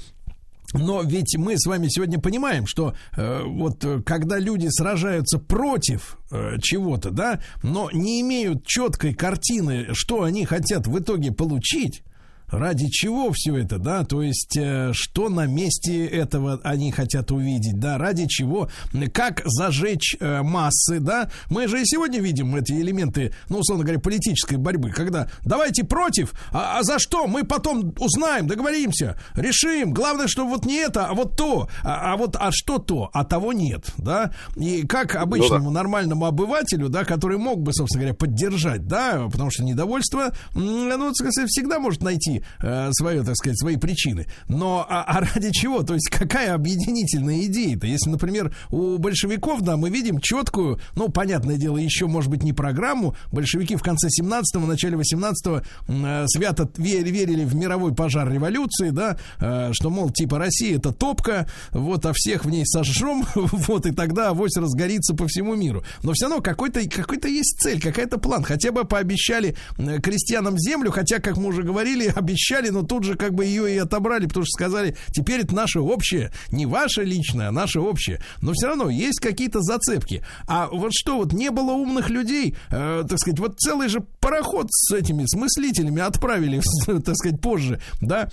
[0.74, 6.18] но ведь мы с вами сегодня понимаем, что э, вот э, когда люди сражаются против
[6.32, 12.04] э, чего-то, да, но не имеют четкой картины, что они хотят в итоге получить,
[12.52, 17.80] ради чего все это, да, то есть э, что на месте этого они хотят увидеть,
[17.80, 18.70] да, ради чего,
[19.14, 21.30] как зажечь э, массы, да.
[21.50, 26.34] Мы же и сегодня видим эти элементы, ну, условно говоря, политической борьбы, когда давайте против,
[26.52, 27.28] а, а за что?
[27.28, 29.94] Мы потом узнаем, договоримся, решим.
[29.94, 33.24] Главное, что вот не это, а вот то, а, а вот, а что то, а
[33.24, 34.32] того нет, да.
[34.56, 35.80] И как обычному ну, да.
[35.82, 41.80] нормальному обывателю, да, который мог бы, собственно говоря, поддержать, да, потому что недовольство, ну, всегда
[41.80, 44.28] может найти э, свое, так сказать, свои причины.
[44.48, 45.84] Но а, а ради чего?
[45.84, 47.88] То есть какая объединительная идея-то?
[47.88, 52.54] Если, например, у большевиков, да, мы видим четкую, ну, понятное дело, еще, может быть, не
[52.54, 53.16] программу.
[53.32, 59.18] Большевики в конце 17-го, начале 18-го э, свято верили, верили в мировой пожар революции, да,
[59.40, 63.92] э, что, мол, типа Россия это топка, вот, а всех в ней сожжем, вот, и
[63.92, 65.84] тогда авось разгорится по всему миру.
[66.04, 68.44] Но все равно какой-то какой есть цель, какая-то план.
[68.44, 73.16] Хотя бы пообещали э, крестьянам землю, хотя, как мы уже говорили, обещали, но тут же
[73.16, 77.50] как бы ее и отобрали, потому что сказали, теперь это наше общее, не ваше личное,
[77.50, 78.22] а наше общее.
[78.42, 80.24] Но все равно есть какие-то зацепки.
[80.48, 84.68] А вот что, вот не было умных людей, э, так сказать, вот целый же пароход
[84.70, 88.30] с этими, с мыслителями отправили, так сказать, позже, да,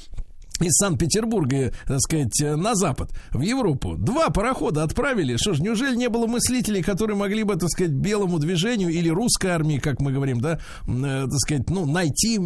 [0.60, 3.96] из Санкт-Петербурга, так сказать, на запад, в Европу.
[3.96, 5.36] Два парохода отправили.
[5.36, 9.48] Что ж, неужели не было мыслителей, которые могли бы, так сказать, белому движению или русской
[9.48, 12.38] армии, как мы говорим, да, э, так сказать, ну, найти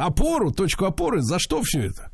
[0.00, 1.22] опору, точку опоры?
[1.22, 2.11] За что все это?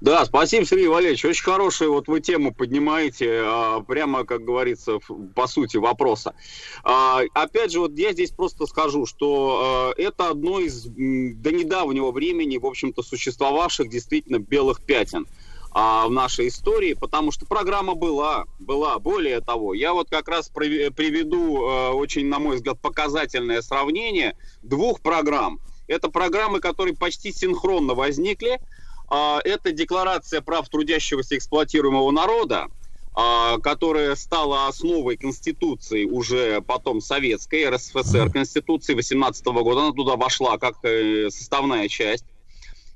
[0.00, 1.24] Да, спасибо, Сергей Валерьевич.
[1.24, 4.98] Очень хорошую вот вы тему поднимаете, а, прямо, как говорится,
[5.34, 6.34] по сути вопроса.
[6.82, 12.12] А, опять же, вот я здесь просто скажу, что а, это одно из до недавнего
[12.12, 15.26] времени, в общем-то, существовавших действительно белых пятен
[15.72, 18.98] в нашей истории, потому что программа была, была.
[18.98, 21.60] Более того, я вот как раз приведу
[21.94, 25.60] очень, на мой взгляд, показательное сравнение двух программ.
[25.86, 28.60] Это программы, которые почти синхронно возникли,
[29.10, 32.68] это декларация прав трудящегося эксплуатируемого народа,
[33.12, 39.80] а, которая стала основой Конституции уже потом советской, РСФСР Конституции 18 года.
[39.80, 42.24] Она туда вошла как э, составная часть.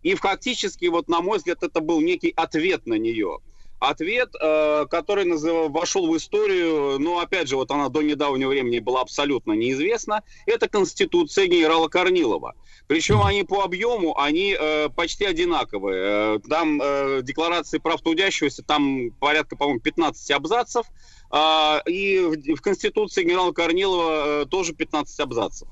[0.02, 3.38] И фактически, вот на мой взгляд, это был некий ответ на нее.
[3.80, 5.70] Ответ, э, который назыв...
[5.70, 10.68] вошел в историю, но опять же, вот она до недавнего времени была абсолютно неизвестна, это
[10.68, 12.54] Конституция генерала Корнилова.
[12.86, 16.36] Причем они по объему, они э, почти одинаковые.
[16.36, 20.86] Э, там э, декларации прав трудящегося, там порядка, по-моему, 15 абзацев.
[21.32, 25.69] Э, и в, в Конституции генерала Корнилова э, тоже 15 абзацев.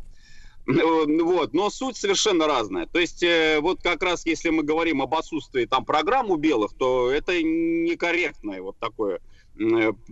[0.67, 2.87] Э, вот, но суть совершенно разная.
[2.87, 6.73] То есть, э, вот как раз если мы говорим об отсутствии там программ у белых,
[6.79, 9.21] то это некорректное вот такое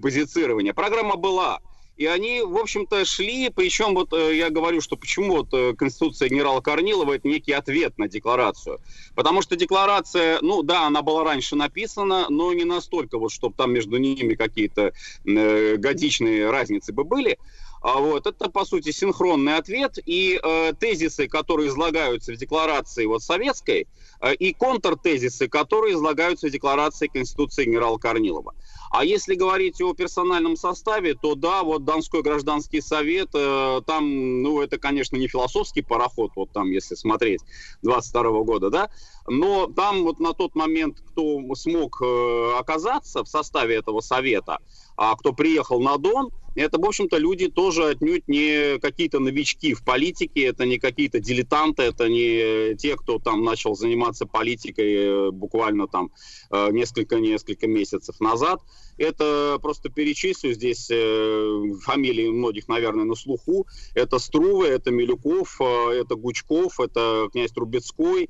[0.03, 0.75] позицирование.
[0.75, 1.61] Программа была.
[2.01, 6.31] И они, в общем-то, шли, причем вот э, я говорю, что почему вот э, Конституция
[6.31, 8.79] генерала Корнилова это некий ответ на декларацию.
[9.15, 13.75] Потому что декларация, ну да, она была раньше написана, но не настолько вот, чтобы там
[13.75, 14.95] между ними какие-то
[15.27, 17.37] э, годичные разницы бы были.
[17.83, 23.23] А вот, это, по сути, синхронный ответ, и э, тезисы, которые излагаются в декларации вот,
[23.23, 23.89] советской,
[24.21, 28.55] э, и контртезисы, которые излагаются в декларации Конституции генерала Корнилова.
[28.91, 34.61] А если говорить о персональном составе, то да, вот Донской гражданский совет, э, там, ну,
[34.61, 37.41] это, конечно, не философский пароход, вот там, если смотреть,
[37.83, 38.91] 22 года, да,
[39.29, 44.59] но там вот на тот момент, кто смог э, оказаться в составе этого совета,
[44.97, 49.85] а кто приехал на Дон, это, в общем-то, люди тоже отнюдь не какие-то новички в
[49.85, 55.87] политике, это не какие-то дилетанты, это не те, кто там начал заниматься политикой э, буквально
[55.87, 56.11] там
[56.51, 58.61] несколько-несколько э, месяцев назад.
[59.01, 63.67] Это просто перечислю здесь э, фамилии многих, наверное, на слуху.
[63.95, 68.29] Это Струвы, это Милюков, это Гучков, это князь Трубецкой,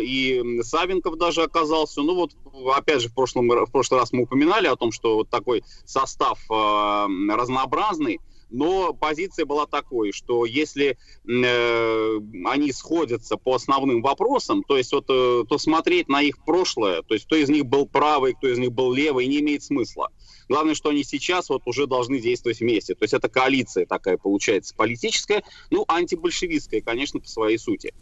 [0.00, 2.02] и Савенков даже оказался.
[2.02, 2.32] Ну вот,
[2.74, 6.40] опять же, в, прошлом, в прошлый раз мы упоминали о том, что вот такой состав
[6.50, 8.18] разнообразный,
[8.50, 10.98] но позиция была такой, что если
[11.28, 17.02] э, они сходятся по основным вопросам, то есть вот, э, то смотреть на их прошлое,
[17.02, 20.10] то есть кто из них был правый, кто из них был левый, не имеет смысла.
[20.48, 22.94] Главное, что они сейчас вот уже должны действовать вместе.
[22.94, 27.94] То есть это коалиция такая получается политическая, ну, антибольшевистская, конечно, по своей сути.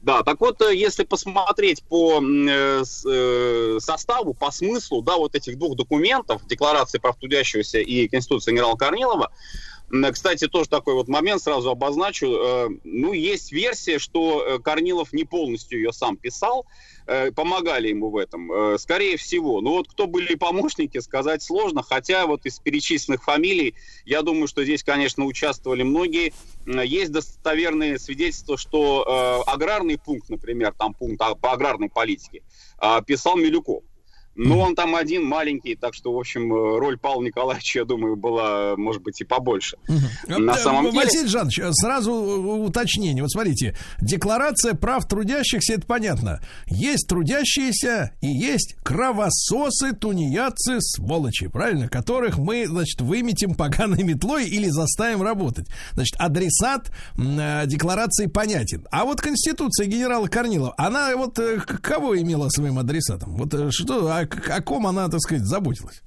[0.00, 5.58] Да, так вот, э, если посмотреть по э, э, составу, по смыслу, да, вот этих
[5.58, 9.32] двух документов, Декларации прав трудящегося и Конституции генерала Корнилова,
[10.12, 12.26] Кстати, тоже такой вот момент сразу обозначу.
[12.26, 16.66] Э, ну, есть версия, что э, Корнилов не полностью ее сам писал,
[17.06, 18.78] э, помогали ему в этом.
[18.78, 19.62] Скорее всего.
[19.62, 21.82] Ну вот кто были помощники, сказать сложно.
[21.82, 23.74] Хотя вот из перечисленных фамилий,
[24.04, 26.34] я думаю, что здесь, конечно, участвовали многие.
[26.66, 32.42] Есть достоверные свидетельства, что аграрный пункт, например, там пункт по аграрной политике,
[33.06, 33.82] писал Милюков.
[34.38, 38.14] Ну, он там один маленький, так что, в общем, э, роль Павла Николаевича, я думаю,
[38.14, 39.76] была, может быть, и побольше.
[40.28, 41.04] На самом деле...
[41.04, 43.22] Василий Жанович, сразу уточнение.
[43.22, 46.40] Вот смотрите, декларация прав трудящихся, это понятно.
[46.66, 51.88] Есть трудящиеся и есть кровососы, тунеядцы, сволочи, правильно?
[51.88, 55.66] Которых мы, значит, выметим поганой метлой или заставим работать.
[55.94, 58.86] Значит, адресат э, декларации понятен.
[58.92, 63.34] А вот Конституция генерала Корнилова, она вот э, кого имела своим адресатом?
[63.34, 66.02] Вот что, а о ком она, так сказать, заботилась?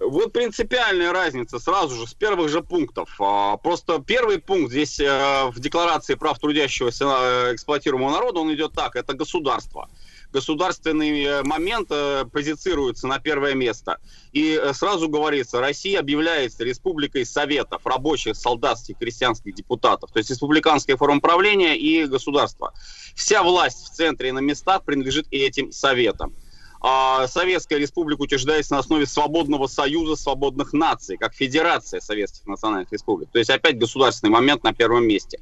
[0.00, 3.14] Вот принципиальная разница сразу же с первых же пунктов.
[3.20, 8.72] А, просто первый пункт здесь э, в Декларации прав трудящегося э, эксплуатируемого народа, он идет
[8.72, 9.90] так, это государство.
[10.32, 11.90] Государственный э, момент
[12.32, 13.98] позицируется на первое место.
[14.32, 20.10] И сразу говорится, Россия объявляется республикой советов, рабочих, солдатских, крестьянских депутатов.
[20.12, 22.72] То есть республиканская форма правления и государство.
[23.14, 26.34] Вся власть в центре и на местах принадлежит этим советам
[26.80, 33.30] а Советская Республика утверждается на основе свободного союза свободных наций, как Федерация Советских Национальных Республик.
[33.30, 35.40] То есть опять государственный момент на первом месте.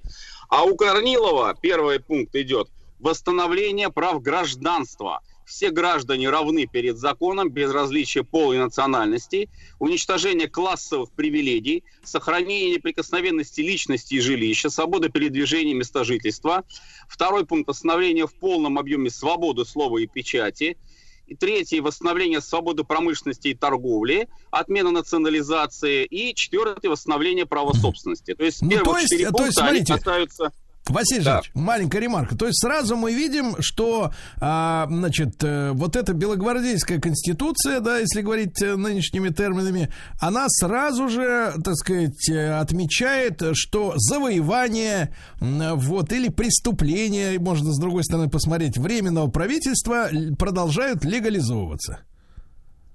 [0.48, 5.20] А у Корнилова первый пункт идет восстановление прав гражданства.
[5.46, 9.48] Все граждане равны перед законом, без различия пола и национальности,
[9.78, 16.64] уничтожение классовых привилегий, сохранение неприкосновенности личности и жилища, свобода передвижения места жительства.
[17.08, 20.76] Второй пункт– восстановление в полном объеме свободы слова и печати–
[21.28, 26.04] и третий– восстановление свободы промышленности и торговли, отмена национализации.
[26.04, 28.34] И четвертый– восстановление права собственности.
[28.34, 30.52] То есть ну, первые то есть, четыре то есть, пункта, смотрите, они касаются...
[30.90, 31.30] Василий да.
[31.30, 32.36] Жанович, маленькая ремарка.
[32.36, 38.22] То есть сразу мы видим, что, а, значит, э, вот эта белогвардейская конституция, да, если
[38.22, 39.90] говорить э, нынешними терминами,
[40.20, 48.04] она сразу же, так сказать, э, отмечает, что завоевание, вот, или преступление, можно с другой
[48.04, 50.08] стороны посмотреть, временного правительства
[50.38, 52.00] продолжают легализовываться.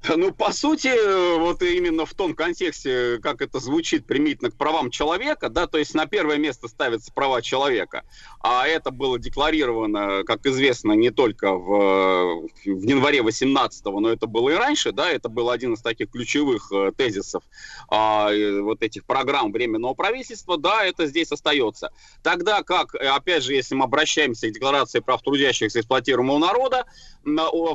[0.17, 0.91] Ну, по сути,
[1.37, 5.93] вот именно в том контексте, как это звучит примитивно к правам человека, да, то есть
[5.93, 8.03] на первое место ставятся права человека,
[8.41, 14.49] а это было декларировано, как известно, не только в, в январе 18-го, но это было
[14.49, 17.43] и раньше, да, это был один из таких ключевых э, тезисов
[17.89, 18.29] а,
[18.61, 21.91] вот этих программ Временного правительства, да, это здесь остается.
[22.21, 26.85] Тогда как, опять же, если мы обращаемся к Декларации прав трудящихся эксплуатируемого народа,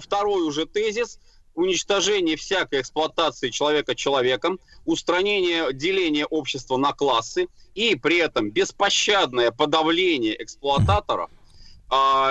[0.01, 1.19] второй уже тезис–
[1.59, 10.41] уничтожение всякой эксплуатации человека человеком, устранение деления общества на классы и при этом беспощадное подавление
[10.41, 11.31] эксплуататоров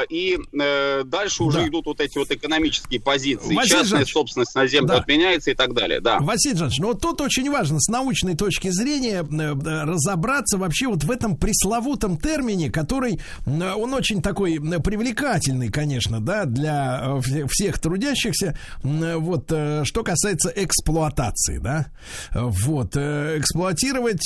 [0.09, 1.67] и э, дальше уже да.
[1.67, 3.55] идут вот эти вот экономические позиции.
[3.55, 4.97] Василий Частная Жанович, собственность на землю да.
[4.97, 5.99] отменяется и так далее.
[5.99, 6.19] Да.
[6.19, 10.87] Василий Жанович, ну вот тут очень важно с научной точки зрения э, э, разобраться вообще
[10.87, 17.19] вот в этом пресловутом термине, который, он очень такой привлекательный, конечно, да, для
[17.49, 18.57] всех трудящихся.
[18.83, 21.87] Вот, что касается эксплуатации, да.
[22.33, 24.21] Вот, эксплуатировать,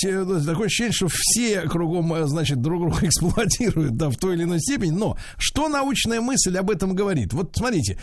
[0.45, 4.91] такое ощущение, что все кругом, значит, друг друга эксплуатируют, да, в той или иной степени,
[4.91, 7.33] но что научная мысль об этом говорит?
[7.33, 7.97] Вот смотрите,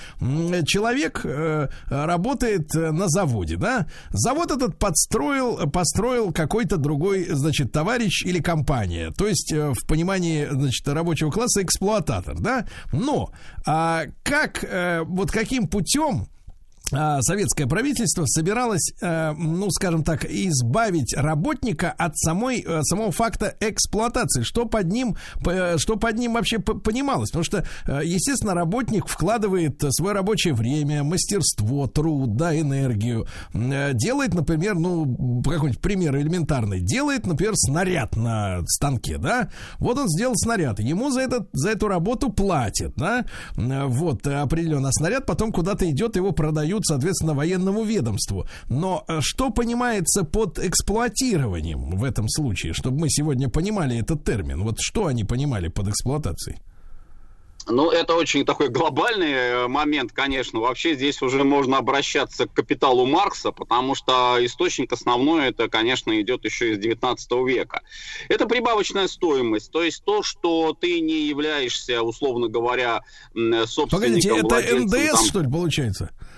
[0.66, 3.86] человек э, работает э, на заводе, да?
[4.11, 9.11] Завод этот подстроил, построил какой-то другой, значит, товарищ или компания.
[9.11, 12.66] То есть, э, в понимании, значит, рабочего класса эксплуататор, да?
[12.93, 13.31] Но
[13.66, 14.65] а как,
[15.07, 16.28] вот каким путем
[16.90, 24.43] советское правительство собиралось, э, ну, скажем так, избавить работника от самой, э, самого факта эксплуатации.
[24.43, 25.16] Что под ним,
[25.77, 27.31] что под ним вообще понималось?
[27.31, 33.27] Потому что, э, естественно, работник вкладывает свое рабочее время, мастерство, труд, да, энергию.
[33.52, 36.81] Делает, например, ну, какой-нибудь пример элементарный.
[36.81, 39.51] Делает, например, снаряд на станке, да?
[39.78, 40.81] Вот он сделал снаряд.
[40.81, 43.27] Ему за, этот, за эту работу платят, да?
[43.56, 44.90] Вот, определенно.
[44.93, 48.47] снаряд потом куда-то идет, его продают передают, соответственно, военному ведомству.
[48.69, 54.63] Но э, что понимается под эксплуатированием в этом случае, чтобы мы сегодня понимали этот термин?
[54.63, 56.59] Вот что они понимали под эксплуатацией?
[57.71, 60.61] Ну, это очень такой глобальный э, момент, конечно.
[60.61, 66.45] Вообще здесь уже можно обращаться к капиталу Маркса, потому что источник основной, это, конечно, идет
[66.47, 67.83] еще из 19 века.
[68.29, 73.03] Это прибавочная стоимость, то есть то, что ты не являешься, условно говоря,
[73.35, 73.91] собственником...
[73.91, 75.27] Погодите, это НДС, там...
[75.27, 76.11] что ли, получается?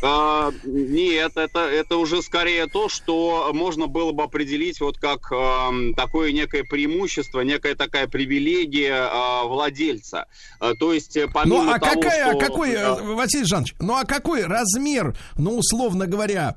[0.00, 5.92] А, нет, это, это уже скорее то, что можно было бы определить вот как э,
[5.96, 10.26] такое некое преимущество, некая такая привилегия э, владельца.
[10.60, 12.38] Э, то есть, э, помимо ну, а того, какая, что...
[12.38, 16.54] какой, э, Василий Жанович, ну а какой размер, ну, условно говоря,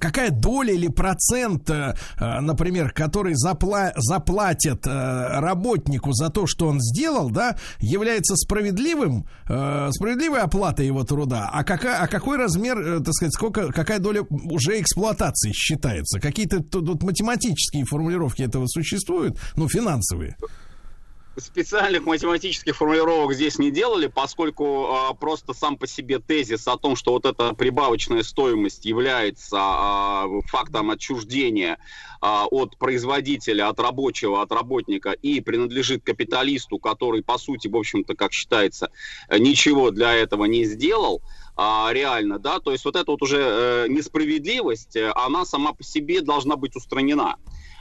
[0.00, 6.80] какая доля или процент, э, например, который запла заплатят э, работнику за то, что он
[6.80, 13.12] сделал, да, является справедливым, справедливой оплатой его труда, а какая, а какой размер, э, так
[13.14, 16.20] сказать, сколько, какая доля уже эксплуатации считается?
[16.20, 20.36] Какие-то тут, математические формулировки этого существуют, ну, финансовые
[21.36, 26.94] специальных математических формулировок здесь не делали, поскольку э, просто сам по себе тезис о том,
[26.94, 31.78] что вот эта прибавочная стоимость является э, фактом отчуждения
[32.20, 38.14] э, от производителя, от рабочего, от работника и принадлежит капиталисту, который, по сути, в общем-то,
[38.14, 38.90] как считается,
[39.30, 41.22] ничего для этого не сделал,
[41.54, 45.84] а, реально, да, то есть вот эта вот уже э, несправедливость, э, она сама по
[45.84, 47.36] себе должна быть устранена.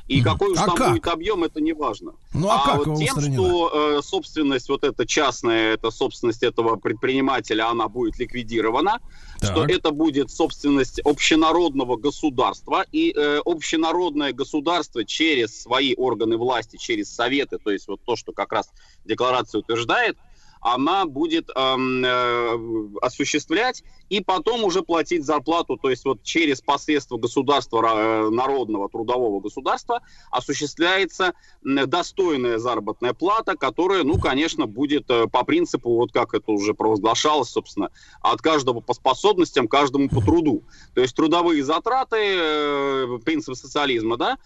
[0.07, 0.91] И какой уж а там как?
[0.91, 2.14] будет объем, это не важно.
[2.34, 3.34] Ну а, а как вот тем, устранена?
[3.34, 8.99] что э, собственность вот эта частная, это собственность этого предпринимателя, она будет ликвидирована,
[9.39, 9.52] так.
[9.52, 17.10] что это будет собственность общенародного государства, и э, общенародное государство через свои органы власти, через
[17.10, 18.69] советы, то есть вот то, что как раз
[19.06, 20.18] декларация утверждает,
[20.61, 27.17] она будет эм, э, осуществлять и потом уже платить зарплату, то есть вот через посредство
[27.17, 31.33] государства, э, народного трудового государства осуществляется
[31.63, 37.49] достойная заработная плата, которая, ну, конечно, будет э, по принципу, вот как это уже провозглашалось,
[37.49, 37.89] собственно,
[38.21, 40.63] от каждого по способностям, каждому по труду.
[40.93, 44.38] То есть трудовые затраты, принцип социализма, да,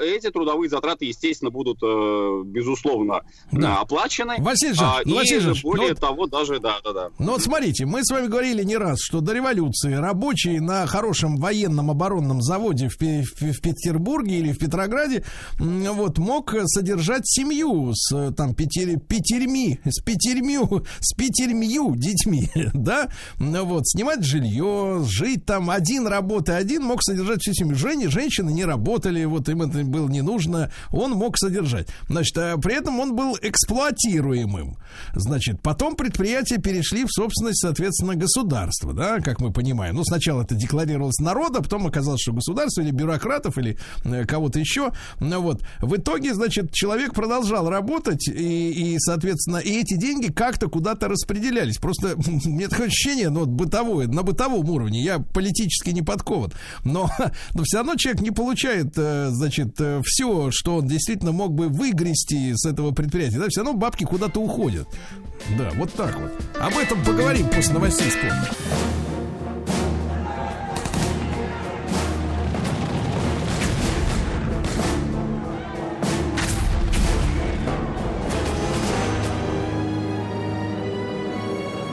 [0.00, 3.80] эти трудовые затраты, естественно, будут, э, безусловно, да.
[3.80, 4.36] оплачены.
[4.38, 7.10] Василий Жан, а, Василий Жан, более ну, того, даже, да, да, да.
[7.18, 11.36] Ну вот смотрите, мы с вами говорили не раз, что до революции рабочий на хорошем
[11.36, 15.24] военном оборонном заводе в, в, в Петербурге или в Петрограде
[15.58, 23.08] вот мог содержать семью с там пятер, пятерьми, с пятерьмю, с пятерьмью детьми, да,
[23.38, 27.76] вот, снимать жилье, жить там один работая, один мог содержать всю семью.
[27.76, 31.88] Жени, женщины не работали, вот им это было не нужно, он мог содержать.
[32.08, 34.76] Значит, а при этом он был эксплуатируемым.
[35.14, 39.96] Значит, потом предприятия перешли в собственность, соответственно, государства, да, как мы понимаем.
[39.96, 44.92] Ну, сначала это декларировалось народа, потом оказалось, что государство или бюрократов, или э, кого-то еще.
[45.20, 45.62] Ну, вот.
[45.80, 51.78] В итоге, значит, человек продолжал работать, и, и, соответственно, и эти деньги как-то куда-то распределялись.
[51.78, 52.14] Просто
[52.44, 56.52] мне такое ощущение, ну, вот бытовое, на бытовом уровне, я политически не подкован,
[56.84, 57.10] но,
[57.54, 61.68] но все равно человек не получает э, значит, э, все, что он действительно мог бы
[61.68, 64.88] выгрести с этого предприятия, да, все равно бабки куда-то уходят.
[65.58, 66.32] Да, вот так вот.
[66.60, 68.54] Об этом поговорим после новостей спорта.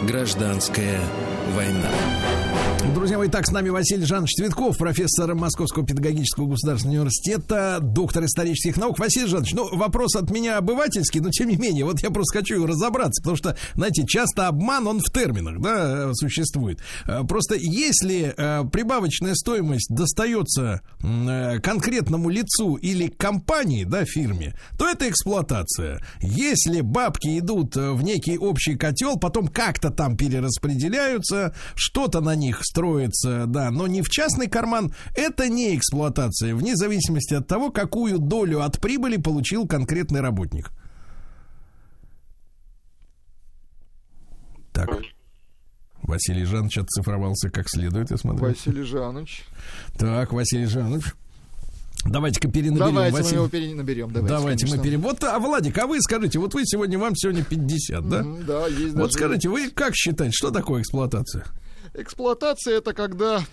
[0.03, 0.99] Гражданская
[1.55, 1.89] война.
[2.89, 8.75] Друзья мои, так с нами Василий Жанович Цветков, профессор Московского педагогического государственного университета, доктор исторических
[8.75, 8.97] наук.
[8.97, 12.65] Василий Жанович, ну, вопрос от меня обывательский, но тем не менее, вот я просто хочу
[12.65, 16.79] разобраться, потому что, знаете, часто обман, он в терминах, да, существует.
[17.05, 24.89] Э, просто если э, прибавочная стоимость достается э, конкретному лицу или компании, да, фирме, то
[24.89, 26.01] это эксплуатация.
[26.19, 33.45] Если бабки идут в некий общий котел, потом как-то там перераспределяются, что-то на них строится,
[33.47, 38.61] да, но не в частный карман, это не эксплуатация, вне зависимости от того, какую долю
[38.61, 40.71] от прибыли получил конкретный работник.
[44.71, 44.89] Так.
[46.03, 48.47] Василий Жанович отцифровался как следует, я смотрю.
[48.47, 49.43] Василий Жанович.
[49.97, 51.13] Так, Василий Жанович.
[52.05, 52.95] Давайте-ка перенаберем.
[52.95, 53.35] Давайте Василий.
[53.35, 54.11] мы его перенаберем.
[54.11, 55.01] Давайте, Давайте мы перенаберем.
[55.01, 58.23] Вот, а, Владик, а вы скажите, вот вы сегодня, вам сегодня 50, да?
[58.47, 59.11] Да, есть Вот даже...
[59.11, 61.45] скажите, вы как считаете, что такое эксплуатация?
[61.93, 63.43] Эксплуатация это когда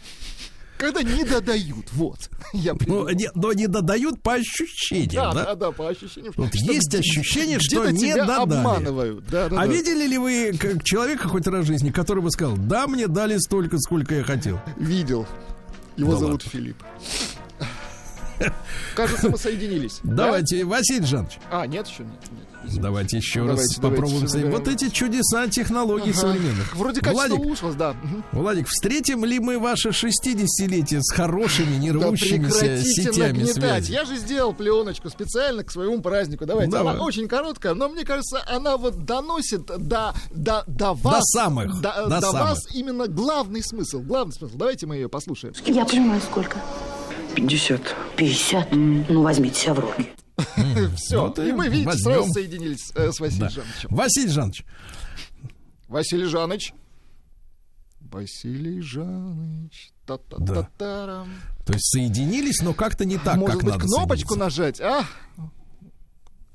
[0.78, 2.30] когда не додают, вот.
[2.52, 5.32] Я ну, не, но не додают по ощущениям, да?
[5.34, 6.32] Да, да, да, по ощущениям.
[6.36, 8.60] Вот есть ощущение, что не тебя додали.
[8.60, 9.24] обманывают.
[9.28, 9.72] Да, да, а да.
[9.72, 13.38] видели ли вы как человека хоть раз в жизни, который бы сказал, да, мне дали
[13.38, 14.60] столько, сколько я хотел?
[14.76, 15.26] Видел.
[15.96, 16.50] Его да зовут ладно.
[16.50, 16.84] Филипп.
[18.94, 19.98] Кажется, мы соединились.
[20.04, 21.38] Давайте, Василий Жанович.
[21.50, 22.20] А, нет, еще нет.
[22.30, 22.47] нет.
[22.64, 24.28] Давайте еще Давайте, раз давайте, попробуем.
[24.28, 24.54] соединить.
[24.58, 26.18] вот эти чудеса технологий Ага.
[26.20, 26.74] современных.
[26.76, 27.94] Вроде качество Владик, улучшилось, да.
[28.32, 33.54] Владик, встретим ли мы ваше 60-летие с хорошими, не Да рвущимися прекратите сетями нагнетать.
[33.54, 33.92] связи?
[33.92, 36.46] Я же сделал пленочку специально к своему празднику.
[36.46, 36.72] Давайте.
[36.72, 36.94] Давай.
[36.94, 41.24] Она очень короткая, но мне кажется, она вот доносит до, до, до вас.
[41.30, 42.40] самых, До, до до самых.
[42.50, 44.00] вас именно главный смысл.
[44.00, 44.56] Главный смысл.
[44.56, 45.54] Давайте мы ее послушаем.
[45.64, 46.58] Я понимаю, сколько.
[47.34, 47.80] 50.
[48.16, 48.68] 50?
[48.72, 50.08] Ну, возьмите себя в руки.
[50.96, 51.22] Все.
[51.22, 53.50] Вот и мы, видите, сразу соединились э, с Василием.
[53.50, 53.88] Жановичем.
[53.90, 54.64] Василий Жанович,
[55.88, 56.72] Василий Жанович.
[58.00, 59.92] Василий Жанович.
[60.06, 61.28] Та-та-та-тарам.
[61.66, 65.04] то есть соединились, но как-то не так, Может как быть, надо кнопочку нажать, а?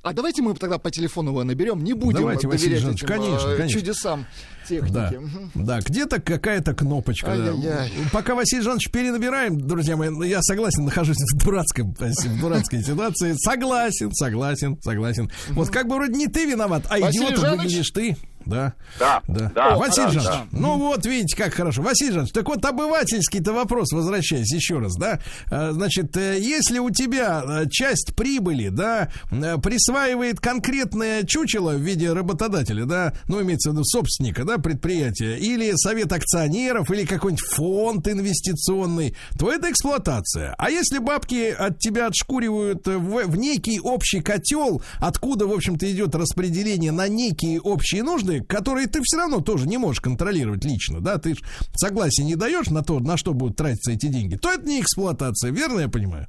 [0.04, 3.58] А давайте мы тогда по телефону его наберем, не будем Давайте, доверять этим, конечно, э,
[3.58, 3.80] конечно.
[3.80, 4.26] чудесам
[4.68, 4.92] техники.
[4.92, 5.12] Да,
[5.56, 7.32] да, где-то какая-то кнопочка.
[7.32, 7.90] Ай-яй-яй.
[8.12, 13.34] Пока Василий Жанович перенабираем, друзья мои, ну, я согласен, нахожусь в дурацком, в дурацкой ситуации.
[13.38, 15.32] Согласен, согласен, согласен.
[15.52, 18.18] Вот как бы вроде не ты виноват, а идиотом выглядишь ты.
[18.46, 18.74] Да.
[19.00, 19.52] Да, Да.
[19.54, 21.82] да, Василий да, Жанович, ну вот видите, как хорошо.
[21.82, 25.20] Василий Жанович, так вот обывательский-то вопрос, возвращаясь еще раз, да.
[25.52, 31.82] А, Значит, э, если у тебя э, часть прибыли, да, э, присваивает конкретное чучело в
[31.82, 37.46] виде работодателя, да, ну, имеется в виду собственника, да, предприятия, или совет акционеров, или какой-нибудь
[37.46, 40.56] фонд инвестиционный, то это эксплуатация.
[40.58, 45.92] А если бабки от тебя отшкуривают э, в, в некий общий котел, откуда, в общем-то,
[45.92, 51.00] идет распределение на некие общие нужды, которые ты все равно тоже не можешь контролировать лично,
[51.00, 51.40] да, ты ж
[51.74, 55.52] согласие не даешь на то, на что будут тратиться эти деньги, то это не эксплуатация,
[55.52, 56.28] верно я понимаю?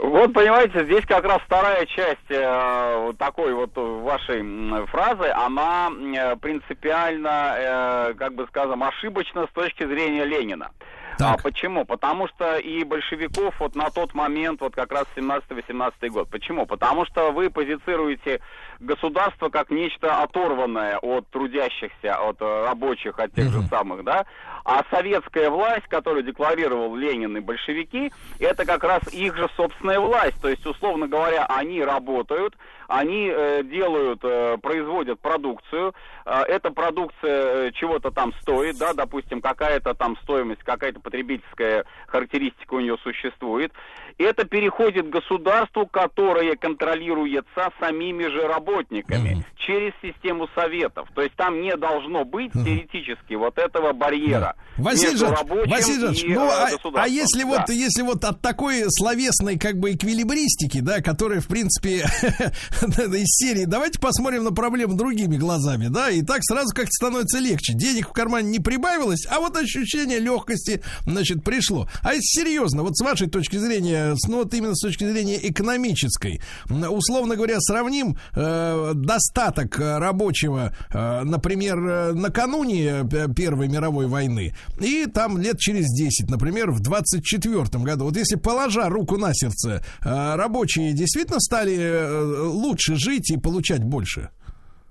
[0.00, 4.42] Вот, понимаете, здесь как раз вторая часть э, такой вот вашей
[4.86, 10.70] фразы, она м, принципиально, э, как бы скажем, ошибочна с точки зрения Ленина.
[11.18, 11.84] А почему?
[11.84, 16.28] Потому что и большевиков вот на тот момент, вот как раз 17-18 год.
[16.30, 16.66] Почему?
[16.66, 18.40] Потому что вы позицируете
[18.78, 24.24] государство как нечто оторванное от трудящихся, от э, рабочих, от тех же самых, да?
[24.64, 30.40] А советская власть, которую декларировал Ленин и большевики, это как раз их же собственная власть.
[30.40, 32.56] То есть, условно говоря, они работают,
[32.90, 35.94] они э, делают, э, производят продукцию,
[36.26, 42.80] э, эта продукция чего-то там стоит, да, допустим, какая-то там стоимость, какая-то потребительская характеристика у
[42.80, 43.72] нее существует.
[44.18, 51.08] Это переходит к государству, которое контролируется самими же работниками через систему советов.
[51.14, 56.24] То есть там не должно быть теоретически вот этого барьера Василий между Жанович, Василий Жанович,
[56.26, 57.48] ну, а, а если Да.
[57.48, 62.04] вот, если вот от такой словесной как бы эквилибристики, да, которая, в принципе,
[62.82, 67.74] из серии, давайте посмотрим на проблему другими глазами, да, и так сразу как-то становится легче.
[67.74, 71.88] Денег в кармане не прибавилось, а вот ощущение легкости, значит, пришло.
[72.02, 76.40] А если серьезно, вот с вашей точки зрения, ну вот именно с точки зрения экономической,
[76.68, 84.54] условно говоря, сравним э, достаток э, рабочего, э, например, э, накануне э, Первой мировой войны
[84.80, 88.04] и там лет через 10, например, в 24 году.
[88.04, 93.82] Вот если положа руку на сердце, э, рабочие действительно стали э, лучше жить и получать
[93.84, 94.30] больше?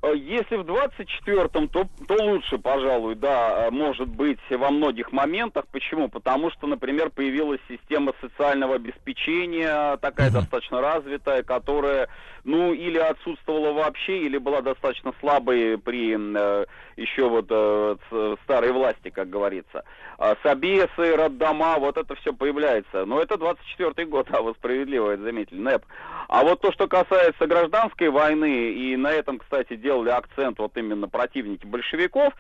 [0.02, 5.66] Э, Если в 24-м, то, то лучше, пожалуй, да, э, может быть во многих моментах.
[5.72, 6.08] Почему?
[6.10, 12.08] Потому что, например, появилась система социального обеспечения, такая достаточно развитая, которая,
[12.46, 16.66] ну, или отсутствовала вообще, или была достаточно слабой при э,
[16.96, 19.84] еще вот э, с- старой власти, как говорится.
[20.18, 23.06] А Собесы, роддома, вот это все появляется.
[23.06, 25.84] Но это 24-й год, а вы справедливо это заметили, НЭП.
[26.30, 31.10] А вот то, что касается гражданской войны, и на этом, кстати, делали акцент вот именно
[31.10, 32.32] противники большевиков,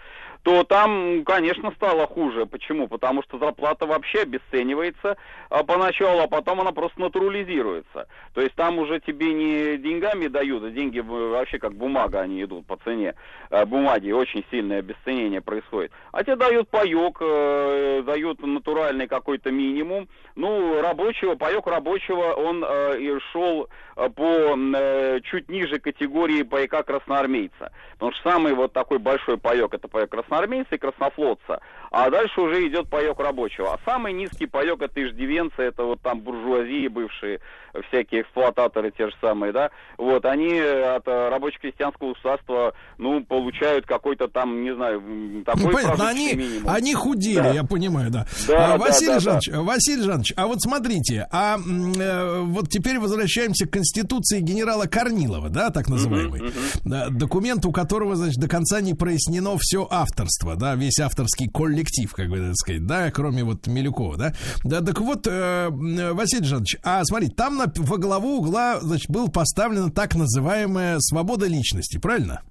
[0.43, 2.45] то там, конечно, стало хуже.
[2.45, 2.87] Почему?
[2.87, 5.17] Потому что зарплата вообще обесценивается
[5.49, 8.07] а, поначалу, а потом она просто натурализируется.
[8.33, 12.65] То есть там уже тебе не деньгами дают, а деньги вообще как бумага они идут
[12.65, 13.15] по цене
[13.49, 14.11] э, бумаги.
[14.11, 15.91] Очень сильное обесценение происходит.
[16.11, 20.07] А тебе дают паек, э, дают натуральный какой-то минимум.
[20.35, 23.67] Ну, рабочего, паек рабочего, он э, шел
[23.97, 27.71] э, по э, чуть ниже категории пайка красноармейца.
[27.93, 30.28] Потому что самый вот такой большой паек это паек красноармейца
[30.71, 31.59] и краснофлотца.
[31.91, 33.73] А дальше уже идет паек рабочего.
[33.73, 37.39] А самый низкий паек это иждивенцы, это вот там буржуазии бывшие,
[37.87, 39.71] всякие эксплуататоры те же самые, да.
[39.97, 45.71] Вот, они от э, рабоче-крестьянского государства, ну, получают какой-то там, не знаю, м, такой Ну,
[45.71, 46.69] понятно, они, минимум.
[46.69, 47.51] они худели, Да.
[47.53, 48.27] я понимаю, да.
[48.47, 52.99] Да, А, да, Василий да, Жанович, Василий Жанович, а вот смотрите, а э, вот теперь
[52.99, 56.51] возвращаемся к конституции генерала Корнилова, да, так называемый,
[56.85, 60.18] Да, документ, у которого, значит, до конца не прояснено все авторство.
[60.19, 64.33] Авторство, да, весь авторский коллектив, как бы так сказать, да, кроме вот Милюкова, да.
[64.63, 69.29] Да, так вот, э, Василий Жанович, а смотрите, там на, во главу угла, значит, был
[69.29, 72.41] поставлена так называемая свобода личности, правильно?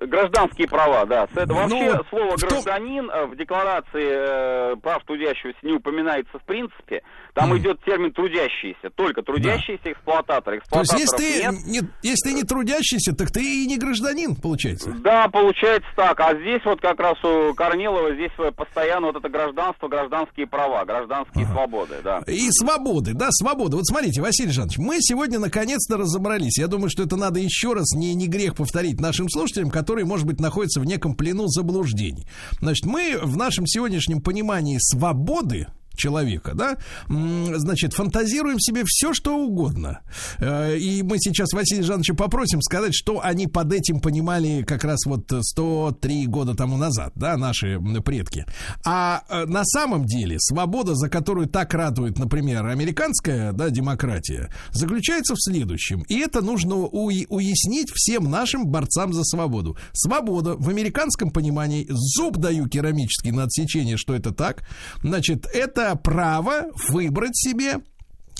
[0.00, 1.28] Гражданские права, да.
[1.34, 6.42] Это Ну, вообще вот слово гражданин э, в декларации э, прав трудящегося не упоминается в
[6.44, 7.02] принципе.
[7.34, 10.60] Там идет термин трудящийся, только трудящийся эксплуататор.
[10.70, 11.54] То есть, если ты, нет.
[11.66, 14.92] не, если ты не трудящийся, так ты и не гражданин, получается.
[14.98, 16.18] Да, получается так.
[16.20, 21.46] А здесь вот как раз у Корнилова здесь постоянно вот это гражданство, гражданские права, гражданские
[21.46, 22.22] свободы, да.
[22.26, 23.76] И свободы, да, свободы.
[23.76, 26.58] Вот смотрите, Василий Жанович, мы сегодня наконец-то разобрались.
[26.58, 30.26] Я думаю, что это надо еще раз, не, не грех повторить нашим слушателям, которые, может
[30.26, 32.26] быть, находятся в неком плену заблуждений.
[32.60, 35.66] Значит, мы в нашем сегодняшнем понимании свободы,
[36.00, 36.78] человека, да,
[37.08, 40.00] значит, фантазируем себе все, что угодно.
[40.38, 45.04] Э, И мы сейчас Василия Жановича попросим сказать, что они под этим понимали как раз
[45.06, 48.46] вот 103 года тому назад, да, наши предки.
[48.84, 55.34] А э, на самом деле свобода, за которую так радует, например, американская, да, демократия, заключается
[55.34, 56.02] в следующем.
[56.08, 59.76] И это нужно уяснить всем нашим борцам за свободу.
[59.92, 64.62] Свобода в американском понимании, зуб даю керамический на отсечение, что это так,
[65.02, 67.80] значит, это право выбрать себе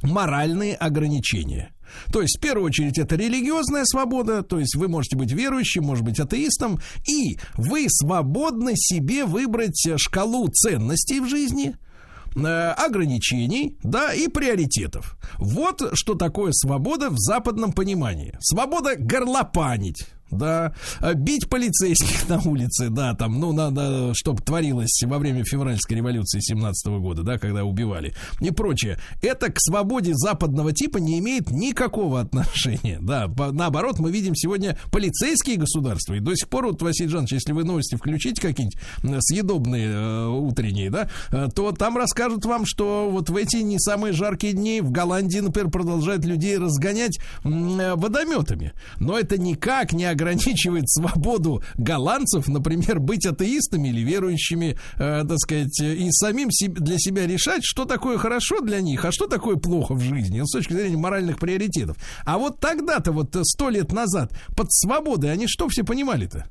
[0.03, 1.73] моральные ограничения.
[2.13, 6.05] То есть, в первую очередь, это религиозная свобода, то есть вы можете быть верующим, может
[6.05, 11.77] быть, атеистом, и вы свободны себе выбрать шкалу ценностей в жизни,
[12.37, 15.19] э, ограничений, да, и приоритетов.
[15.39, 18.37] Вот что такое свобода в западном понимании.
[18.41, 20.07] Свобода горлопанить.
[20.31, 25.97] Да, э, бить полицейских на улице, да, там, ну, надо, чтобы творилось во время февральской
[25.97, 28.99] революции 17 года, да, когда убивали, и прочее.
[29.23, 34.79] Это к свободе западного типа не имеет никакого отношения, да, по- наоборот, мы видим сегодня
[34.93, 38.79] полицейские государства, и до сих пор, вот, Василий Жанович, если вы новости включите какие-нибудь
[39.21, 44.13] съедобные э, утренние, да, э, то там расскажут вам, что вот в эти не самые
[44.13, 48.73] жаркие дни в Голландии, например, продолжают людей разгонять э, водометами.
[48.99, 55.81] Но это никак не ограничивает свободу голландцев, например, быть атеистами или верующими, э, так сказать,
[55.81, 59.95] и самим себ- для себя решать, что такое хорошо для них, а что такое плохо
[59.95, 61.97] в жизни, с точки зрения моральных приоритетов.
[62.25, 66.47] А вот тогда-то, вот э, сто лет назад, под свободой они что все понимали-то?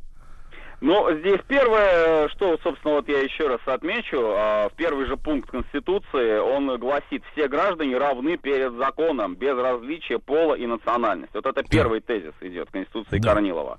[0.82, 5.52] Ну, здесь первое, что, собственно, вот я еще раз отмечу, а, в первый же пункт
[5.52, 11.36] Конституции, он гласит, все граждане равны перед законом, без различия пола и национальности.
[11.36, 13.78] Вот это первый тезис идет Конституции Корнилова.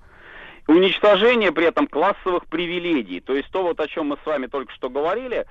[0.69, 4.73] Уничтожение при этом классовых привилегий, то есть то, вот о чем мы с вами только
[4.75, 5.47] что говорили,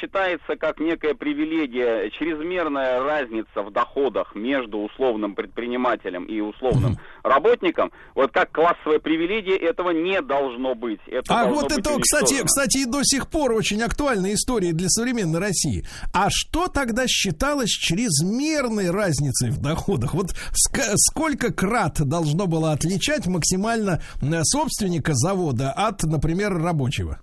[0.00, 8.32] считается как некая привилегия, чрезмерная разница в доходах между условным предпринимателем и условным работником, вот
[8.32, 11.00] как классовая привилегия этого не должно быть.
[11.06, 15.40] Это А вот это, кстати, кстати, и до сих пор очень актуальная история для современной
[15.40, 15.86] России.
[16.12, 20.12] А что тогда считалось чрезмерной разницей в доходах?
[20.12, 27.20] Вот ск- сколько крат должно было отличать максимально э, собственника завода от, например, рабочего?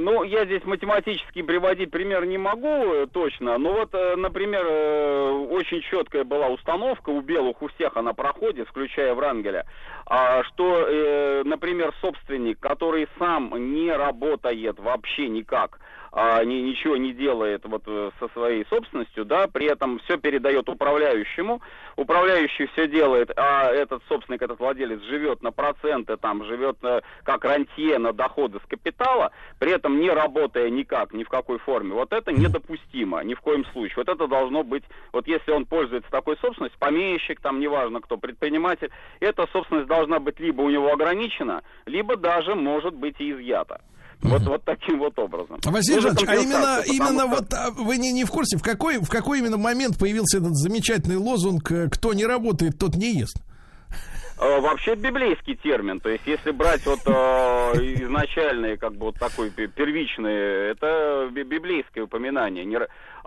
[0.00, 5.30] Ну, я здесь математически приводить пример не могу э, точно, но вот, э, например, э,
[5.50, 9.66] очень четкая была установка у белых, у всех она проходит, включая Врангеля,
[10.06, 15.80] а, что, например, собственник, который сам не работает вообще никак,
[16.12, 20.68] а, ни- ничего не делает вот э, со своей собственностью, да, при этом все передает
[20.68, 21.60] управляющему,
[21.96, 27.44] управляющий все делает, а этот собственник, этот владелец живет на проценты, там, живет э, как
[27.44, 31.92] рантье на доходы с капитала, при этом не работая никак, ни в какой форме.
[31.92, 33.96] Вот это недопустимо, ни в коем случае.
[33.96, 38.90] Вот это должно быть, вот если он пользуется такой собственностью, помещик, там, неважно кто, предприниматель,
[39.20, 43.80] эта собственность должна быть либо у него ограничена, либо даже может быть и изъята.
[44.22, 45.58] Вот, вот таким вот образом.
[45.64, 48.56] Василий Ну, за Жанович, а именно, именно что- вот а, вы не, не в курсе,
[48.56, 52.96] в какой, в какой именно момент появился этот замечательный лозунг э, «Кто не работает, тот
[52.96, 53.36] не ест»?
[54.40, 57.10] Э, Вообще библейский термин, то есть если брать вот э,
[58.04, 62.78] изначальные, как бы вот такой пе- первичный, это би- библейское упоминание, не,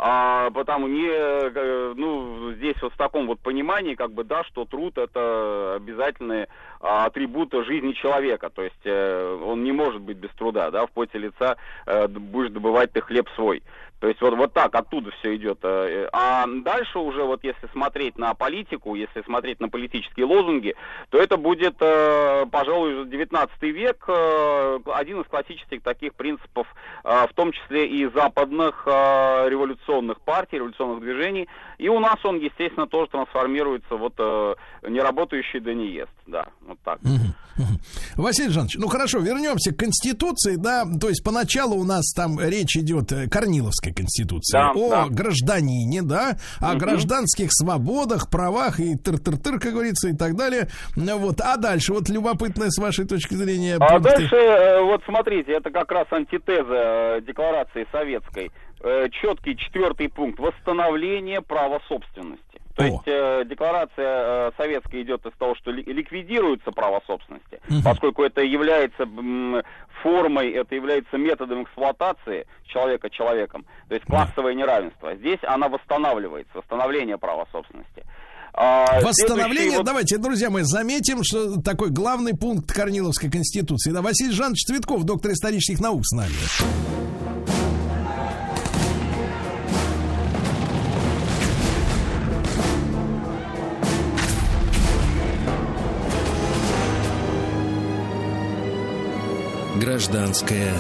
[0.04, 4.66] а потому не, э, ну здесь вот в таком вот понимании, как бы да, что
[4.66, 6.48] труд это обязательный
[6.80, 10.92] а, атрибут жизни человека, то есть э, он не может быть без труда, да, в
[10.92, 11.56] поте лица
[11.86, 13.62] э, будешь добывать ты хлеб свой.
[14.02, 15.60] То есть вот, вот так оттуда все идет.
[15.62, 20.76] Э, а дальше уже вот если смотреть на политику, если смотреть на политические лозунги,
[21.12, 26.68] то это будет, э, пожалуй, уже 19 век, э, один из классических таких принципов,
[27.04, 31.48] в том числе и западных революционных партий, революционных движений.
[31.82, 34.14] И у нас он, естественно, тоже трансформируется вот
[34.88, 36.12] неработающий да не ест.
[36.28, 37.00] Да, вот так.
[38.16, 42.78] Василий Жанович, ну хорошо, вернемся к Конституции, да, то есть поначалу у нас там речь
[42.78, 45.06] идет Корниловской Конституции да, о да.
[45.10, 46.80] гражданине, да, о угу.
[46.80, 50.68] гражданских свободах, правах и тыр-тыр-тыр, как говорится, и так далее.
[50.96, 53.78] Вот, а дальше, вот любопытное с вашей точки зрения.
[53.80, 54.18] А пункты.
[54.18, 58.52] дальше, э, вот смотрите, это как раз антитеза э, декларации советской.
[58.84, 60.40] Э, четкий четвертый пункт.
[60.40, 62.60] Восстановление права собственности.
[62.76, 62.88] То О.
[62.88, 67.82] есть э, декларация э, советская идет из того, что ли, ликвидируется право собственности, угу.
[67.84, 69.62] поскольку это является м,
[70.02, 75.14] формой, это является методом эксплуатации человека человеком, то есть классовое неравенство.
[75.16, 78.04] Здесь она восстанавливается, восстановление права собственности.
[78.54, 79.86] А, Восстановление, вот...
[79.86, 83.92] давайте, друзья мои, заметим, что такой главный пункт Корниловской конституции.
[83.92, 87.61] Да, Василий Жанович Цветков, доктор исторических наук с нами.
[99.76, 100.74] Гражданская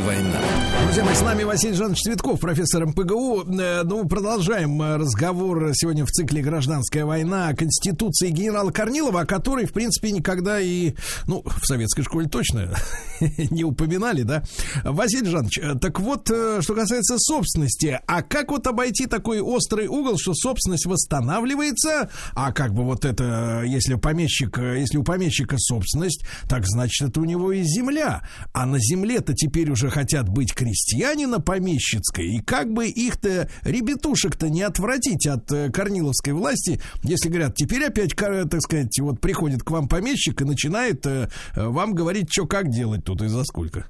[0.00, 0.40] война.
[0.84, 3.44] Друзья мои, с нами Василий Жанович Цветков, профессор МПГУ.
[3.60, 9.26] Э, ну, продолжаем э, разговор сегодня в цикле «Гражданская война» о Конституции генерала Корнилова, о
[9.26, 10.94] которой, в принципе, никогда и,
[11.26, 12.74] ну, в советской школе точно
[13.50, 14.44] не упоминали, да?
[14.84, 20.16] Василий Жанович, э, так вот, что касается собственности, а как вот обойти такой острый угол,
[20.18, 26.66] что собственность восстанавливается, а как бы вот это, если помещик, если у помещика собственность, так
[26.66, 28.22] значит, это у него и земля,
[28.52, 34.62] а на земле-то теперь уже хотят быть крестьянина помещицкой, и как бы их-то, ребятушек-то не
[34.62, 39.88] отвратить от э, корниловской власти, если говорят, теперь опять, так сказать, вот приходит к вам
[39.88, 43.86] помещик и начинает э, вам говорить, что как делать тут и за сколько.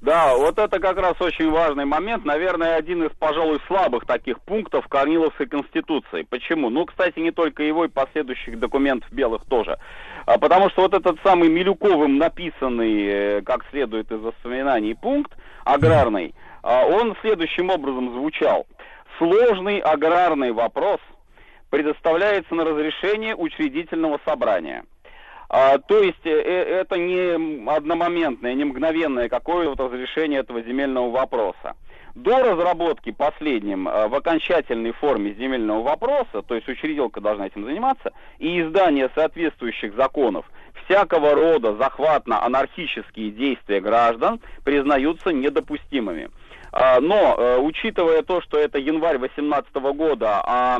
[0.00, 4.86] Да, вот это как раз очень важный момент, наверное, один из, пожалуй, слабых таких пунктов
[4.86, 6.22] Корниловской Конституции.
[6.22, 6.70] Почему?
[6.70, 9.76] Ну, кстати, не только его и последующих документов белых тоже.
[10.24, 15.32] А потому что вот этот самый Милюковым написанный, э, как следует из воспоминаний, пункт
[15.64, 18.68] аграрный, а, он следующим образом звучал.
[19.18, 21.00] Сложный аграрный вопрос
[21.70, 24.84] предоставляется на разрешение учредительного собрания–
[25.50, 31.74] а, то есть э, э, это не одномоментное, не мгновенное какое-то разрешение этого земельного вопроса.
[32.14, 38.12] До разработки последним э, в окончательной форме земельного вопроса, то есть учредилка должна этим заниматься,
[38.38, 40.44] и издание соответствующих законов,
[40.84, 46.28] всякого рода захватно-анархические действия граждан признаются недопустимыми.
[46.70, 50.78] А, но, учитывая то, что это январь 2018 года, а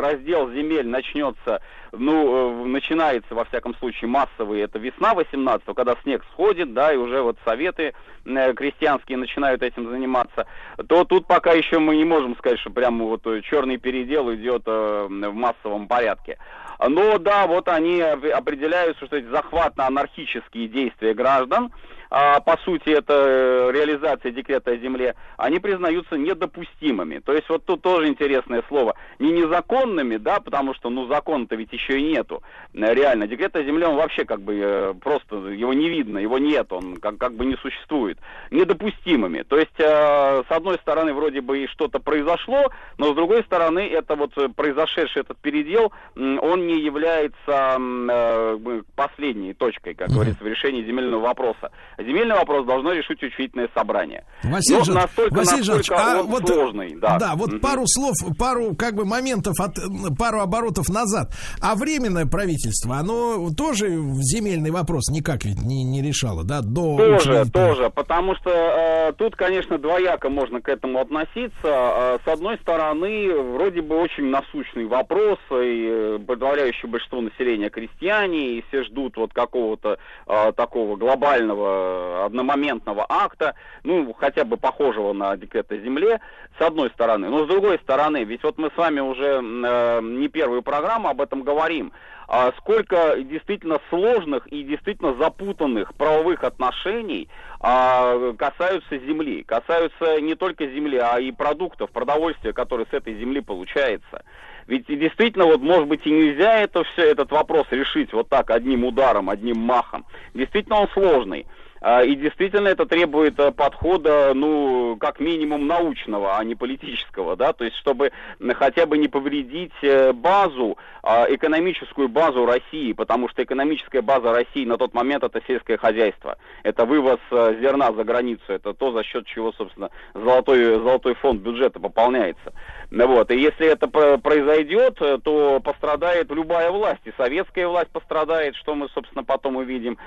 [0.00, 1.60] раздел земель начнется
[1.98, 6.96] ну, э, начинается, во всяком случае, массовый, это весна 18 когда снег сходит, да, и
[6.96, 7.94] уже вот советы
[8.24, 10.46] э, крестьянские начинают этим заниматься,
[10.88, 14.66] то тут пока еще мы не можем сказать, что прямо вот э, черный передел идет
[14.66, 16.38] в массовом порядке.
[16.78, 21.72] Но да, вот они определяют, что эти захватно-анархические действия граждан,
[22.10, 27.18] а, по сути, это э, реализация декрета о земле, они признаются недопустимыми.
[27.18, 28.94] То есть вот тут тоже интересное слово.
[29.18, 32.42] Не незаконными, да, потому что, ну, закон-то ведь еще и нету.
[32.74, 36.38] Э, реально, декрет о земле, он вообще как бы э, просто, его не видно, его
[36.38, 38.18] нет, он как, как бы не существует.
[38.50, 39.42] Недопустимыми.
[39.42, 43.80] То есть, э, с одной стороны, вроде бы и что-то произошло, но с другой стороны,
[43.80, 50.84] это вот произошедший этот передел, он не является э, последней точкой, как говорится, в решении
[50.84, 51.70] земельного вопроса.
[52.06, 54.24] Земельный вопрос должно решить учредительное собрание.
[54.44, 56.94] Василий Но настолько, Василий настолько а он вот, сложный.
[56.96, 57.60] Да, да вот mm-hmm.
[57.60, 59.74] пару слов, пару как бы моментов, от,
[60.16, 61.32] пару оборотов назад.
[61.60, 63.88] А временное правительство, оно тоже
[64.20, 66.60] земельный вопрос никак ведь не, не решало, да?
[66.62, 71.52] До тоже, тоже, потому что э, тут, конечно, двояко можно к этому относиться.
[71.64, 78.58] Э, с одной стороны, вроде бы очень насущный вопрос, и э, подавляющее большинство населения крестьяне,
[78.58, 81.85] и все ждут вот какого-то э, такого глобального
[82.26, 83.54] одномоментного акта,
[83.84, 86.20] ну, хотя бы похожего на декрет о земле,
[86.58, 87.28] с одной стороны.
[87.28, 91.20] Но с другой стороны, ведь вот мы с вами уже э, не первую программу об
[91.20, 91.92] этом говорим,
[92.28, 97.28] а сколько действительно сложных и действительно запутанных правовых отношений
[97.60, 103.40] а, касаются земли, касаются не только земли, а и продуктов, продовольствия, которые с этой земли
[103.40, 104.24] получается.
[104.66, 108.84] Ведь действительно, вот, может быть, и нельзя это все, этот вопрос решить вот так, одним
[108.84, 110.04] ударом, одним махом.
[110.34, 111.46] Действительно, он сложный.
[111.80, 117.52] А, и действительно это требует э, подхода, ну, как минимум научного, а не политического, да,
[117.52, 118.12] то есть чтобы
[118.54, 124.64] хотя бы не повредить э, базу, а, экономическую базу России, потому что экономическая база России
[124.64, 129.04] на тот момент это сельское хозяйство, это вывоз э, зерна за границу, это то, за
[129.04, 132.52] счет чего, собственно, золотой, золотой фонд бюджета пополняется.
[132.90, 133.30] Вот.
[133.30, 139.24] И если это произойдет, то пострадает любая власть, и советская власть пострадает, что мы, собственно,
[139.24, 139.98] потом увидим,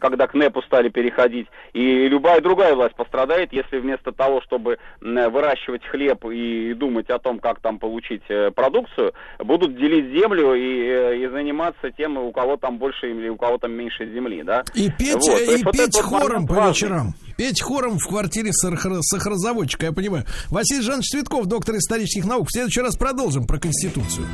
[0.00, 5.84] когда к НЭПу стали переходить, и любая другая власть пострадает, если вместо того, чтобы выращивать
[5.86, 11.16] хлеб и думать о том, как там получить э, продукцию, будут делить землю и, э,
[11.18, 14.64] и заниматься тем, у кого там больше или у кого там меньше земли, да?
[14.74, 15.40] И петь, вот.
[15.40, 17.14] и вот петь хором по вечерам.
[17.38, 20.26] Петь хором в квартире сахарозаводчика, я понимаю.
[20.50, 22.48] Василий Жанович Цветков, доктор исторических наук.
[22.48, 24.26] В следующий раз продолжим про Конституцию.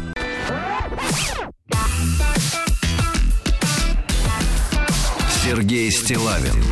[5.45, 6.65] Сергей Стилавин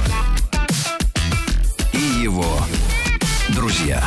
[1.92, 2.56] и его
[3.50, 4.02] друзья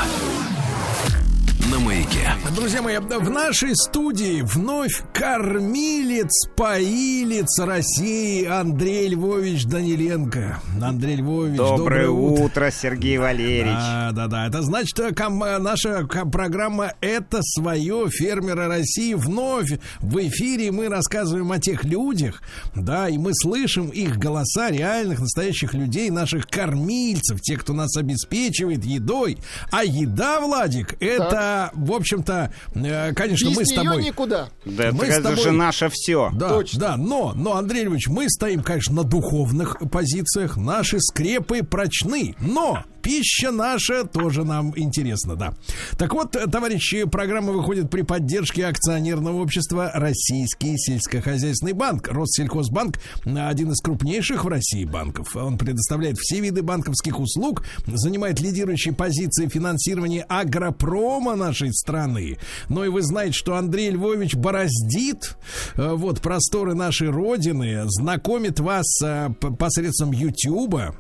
[2.05, 2.29] маяке.
[2.55, 10.59] Друзья мои, в нашей студии вновь кормилец, поилец России Андрей Львович Даниленко.
[10.81, 13.73] Андрей Львович, доброе, доброе утро, утро, Сергей Валерьевич.
[13.75, 14.47] Да, да, да.
[14.47, 20.71] Это значит, э, ком- э, наша программа «Это свое фермера России» вновь в эфире.
[20.71, 22.41] Мы рассказываем о тех людях,
[22.75, 28.85] да, и мы слышим их голоса реальных, настоящих людей, наших кормильцев, тех, кто нас обеспечивает
[28.85, 29.37] едой.
[29.71, 34.03] А еда, Владик, это так в общем-то, э, конечно, Без мы с тобой...
[34.03, 34.49] никуда.
[34.65, 35.43] Да, мы это с тобой...
[35.43, 36.29] же наше все.
[36.33, 36.79] Да, Точно.
[36.79, 42.83] да, но, но, Андрей Львович, мы стоим, конечно, на духовных позициях, наши скрепы прочны, но
[43.05, 45.53] пища наша тоже нам интересна, да.
[45.99, 52.07] Так вот, товарищи, программа выходит при поддержке акционерного общества Российский сельскохозяйственный банк.
[52.07, 55.35] Россельхозбанк один из крупнейших в России банков.
[55.35, 62.39] Он предоставляет все виды банковских услуг, занимает лидирующие позиции финансирования агропрома нашей страны.
[62.69, 65.37] Но и вы знаете, что Андрей Львович бороздит
[65.75, 69.29] э, вот просторы нашей родины, знакомит вас э,
[69.59, 70.95] посредством Ютуба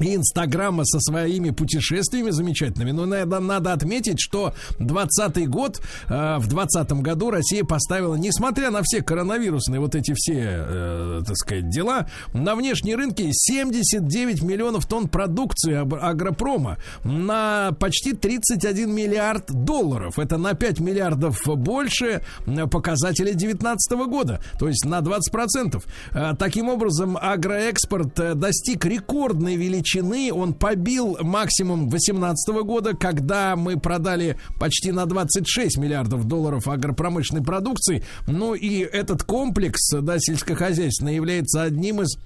[0.00, 2.90] и Инстаграма со своими путешествиями замечательными.
[2.90, 8.82] Но надо, надо отметить, что 20 год, э, в 20 году Россия поставила, несмотря на
[8.82, 15.08] все коронавирусные вот эти все, э, так сказать, дела, на внешние рынки 79 миллионов тонн
[15.08, 20.18] продукции агропрома на почти 31 миллиард долларов.
[20.18, 22.22] Это на 5 миллиардов больше
[22.70, 25.82] показателей 2019 года, то есть на 20%.
[26.12, 33.56] Э, таким образом, агроэкспорт э, достиг рекордной величины величины он побил максимум 2018 года, когда
[33.56, 38.02] мы продали почти на 26 миллиардов долларов агропромышленной продукции.
[38.26, 42.18] Ну и этот комплекс, да, сельскохозяйственный, является одним из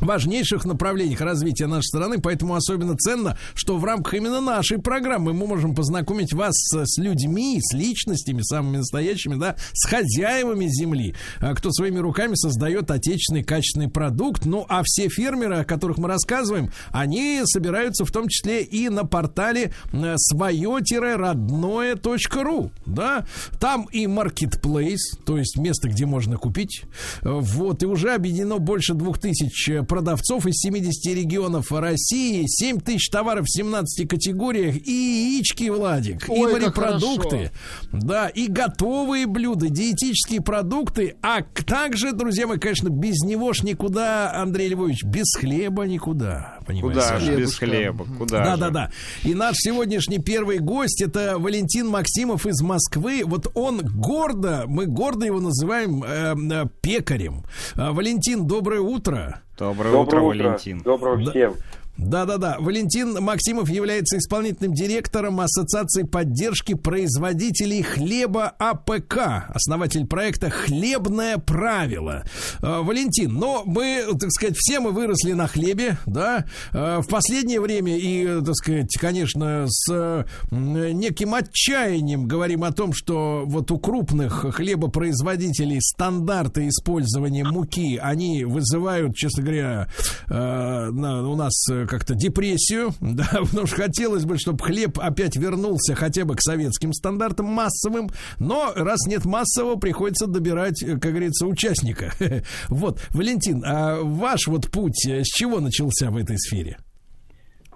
[0.00, 5.46] важнейших направлениях развития нашей страны, поэтому особенно ценно, что в рамках именно нашей программы мы
[5.46, 11.70] можем познакомить вас с людьми, с личностями, самыми настоящими, да, с хозяевами земли, а, кто
[11.70, 14.46] своими руками создает отечественный качественный продукт.
[14.46, 19.04] Ну, а все фермеры, о которых мы рассказываем, они собираются в том числе и на
[19.04, 19.72] портале
[20.16, 23.26] свое-родное.ру, да,
[23.58, 26.82] там и marketplace, то есть место, где можно купить,
[27.22, 33.46] вот, и уже объединено больше двух тысяч продавцов из 70 регионов России, 7 тысяч товаров
[33.46, 37.50] в 17 категориях, и яички, Владик, Ой, и морепродукты,
[37.90, 44.32] да, и готовые блюда, диетические продукты, а также, друзья мои, конечно, без него ж никуда,
[44.32, 47.00] Андрей Львович, без хлеба никуда, понимаете?
[47.00, 48.60] Куда же без хлеба, куда Да, же?
[48.60, 48.90] да, да.
[49.24, 55.26] И наш сегодняшний первый гость, это Валентин Максимов из Москвы, вот он гордо, мы гордо
[55.26, 57.42] его называем э, э, пекарем.
[57.74, 59.42] Э, Валентин, доброе утро.
[59.60, 60.80] Доброе, Доброе утро, утро, Валентин.
[60.80, 61.54] Доброго всем.
[62.00, 62.56] Да-да-да.
[62.58, 72.24] Валентин Максимов является исполнительным директором Ассоциации поддержки производителей хлеба АПК, основатель проекта «Хлебное правило».
[72.62, 77.60] А, Валентин, но мы, так сказать, все мы выросли на хлебе, да, а, в последнее
[77.60, 84.46] время и, так сказать, конечно, с неким отчаянием говорим о том, что вот у крупных
[84.54, 89.88] хлебопроизводителей стандарты использования муки, они вызывают, честно говоря,
[90.28, 91.52] а, у нас
[91.90, 96.92] как-то депрессию, да, потому что хотелось бы, чтобы хлеб опять вернулся хотя бы к советским
[96.92, 98.08] стандартам массовым,
[98.38, 102.12] но раз нет массового, приходится добирать, как говорится, участника.
[102.68, 106.76] Вот, Валентин, а ваш вот путь э, с чего начался в этой сфере?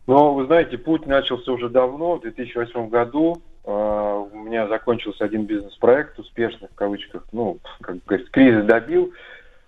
[0.06, 3.42] Ну, вы знаете, путь начался уже давно, в 2008 году.
[3.64, 9.12] А, у меня закончился один бизнес-проект, успешный в кавычках, ну, как говорится, кризис добил.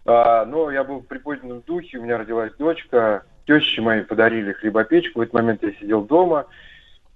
[0.05, 5.21] А, но я был в приподнятом духе, у меня родилась дочка, тещи мои подарили хлебопечку.
[5.21, 6.47] В этот момент я сидел дома.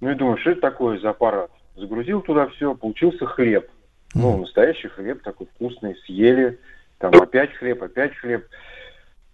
[0.01, 1.51] Ну и думаю, что это такое за аппарат?
[1.77, 3.69] Загрузил туда все, получился хлеб.
[4.15, 6.59] Ну, настоящий хлеб, такой вкусный, съели.
[6.99, 8.47] Там опять хлеб, опять хлеб.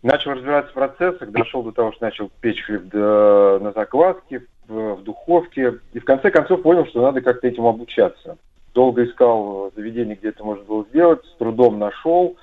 [0.02, 4.94] Начал разбираться в процессах, дошел до того, что начал печь хлеб до, на закваске, в,
[4.96, 5.78] в духовке.
[5.92, 8.36] И в конце концов понял, что надо как-то этим обучаться.
[8.74, 12.36] Долго искал заведение, где это можно было сделать, с трудом нашел.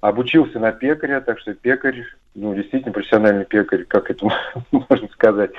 [0.00, 2.04] Обучился на пекаря, так что пекарь,
[2.36, 4.28] ну, действительно профессиональный пекарь, как это
[4.70, 5.50] можно сказать.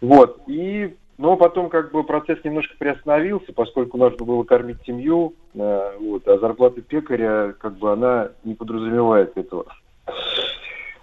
[0.00, 0.40] Вот.
[0.46, 6.26] И но потом как бы процесс немножко приостановился, поскольку нужно было кормить семью, э, вот,
[6.26, 9.66] а зарплата пекаря, как бы она не подразумевает этого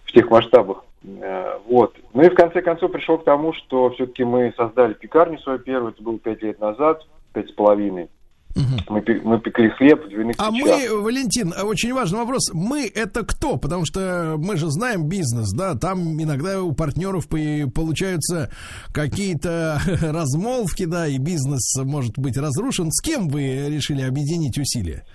[0.04, 0.84] в тех масштабах.
[1.04, 1.96] Э, вот.
[2.14, 5.94] Ну и в конце концов пришел к тому, что все-таки мы создали пекарню свою первую,
[5.94, 8.10] это было пять лет назад, пять с половиной.
[8.56, 8.94] Угу.
[8.96, 10.68] Мы, мы пекли хлеб в двойных А печах.
[10.68, 12.52] мы, Валентин, очень важный вопрос.
[12.54, 13.58] Мы это кто?
[13.58, 18.50] Потому что мы же знаем бизнес, да, там иногда у партнеров получаются
[18.92, 22.92] какие-то размолвки, да, и бизнес может быть разрушен.
[22.92, 25.06] С кем вы решили объединить усилия?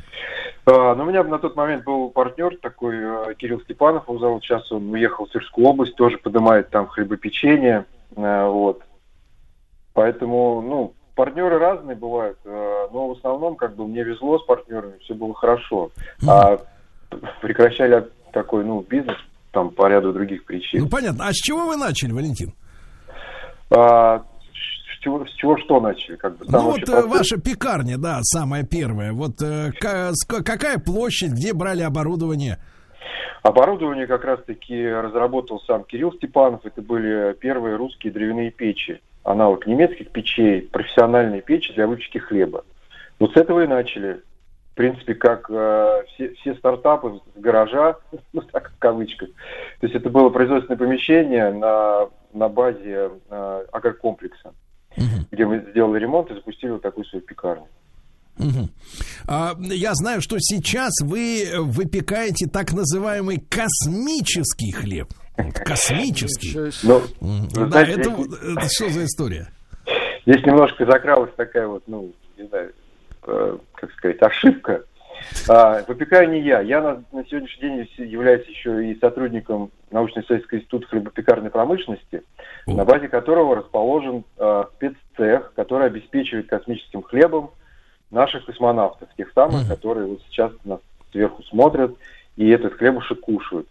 [0.66, 4.42] А, ну, у меня на тот момент был партнер такой, э, Кирилл Степанов, он зовут,
[4.44, 7.84] сейчас он уехал в Тверскую область, тоже поднимает там хлебопечение,
[8.16, 8.82] вот.
[9.92, 14.98] Поэтому, ну, партнеры разные бывают, э, но в основном как бы мне везло с партнерами,
[15.02, 15.90] все было хорошо.
[16.26, 16.58] А
[17.40, 19.16] прекращали такой, ну, бизнес
[19.52, 20.82] там по ряду других причин.
[20.82, 21.28] Ну, понятно.
[21.28, 22.52] А с чего вы начали, Валентин?
[23.70, 26.16] А, с чего, с чего что начали?
[26.16, 27.06] Как бы, ну вот э, процесс.
[27.06, 29.12] ваша пекарня, да, самая первая.
[29.12, 32.58] Вот э, какая площадь, где брали оборудование?
[33.42, 36.64] Оборудование как раз-таки разработал сам Кирилл Степанов.
[36.64, 42.64] Это были первые русские древяные печи аналог немецких печей, профессиональные печи для выпечки хлеба.
[43.18, 44.20] Вот с этого и начали.
[44.72, 47.96] В принципе, как э, все, все стартапы с гаража,
[48.32, 49.28] ну так в кавычках.
[49.80, 54.52] То есть это было производственное помещение на, на базе э, агрокомплекса,
[54.96, 55.26] угу.
[55.30, 57.68] где мы сделали ремонт и запустили вот такую свою пекарню.
[58.38, 58.68] Угу.
[59.28, 65.08] А, я знаю, что сейчас вы выпекаете так называемый космический хлеб.
[65.36, 66.56] Космический.
[66.84, 67.02] Ну,
[67.54, 69.48] да, знаете, это, это что за история?
[70.26, 72.72] Здесь немножко закралась такая вот, ну, не знаю,
[73.26, 74.84] э, как сказать, ошибка.
[75.48, 76.60] А, выпекаю не я.
[76.60, 82.22] Я на, на сегодняшний день являюсь еще и сотрудником научно-исследовательского института хлебопекарной промышленности,
[82.66, 82.74] О.
[82.74, 87.50] на базе которого расположен а, спеццех, который обеспечивает космическим хлебом
[88.10, 89.68] наших космонавтов, тех самых, mm.
[89.68, 90.80] которые вот сейчас нас
[91.12, 91.96] сверху смотрят
[92.36, 93.68] и этот хлебушек кушают.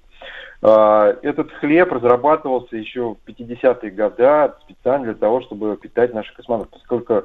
[0.65, 6.80] А, этот хлеб разрабатывался еще в 50-е годы специально для того, чтобы питать наших космонавтов.
[6.80, 7.23] Поскольку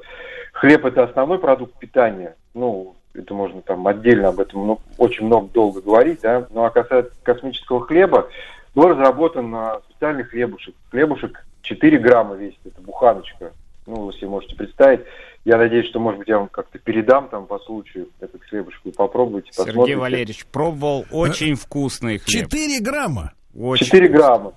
[0.53, 5.49] хлеб это основной продукт питания, ну, это можно там отдельно об этом ну, очень много
[5.53, 8.29] долго говорить, да, ну а касается космического хлеба,
[8.75, 9.55] был разработан
[9.89, 10.75] специальный хлебушек.
[10.91, 13.53] Хлебушек 4 грамма весит, это буханочка.
[13.87, 15.01] Ну, вы себе можете представить.
[15.45, 18.81] Я надеюсь, что, может быть, я вам как-то передам там по случаю этот хлебушек.
[18.85, 19.99] Вы попробуйте, Сергей посмотрите.
[19.99, 22.49] Валерьевич, пробовал очень вкусный хлеб.
[22.51, 23.33] 4 грамма?
[23.59, 24.19] Очень 4 вкусно.
[24.19, 24.55] грамма.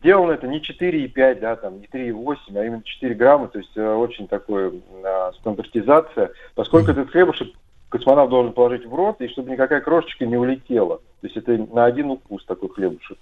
[0.00, 3.94] Сделано это не 4,5, да, там, не 3,8, а именно 4 грамма, то есть э,
[3.94, 6.92] очень такое э, стандартизация, поскольку mm-hmm.
[6.92, 7.48] этот хлебушек
[7.88, 10.98] космонавт должен положить в рот, и чтобы никакая крошечка не улетела.
[11.20, 13.18] То есть это на один укус такой хлебушек.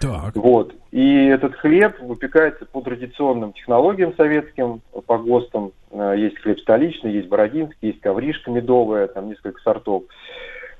[0.00, 0.36] Так.
[0.36, 0.74] Вот.
[0.90, 5.72] И этот хлеб выпекается по традиционным технологиям советским, по ГОСТам.
[5.90, 10.04] Э, есть хлеб столичный, есть бородинский, есть ковришка медовая, там несколько сортов.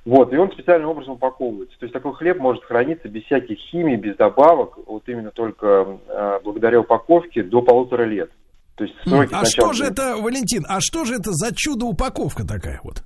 [0.04, 1.78] Вот, и он специальным образом упаковывается.
[1.78, 6.40] То есть такой хлеб может храниться без всяких химий, без добавок, вот именно только э,
[6.42, 8.30] благодаря упаковке до полутора лет.
[8.76, 12.80] То есть сроки а что же это, Валентин, а что же это за чудо-упаковка такая
[12.84, 13.02] вот?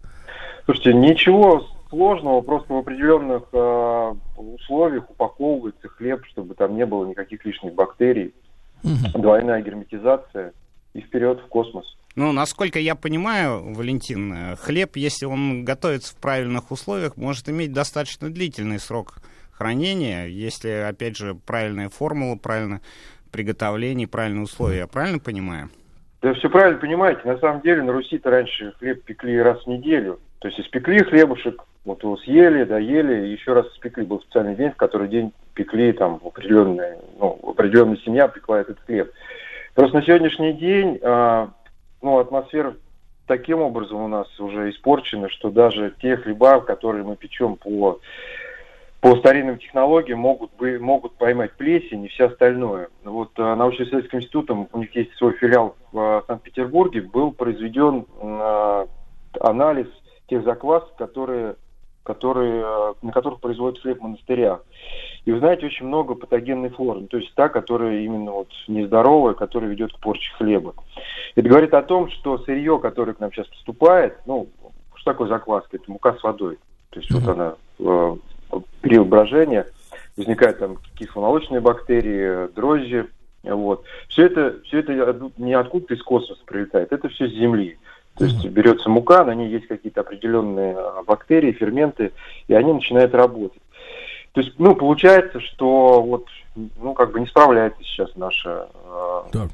[0.67, 7.44] Слушайте, ничего сложного, просто в определенных э, условиях упаковывается хлеб, чтобы там не было никаких
[7.44, 8.35] лишних бактерий.
[8.82, 9.20] Угу.
[9.20, 10.55] Двойная герметизация
[10.94, 11.85] и вперед в космос.
[12.16, 17.74] Ну, насколько я понимаю, Валентин, э, хлеб, если он готовится в правильных условиях, может иметь
[17.74, 19.19] достаточно длительный срок
[19.52, 22.81] хранения, если, опять же, правильная формула, правильное
[23.31, 24.78] приготовление, правильные условия.
[24.78, 25.69] Я правильно понимаю?
[26.23, 27.20] Да все правильно понимаете.
[27.24, 30.20] На самом деле на Руси-то раньше хлеб пекли раз в неделю.
[30.43, 34.05] То есть испекли хлебушек, вот его съели, доели, и еще раз испекли.
[34.05, 39.12] Был специальный день, в который день пекли там определенная, ну, определенная семья пекла этот хлеб.
[39.74, 41.51] Просто на сегодняшний день а,
[42.02, 42.74] ну, атмосфера
[43.28, 48.01] таким образом у нас уже испорчена, что даже те хлеба, которые мы печем по
[49.01, 52.89] по старинным технологиям могут, бы, могут поймать плесень и все остальное.
[53.05, 58.86] Вот а, научно-исследовательским институтом, у них есть свой филиал в а, Санкт-Петербурге, был произведен а,
[59.40, 59.89] анализ
[60.28, 61.57] тех заквасок, которые,
[62.03, 64.65] которые, на которых производят хлеб в монастырях.
[65.24, 69.93] и узнаете очень много патогенной флоры, то есть та, которая именно вот нездоровая, которая ведет
[69.93, 70.74] к порче хлеба.
[71.36, 74.49] Это говорит о том, что сырье, которое к нам сейчас поступает, ну,
[74.94, 75.77] что такое закваска?
[75.77, 76.59] Это мука с водой.
[76.90, 78.16] То есть вот она э,
[79.05, 79.66] брожения
[80.16, 83.09] возникают там кисломолочные бактерии, дрожжи,
[83.43, 83.85] вот.
[84.09, 87.78] Все это, все это не откуда-то из космоса прилетает, это все с Земли.
[88.17, 92.13] То есть берется мука, на ней есть какие-то определенные а, бактерии, ферменты,
[92.47, 93.63] и они начинают работать.
[94.33, 98.69] То есть, ну, получается, что вот, ну, как бы не справляется сейчас наша,
[99.35, 99.49] э,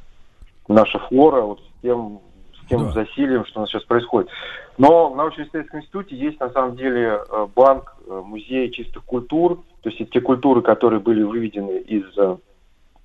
[0.69, 2.21] наша флора вот с тем,
[2.63, 2.93] с тем да.
[2.93, 4.31] засилием, что у нас сейчас происходит.
[4.77, 10.11] Но в научно-исследовательском институте есть на самом деле э, банк, музей чистых культур, то есть
[10.11, 12.05] те культуры, которые были выведены из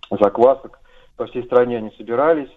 [0.09, 0.79] заквасок,
[1.17, 2.49] по всей стране они собирались,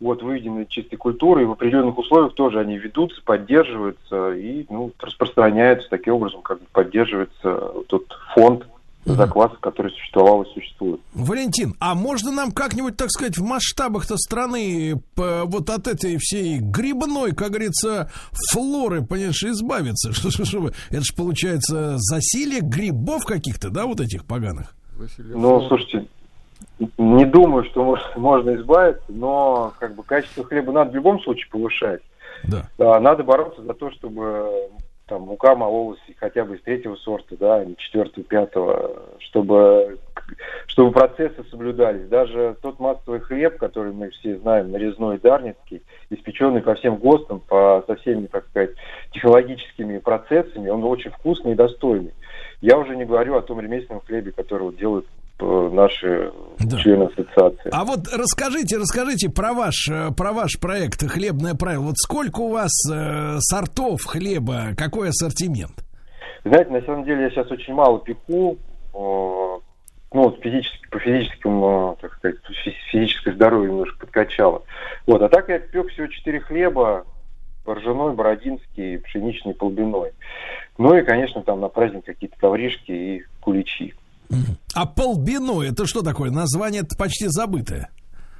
[0.00, 5.88] вот, выведены чистой культуры, и в определенных условиях тоже они ведутся, поддерживаются и ну, распространяются
[5.88, 8.66] таким образом, как бы поддерживается тот фонд
[9.06, 11.00] заквасок, который существовал и существует.
[11.14, 16.58] Валентин, а можно нам как-нибудь, так сказать, в масштабах-то страны по, вот от этой всей
[16.58, 18.10] грибной, как говорится,
[18.50, 20.12] флоры, понимаешь, избавиться?
[20.16, 24.74] Что, что, что, это же получается засилие грибов каких-то, да, вот этих поганых?
[25.18, 26.06] Ну, слушайте,
[26.78, 32.02] не думаю, что можно избавиться, но как бы качество хлеба надо в любом случае повышать.
[32.44, 32.68] Да.
[32.78, 34.70] да надо бороться за то, чтобы
[35.06, 39.98] там мука мололась хотя бы из третьего сорта, да, а не четвертого, пятого, чтобы,
[40.66, 42.08] чтобы процессы соблюдались.
[42.08, 47.84] Даже тот массовый хлеб, который мы все знаем, нарезной дарницкий, испеченный по всем ГОСТам, по,
[47.86, 48.70] со всеми, так сказать,
[49.12, 52.12] технологическими процессами, он очень вкусный и достойный.
[52.60, 55.06] Я уже не говорю о том ремесленном хлебе, который вот делают
[55.40, 56.78] наши да.
[56.78, 57.70] члены ассоциации.
[57.72, 61.82] А вот расскажите, расскажите про ваш, э, про ваш проект «Хлебное правило».
[61.82, 65.84] Вот сколько у вас э, сортов хлеба, какой ассортимент?
[66.44, 68.56] Знаете, на самом деле я сейчас очень мало пеку,
[68.94, 68.96] э,
[70.12, 72.36] ну, физически, по физическому, э, так сказать,
[72.90, 74.62] физическое здоровье немножко подкачало.
[75.06, 77.04] Вот, а так я пек всего четыре хлеба,
[77.68, 80.12] ржаной, бородинский, пшеничный, полбиной.
[80.78, 83.94] Ну и, конечно, там на праздник какие-то ковришки и куличи.
[84.74, 86.30] А полбино это что такое?
[86.30, 87.90] Название почти забытое.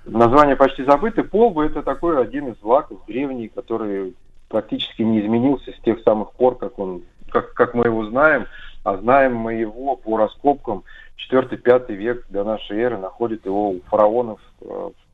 [0.05, 1.25] Название почти забытое.
[1.25, 4.15] Полбы это такой один из злаков древний, который
[4.49, 8.47] практически не изменился с тех самых пор, как он, как, как мы его знаем,
[8.85, 10.85] а знаем мы его по раскопкам
[11.31, 14.67] 4-5 век до нашей эры находит его у фараонов э,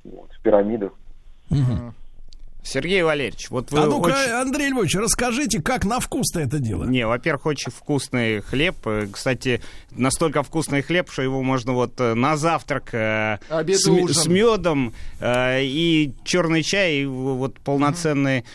[0.05, 0.93] вот, в пирамидах.
[1.51, 1.95] Угу.
[2.65, 3.81] Сергей Валерьевич, вот вы...
[3.81, 4.31] А ну-ка, очень...
[4.33, 6.85] Андрей Львович, расскажите, как на вкус-то это дело?
[6.85, 8.77] Не, во-первых, очень вкусный хлеб.
[8.87, 9.61] Э, кстати,
[9.91, 15.65] настолько вкусный хлеб, что его можно вот э, на завтрак э, с, с медом э,
[15.65, 18.41] и черный чай, и вот полноценный...
[18.41, 18.47] Mm-hmm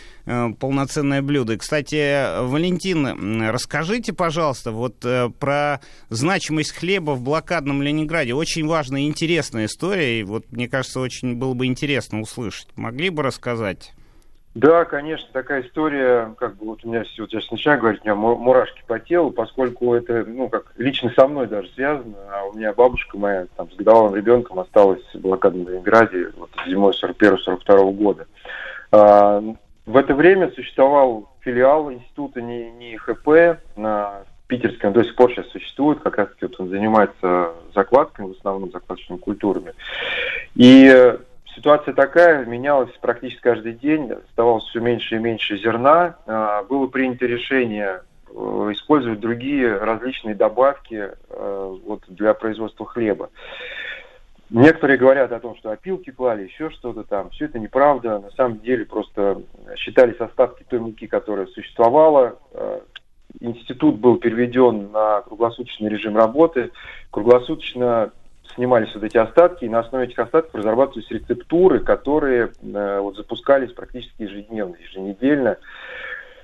[0.59, 1.53] полноценное блюдо.
[1.53, 4.97] И, кстати, Валентин, расскажите, пожалуйста, вот
[5.39, 5.79] про
[6.09, 8.33] значимость хлеба в блокадном Ленинграде.
[8.33, 12.67] Очень важная и интересная история, и вот, мне кажется, очень было бы интересно услышать.
[12.75, 13.93] Могли бы рассказать?
[14.55, 18.15] Да, конечно, такая история, как бы вот у меня вот я начинаю говорить, у меня
[18.15, 22.73] мурашки по телу, поскольку это, ну, как лично со мной даже связано, а у меня
[22.73, 28.25] бабушка моя там с годовалым ребенком осталась в блокадном Ленинграде вот зимой 41-42 года.
[28.91, 29.43] А,
[29.85, 36.17] в это время существовал филиал института НИХП на питерском до сих пор сейчас существует, как
[36.17, 39.73] раз таки вот он занимается закладками, в основном закладочными культурами.
[40.55, 41.17] И
[41.57, 46.15] ситуация такая, менялась практически каждый день, оставалось все меньше и меньше зерна.
[46.27, 48.31] А, было принято решение э,
[48.73, 53.31] использовать другие различные добавки э, вот, для производства хлеба.
[54.49, 57.31] Некоторые говорят о том, что опилки клали, еще что-то там.
[57.31, 58.19] Все это неправда.
[58.19, 59.41] На самом деле просто
[59.75, 62.37] считались остатки той муки, которая существовала.
[62.53, 62.79] Э,
[63.39, 66.71] институт был переведен на круглосуточный режим работы.
[67.09, 68.11] Круглосуточно
[68.55, 73.71] снимались вот эти остатки, и на основе этих остатков разрабатывались рецептуры, которые э, вот, запускались
[73.71, 75.57] практически ежедневно, еженедельно.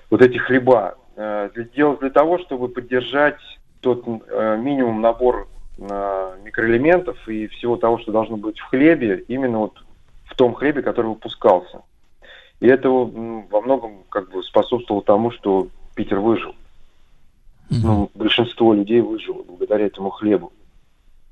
[0.09, 0.95] Вот эти хлеба.
[1.15, 3.39] Э, для, делалось для того, чтобы поддержать
[3.81, 5.47] тот э, минимум набор
[5.77, 9.84] э, микроэлементов и всего того, что должно быть в хлебе, именно вот
[10.25, 11.81] в том хлебе, который выпускался.
[12.59, 16.51] И это во многом как бы способствовало тому, что Питер выжил.
[17.69, 17.81] Mm-hmm.
[17.84, 20.53] Ну, большинство людей выжило благодаря этому хлебу.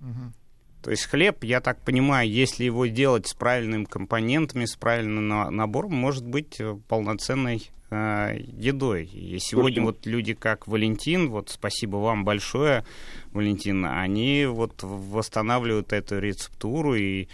[0.01, 0.40] Mm-hmm.
[0.83, 5.93] То есть хлеб, я так понимаю, если его делать с правильными компонентами, с правильным набором,
[5.93, 9.05] может быть э, полноценной э, едой.
[9.05, 12.83] И сегодня вот люди, как Валентин, вот спасибо вам большое,
[13.31, 17.27] Валентин, они вот восстанавливают эту рецептуру и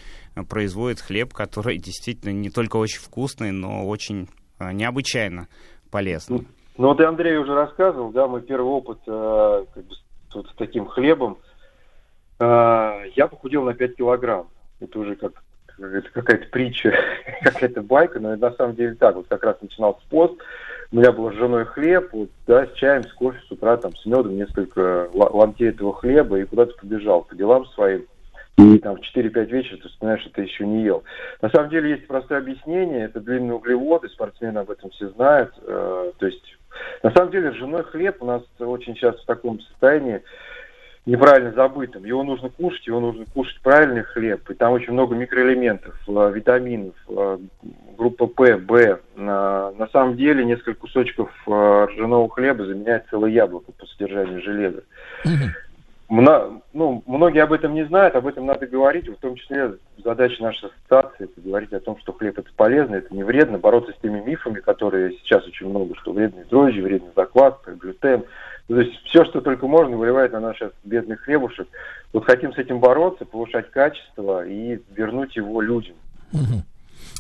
[0.49, 4.27] производят хлеб, который действительно не только очень вкусный, но очень
[4.59, 5.47] э, необычайно
[5.89, 6.39] полезный.
[6.39, 6.45] Ну,
[6.77, 9.95] ну вот и Андрей уже рассказывал, да, мой первый опыт э, как бы,
[10.33, 11.37] вот с таким хлебом,
[12.39, 14.47] я похудел на 5 килограмм.
[14.79, 15.33] Это уже как
[15.79, 16.93] это какая-то притча,
[17.43, 19.15] какая-то байка, но на самом деле так.
[19.15, 20.35] Вот как раз начинался пост,
[20.91, 24.05] у меня был ржаной хлеб, вот, да, с чаем, с кофе, с утра, там, с
[24.05, 28.05] медом, несколько ломтей этого хлеба, и куда-то побежал по делам своим.
[28.57, 31.03] И там в 4-5 вечера ты вспоминаешь, что ты еще не ел.
[31.41, 35.53] На самом деле есть простое объяснение, это длинные углеводы, спортсмены об этом все знают.
[35.61, 36.57] Э, то есть,
[37.03, 40.23] на самом деле, ржаной хлеб у нас очень часто в таком состоянии,
[41.07, 42.05] неправильно забытым.
[42.05, 44.47] Его нужно кушать, его нужно кушать правильный хлеб.
[44.49, 47.37] И там очень много микроэлементов, э, витаминов, э,
[47.97, 48.99] группа П, Б.
[49.15, 54.83] На самом деле несколько кусочков э, ржаного хлеба заменяет целое яблоко по содержанию железа.
[56.09, 60.41] Мно, ну, многие об этом не знают, об этом надо говорить, в том числе задача
[60.41, 64.01] нашей ассоциации это говорить о том, что хлеб это полезно, это не вредно, бороться с
[64.01, 68.23] теми мифами, которые сейчас очень много, что вредные дрожжи, вредный закваска, глютен.
[68.67, 71.67] То есть все, что только можно, выливает на наших бедных хлебушек.
[72.11, 75.95] Вот хотим с этим бороться, повышать качество и вернуть его людям.
[76.33, 76.63] Угу.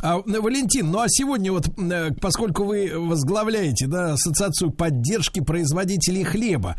[0.01, 6.75] А, Валентин, ну а сегодня вот, э, поскольку вы возглавляете, да, ассоциацию поддержки производителей хлеба,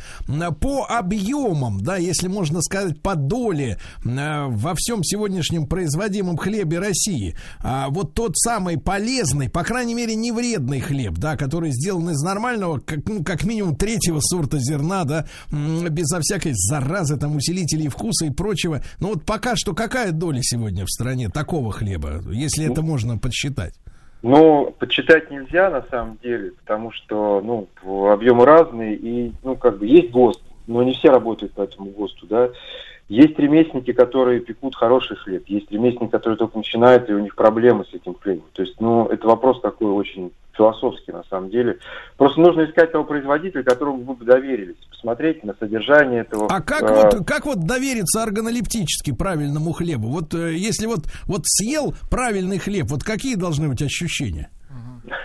[0.61, 7.37] по объемам, да, если можно сказать, по доле э, во всем сегодняшнем производимом хлебе России,
[7.59, 12.23] а вот тот самый полезный, по крайней мере, не вредный хлеб, да, который сделан из
[12.23, 18.27] нормального, как, ну, как минимум третьего сорта зерна, да, безо всякой заразы, там, усилителей вкуса
[18.27, 18.83] и прочего.
[19.01, 23.19] Ну вот пока что какая доля сегодня в стране такого хлеба, если это можно можно
[23.19, 23.75] подсчитать?
[24.23, 27.69] Ну, подсчитать нельзя на самом деле, потому что, ну,
[28.11, 32.27] объемы разные, и, ну, как бы есть ГОСТ, но не все работают по этому ГОСТу,
[32.27, 32.51] да.
[33.09, 37.85] Есть ремесленники, которые пекут хороший хлеб, есть ремесленники, которые только начинают, и у них проблемы
[37.85, 38.45] с этим хлебом.
[38.53, 41.79] То есть, ну, это вопрос такой очень философский на самом деле.
[42.17, 46.49] Просто нужно искать того производителя, которому вы бы доверились, посмотреть на содержание этого.
[46.51, 46.95] А как, э...
[46.95, 50.09] вот, как вот довериться органолептически правильному хлебу?
[50.09, 54.51] Вот э, если вот, вот съел правильный хлеб, вот какие должны быть ощущения?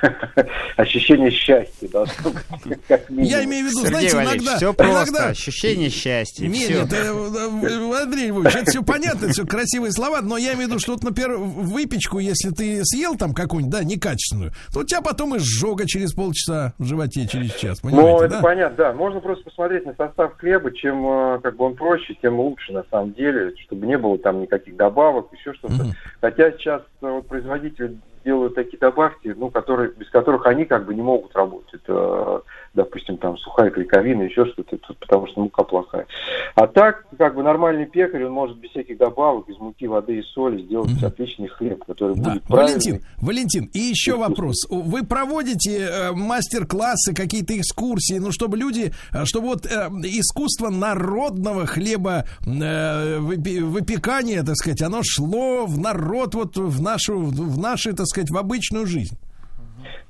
[0.77, 2.05] ощущение счастья, да.
[3.10, 4.55] Я имею в виду, Сергей знаете, иногда...
[4.57, 5.27] все просто, иногда...
[5.30, 6.47] ощущение счастья.
[6.47, 10.53] Нет, нет, э, э, Андрей Львович, это все понятно, это все красивые слова, но я
[10.53, 14.81] имею в виду, что вот, например, выпечку, если ты съел там какую-нибудь, да, некачественную, то
[14.81, 18.93] у тебя потом изжога через полчаса в животе, через час, Ну, это понятно, да.
[18.93, 22.84] Можно просто посмотреть на состав хлеба, чем э, как бы он проще, тем лучше на
[22.89, 25.93] самом деле, чтобы не было там никаких добавок, еще что-то.
[26.22, 31.02] Хотя сейчас вот производители делают такие добавки, ну, которые, без которых они как бы не
[31.02, 31.74] могут работать.
[31.74, 32.44] Это,
[32.74, 36.08] допустим, там сухая клейковина, еще что-то, потому что мука плохая.
[36.56, 40.22] А так, как бы нормальный пекарь, он может без всяких добавок, из муки, воды и
[40.22, 41.06] соли сделать mm-hmm.
[41.06, 42.32] отличный хлеб, который да.
[42.32, 42.74] будет правильный.
[42.74, 44.66] Валентин, Валентин, и еще вопрос.
[44.70, 51.68] Вы проводите э, мастер-классы, какие-то экскурсии, ну, чтобы люди, э, чтобы вот э, искусство народного
[51.68, 58.08] хлеба э, выпекания, так сказать, оно шло в народ, вот в нашу, в наши, так
[58.08, 59.18] сказать, в обычную жизнь?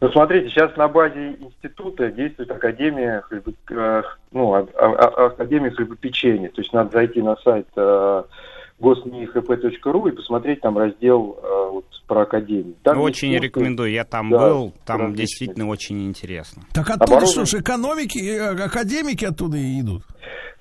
[0.04, 4.04] Ну, смотрите, сейчас на базе института действует Академия, хлебо, э,
[4.34, 6.50] ну, а, а, а, Академия хлебопечения.
[6.50, 7.70] То есть надо зайти на сайт
[8.84, 12.76] э, gosnihp.ru и посмотреть там раздел э, вот, про Академию.
[12.84, 15.26] Там очень курсы, рекомендую, я там да, был, там различные.
[15.26, 16.64] действительно очень интересно.
[16.74, 17.46] Так оттуда Оборудование...
[17.46, 20.04] что ж, экономики, академики оттуда и идут?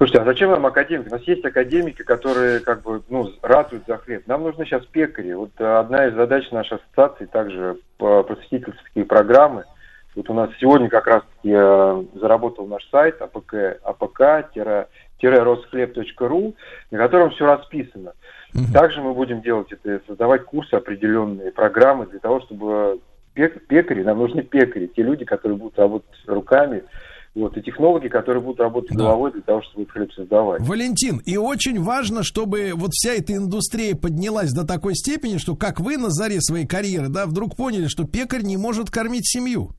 [0.03, 1.09] Слушайте, а зачем нам академики?
[1.09, 4.27] У нас есть академики, которые как бы, ну, ратуют за хлеб.
[4.27, 5.32] Нам нужны сейчас пекари.
[5.32, 9.65] Вот э, одна из задач нашей ассоциации также просветительские программы.
[10.14, 16.55] Вот у нас сегодня как раз я заработал наш сайт апк, апк-росхлеб.ру,
[16.90, 18.12] на котором все расписано.
[18.55, 18.74] Угу.
[18.74, 23.01] Также мы будем делать это, создавать курсы, определенные программы для того, чтобы
[23.32, 26.84] пекари, нам нужны пекари, те люди, которые будут работать руками,
[27.34, 29.05] вот, и технологии, которые будут работать да.
[29.05, 30.60] головой для того, чтобы этот хлеб создавать.
[30.60, 35.80] Валентин, и очень важно, чтобы вот вся эта индустрия поднялась до такой степени, что как
[35.80, 39.70] вы на заре своей карьеры, да, вдруг поняли, что пекарь не может кормить семью.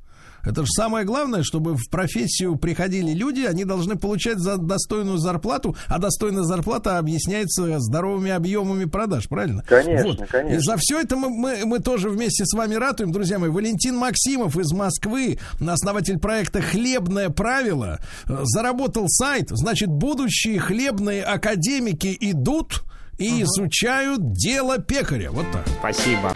[0.44, 5.76] Это же самое главное, чтобы в профессию приходили люди, они должны получать за достойную зарплату,
[5.88, 9.64] а достойная зарплата объясняется здоровыми объемами продаж, правильно?
[9.68, 10.28] Конечно, вот.
[10.28, 10.58] конечно.
[10.58, 13.50] И за все это мы, мы, мы тоже вместе с вами ратуем, друзья мои.
[13.50, 22.84] Валентин Максимов из Москвы, основатель проекта «Хлебное правило», заработал сайт, значит, будущие хлебные академики идут
[23.18, 23.44] и угу.
[23.44, 25.32] изучают дело пекаря.
[25.32, 25.66] Вот так.
[25.80, 26.36] Спасибо.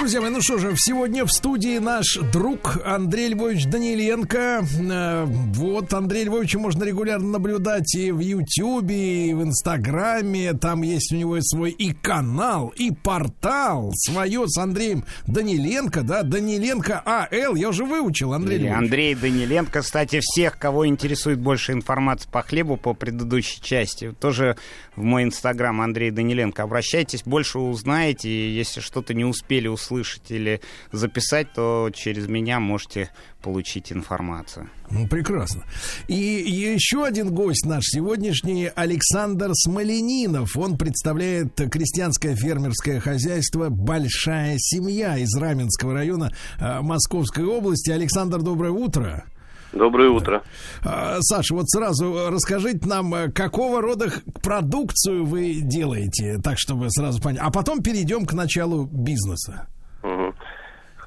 [0.00, 4.64] Друзья мои, ну что же, сегодня в студии наш друг Андрей Львович Даниленко.
[4.90, 10.54] Э, Вот Андрей Львовича можно регулярно наблюдать и в Ютьюбе, и в Инстаграме.
[10.54, 16.22] Там есть у него и свой и канал, и портал свое с Андреем Даниленко, да,
[16.22, 17.54] Даниленко АЛ.
[17.56, 18.74] Я уже выучил, Андрей Львович.
[18.78, 24.56] Андрей Даниленко, кстати, всех, кого интересует больше информации по хлебу, по предыдущей части, тоже
[24.96, 26.62] в мой инстаграм Андрей Даниленко.
[26.62, 29.89] Обращайтесь, больше узнаете, если что-то не успели услышать
[30.30, 30.60] или
[30.92, 33.10] записать, то через меня можете
[33.42, 34.68] получить информацию.
[34.90, 35.64] Ну, прекрасно.
[36.08, 40.56] И еще один гость наш сегодняшний Александр Смоленинов.
[40.56, 47.90] Он представляет крестьянское фермерское хозяйство «Большая семья» из Раменского района э, Московской области.
[47.90, 49.24] Александр, доброе утро.
[49.72, 50.42] Доброе утро.
[50.84, 54.12] А, Саша, вот сразу расскажите нам, э, какого рода
[54.42, 57.40] продукцию вы делаете, так чтобы сразу понять.
[57.42, 59.68] А потом перейдем к началу бизнеса.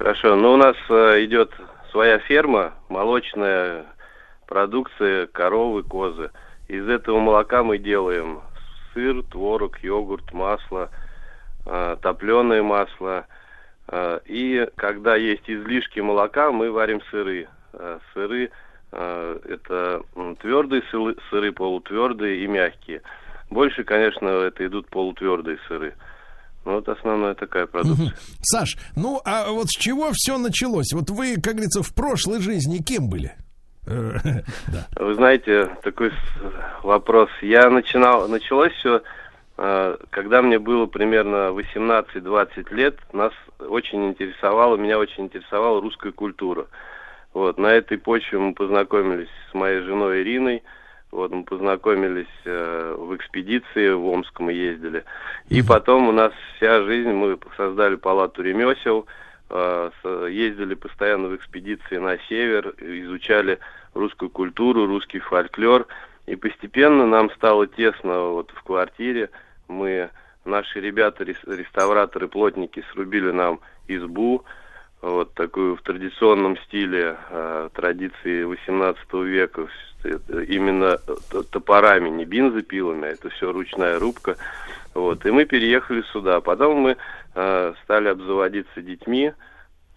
[0.04, 0.36] Хорошо.
[0.36, 1.50] Ну, у нас э, идет
[1.90, 3.86] своя ферма, молочная
[4.46, 6.30] продукция, коровы, козы.
[6.68, 8.42] Из этого молока мы делаем
[8.92, 10.90] сыр, творог, йогурт, масло,
[11.64, 13.24] топленое масло.
[13.88, 17.48] Э, И когда есть излишки молока, мы варим сыры.
[17.72, 18.50] Э, Сыры
[18.92, 20.02] э, это
[20.40, 23.00] твердые сыры, сыры, полутвердые и мягкие.
[23.48, 25.94] Больше, конечно, это идут полутвердые сыры.
[26.64, 28.06] Ну, вот основная такая продукция.
[28.06, 28.14] Мгм.
[28.42, 30.92] Саш, ну а вот с чего все началось?
[30.92, 33.32] Вот вы, как говорится, в прошлой жизни кем были?
[33.86, 34.12] Э,
[34.72, 34.86] Да.
[35.04, 36.12] Вы знаете, такой
[36.82, 37.28] вопрос.
[37.42, 39.02] Я начинал, началось все,
[39.56, 46.66] когда мне было примерно 18-20 лет, нас очень интересовало, меня очень интересовала русская культура.
[47.32, 50.62] Вот, на этой почве мы познакомились с моей женой Ириной,
[51.14, 55.04] вот, мы познакомились э, в экспедиции, в Омск мы ездили.
[55.48, 59.06] И потом у нас вся жизнь, мы создали палату ремесел,
[59.48, 59.90] э,
[60.28, 63.60] ездили постоянно в экспедиции на север, изучали
[63.94, 65.86] русскую культуру, русский фольклор.
[66.26, 69.30] И постепенно нам стало тесно вот в квартире.
[69.68, 70.10] Мы,
[70.44, 74.44] наши ребята, рес- реставраторы, плотники, срубили нам избу,
[75.10, 79.68] вот такую в традиционном стиле э, традиции 18 века,
[80.02, 80.98] именно
[81.50, 84.36] топорами, не бензопилами, а это все ручная рубка.
[84.94, 86.40] Вот, и мы переехали сюда.
[86.40, 86.96] Потом мы
[87.34, 89.32] э, стали обзаводиться детьми.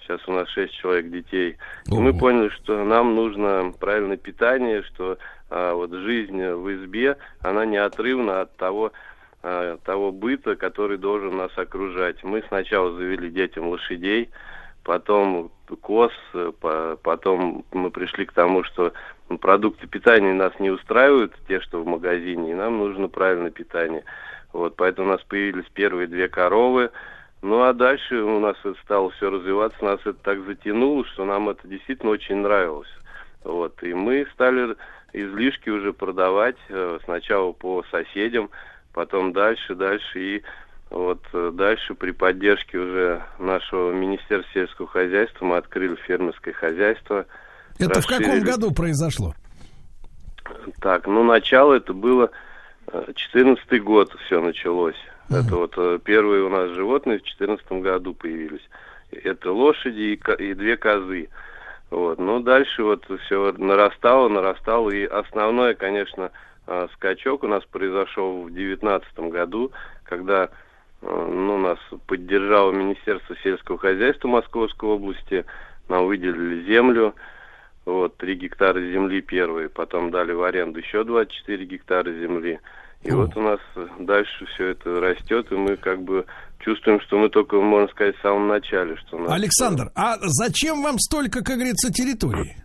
[0.01, 1.57] Сейчас у нас шесть человек детей.
[1.91, 5.17] И мы поняли, что нам нужно правильное питание, что
[5.49, 8.93] а, вот жизнь в избе, она неотрывна от того,
[9.43, 12.23] а, того быта, который должен нас окружать.
[12.23, 14.29] Мы сначала завели детям лошадей,
[14.88, 15.51] потом
[15.81, 18.93] коз, э, по- потом мы пришли к тому, что
[19.41, 24.05] продукты питания нас не устраивают, те, что в магазине, и нам нужно правильное питание.
[24.53, 26.89] Вот, поэтому у нас появились первые две коровы,
[27.41, 31.49] ну а дальше у нас это стало все развиваться, нас это так затянуло, что нам
[31.49, 32.89] это действительно очень нравилось.
[33.43, 34.77] Вот, и мы стали
[35.11, 38.49] излишки уже продавать э, сначала по соседям,
[38.93, 40.43] потом дальше, дальше и
[40.89, 47.26] вот э, дальше при поддержке уже нашего Министерства сельского хозяйства мы открыли фермерское хозяйство.
[47.80, 48.45] Это в каком расширили.
[48.45, 49.34] году произошло?
[50.81, 52.31] Так, ну начало это было
[53.15, 54.95] четырнадцатый год все началось.
[55.30, 58.61] Это вот э, первые у нас животные в четырнадцатом году появились.
[59.11, 61.30] Это лошади и, и две козы.
[61.89, 62.18] Вот.
[62.18, 64.89] Ну, дальше вот все нарастало, нарастало.
[64.89, 66.31] И основной, конечно,
[66.65, 69.72] э, скачок у нас произошел в девятнадцатом году,
[70.03, 70.49] когда э,
[71.07, 75.45] ну, нас поддержало Министерство сельского хозяйства Московской области.
[75.89, 77.15] Нам выделили землю.
[77.85, 82.59] Вот, 3 гектара земли первые, потом дали в аренду еще 24 гектара земли.
[83.03, 83.59] И вот у нас
[83.99, 86.25] дальше все это растет, и мы как бы
[86.59, 88.97] чувствуем, что мы только, можно сказать, в самом начале.
[88.97, 92.57] Что нас, Александр, а зачем вам столько, как говорится, территории?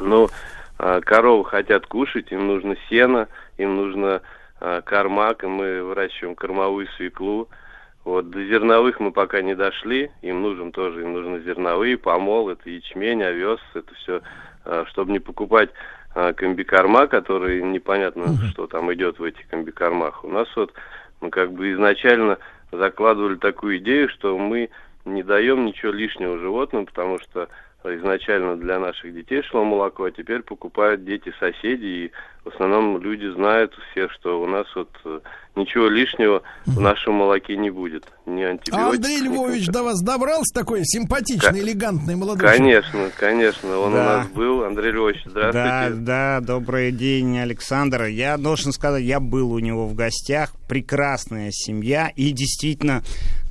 [0.00, 0.28] Ну,
[0.78, 4.22] а, коровы хотят кушать, им нужно сено, им нужно
[4.84, 7.48] кормак, и мы выращиваем кормовую свеклу.
[8.04, 12.70] Вот, до зерновых мы пока не дошли, им нужен тоже, им нужны зерновые, помол, это
[12.70, 14.22] ячмень, овес, это все,
[14.88, 15.70] чтобы не покупать
[16.14, 20.24] а, комбикорма, который непонятно, что там идет в этих комбикормах.
[20.24, 20.72] У нас вот,
[21.20, 22.38] мы как бы изначально
[22.72, 24.70] закладывали такую идею, что мы
[25.04, 27.48] не даем ничего лишнего животным, потому что
[27.84, 32.10] изначально для наших детей шло молоко, а теперь покупают дети соседей, и
[32.44, 35.20] в основном люди знают все, что у нас вот э,
[35.56, 38.04] ничего лишнего в нашем молоке не будет.
[38.26, 42.58] Ни А антибиотиков, Андрей ни Львович до вас добрался такой симпатичный, Ка- элегантный молодой человек?
[42.58, 44.04] Конечно, конечно, он у Да.
[44.18, 44.64] нас был.
[44.64, 46.04] Андрей Львович, Да, здравствуйте.
[46.04, 48.04] да, добрый день, Александр.
[48.04, 50.52] Я должен сказать, я был у него в гостях.
[50.68, 52.10] Прекрасная семья.
[52.14, 53.02] И действительно,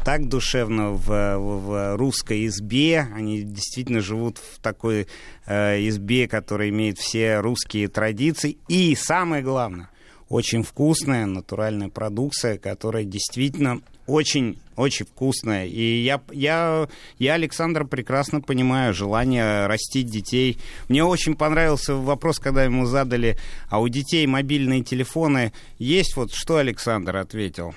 [0.09, 3.07] так душевно в, в, в русской избе.
[3.13, 5.05] Они действительно живут в такой
[5.45, 8.57] э, избе, которая имеет все русские традиции.
[8.67, 9.91] И самое главное,
[10.27, 15.67] очень вкусная натуральная продукция, которая действительно очень, очень вкусная.
[15.67, 20.57] И я, я, я, Александр, прекрасно понимаю желание растить детей.
[20.87, 23.37] Мне очень понравился вопрос, когда ему задали,
[23.69, 26.15] а у детей мобильные телефоны есть?
[26.15, 27.75] Вот что Александр ответил?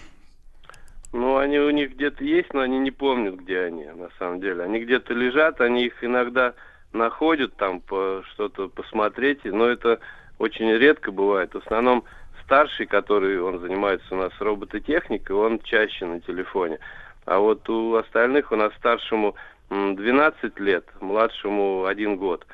[1.13, 4.63] Ну, они у них где-то есть, но они не помнят, где они, на самом деле.
[4.63, 6.55] Они где-то лежат, они их иногда
[6.93, 10.01] находят там по, что-то посмотреть, но это
[10.39, 11.53] очень редко бывает.
[11.53, 12.05] В основном
[12.45, 16.79] старший, который он занимается у нас робототехникой, он чаще на телефоне.
[17.27, 19.37] А вот у остальных у нас старшему
[19.71, 22.47] 12 лет, младшему 1 год.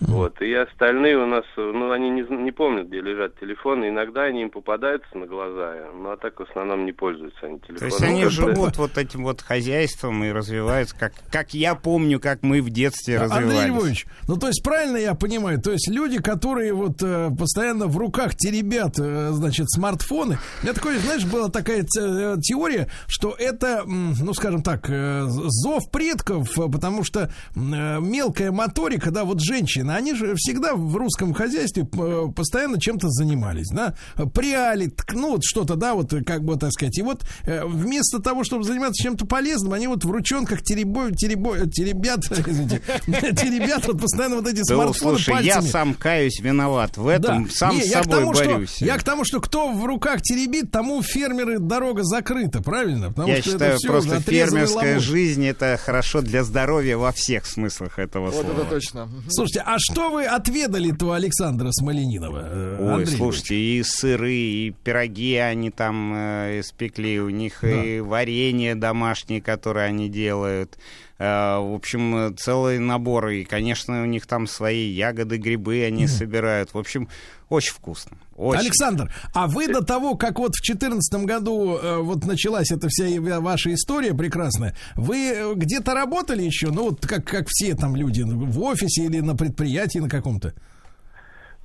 [0.00, 0.40] Вот.
[0.40, 3.88] И остальные у нас, ну, они не, не помнят, где лежат телефоны.
[3.88, 7.78] Иногда они им попадаются на глаза, ну, а так в основном не пользуются они телефоном.
[7.78, 12.42] То есть они живут вот этим вот хозяйством и развиваются, как, как я помню, как
[12.42, 13.58] мы в детстве развивались.
[13.58, 17.86] Андрей Львович, ну, то есть правильно я понимаю, то есть люди, которые вот э, постоянно
[17.86, 20.38] в руках теребят, э, значит, смартфоны.
[20.60, 25.90] У меня такое, знаешь, была такая э, теория, что это, ну, скажем так, э, зов
[25.90, 29.40] предков, потому что э, мелкая моторика, да, вот
[29.82, 33.94] женщины, они же всегда в русском хозяйстве э, постоянно чем-то занимались, да,
[34.34, 36.98] пряли, ну вот что-то, да, вот как бы так сказать.
[36.98, 41.66] И вот э, вместо того, чтобы заниматься чем-то полезным, они вот в ручонках теребо, теребо,
[41.68, 47.50] теребят, извините, теребят вот постоянно вот эти смартфоны слушай, я сам каюсь виноват в этом,
[47.50, 48.76] сам с я к собой тому, борюсь.
[48.76, 53.08] Что, я к тому, что кто в руках теребит, тому фермеры дорога закрыта, правильно?
[53.08, 58.26] Потому я что считаю, просто фермерская жизнь это хорошо для здоровья во всех смыслах этого
[58.26, 58.52] Вот слова.
[58.52, 59.08] это точно.
[59.28, 62.42] Слушайте, а что вы отведали-то Александра Смоленинова?
[62.44, 68.00] э, Ой, Андрей слушайте, и сыры, и пироги они там э, испекли, у них и
[68.00, 70.78] варенье домашнее, которое они делают.
[71.18, 73.28] Э, в общем, э, целый набор.
[73.28, 76.74] И, конечно, у них там свои ягоды, грибы они собирают.
[76.74, 77.08] В общем,
[77.48, 78.16] очень вкусно.
[78.36, 78.60] Очень.
[78.60, 83.04] Александр, а вы до того, как вот в 2014 году э, вот началась эта вся
[83.40, 88.60] ваша история прекрасная, вы где-то работали еще, ну вот как, как все там люди, в
[88.62, 90.54] офисе или на предприятии на каком-то?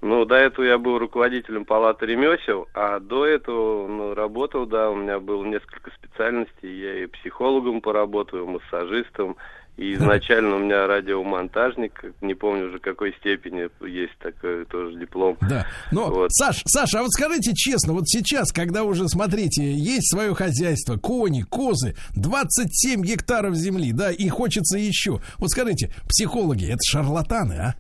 [0.02, 4.96] Ну, до этого я был руководителем палаты ремесел, а до этого ну, работал, да, у
[4.96, 6.82] меня было несколько специальностей.
[6.82, 9.38] Я и психологом поработал, и массажистом,
[9.78, 15.38] и изначально у меня радиомонтажник, не помню уже какой степени, есть такой тоже диплом.
[15.42, 15.68] Да.
[15.92, 16.32] Но, Вот.
[16.32, 21.44] Саш, Саша, а вот скажите честно, вот сейчас, когда уже, смотрите, есть свое хозяйство, кони,
[21.44, 25.20] козы, 27 гектаров земли, да, и хочется еще.
[25.38, 27.76] Вот скажите, психологи, это шарлатаны, а?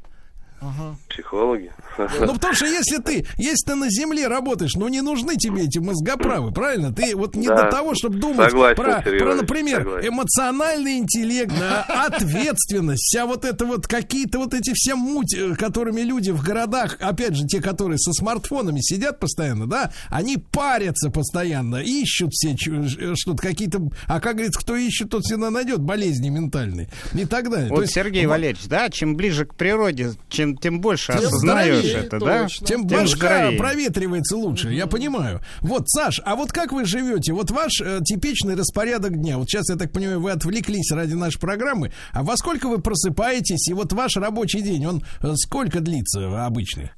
[1.10, 1.72] Психологи.
[2.20, 5.80] Ну, потому что если ты, если ты на земле работаешь, ну, не нужны тебе эти
[5.80, 6.94] мозгоправы, правильно?
[6.94, 7.64] Ты вот не Да.
[7.64, 10.10] до того, чтобы думать Согласен, про, Сергей про, например, согласен.
[10.10, 16.02] эмоциональный интеллект, да, ответственность, вся вот это вот, какие-то вот эти все муть, э, которыми
[16.02, 21.78] люди в городах, опять же, те, которые со смартфонами сидят постоянно, да, они парятся постоянно,
[21.78, 26.90] ищут все э, что-то, какие-то, а как говорится, кто ищет, тот всегда найдет болезни ментальные
[27.14, 27.70] и так далее.
[27.70, 31.18] То Вот, есть, Сергей вот- Валерьевич, да, чем ближе к природе, чем тем больше Тем
[31.18, 32.44] осознаешь здоровее, это, да?
[32.44, 32.68] точно.
[32.68, 33.60] Тем Тем башка здоровее.
[33.60, 35.42] проветривается лучше, я понимаю.
[35.62, 37.34] Вот, Саш, а вот как вы живете?
[37.34, 39.38] Вот ваш э, типичный распорядок дня.
[39.38, 41.92] Вот сейчас, я так понимаю, вы отвлеклись ради нашей программы.
[42.14, 43.68] А во сколько вы просыпаетесь?
[43.70, 46.92] И вот ваш рабочий день, он э, сколько длится обычный?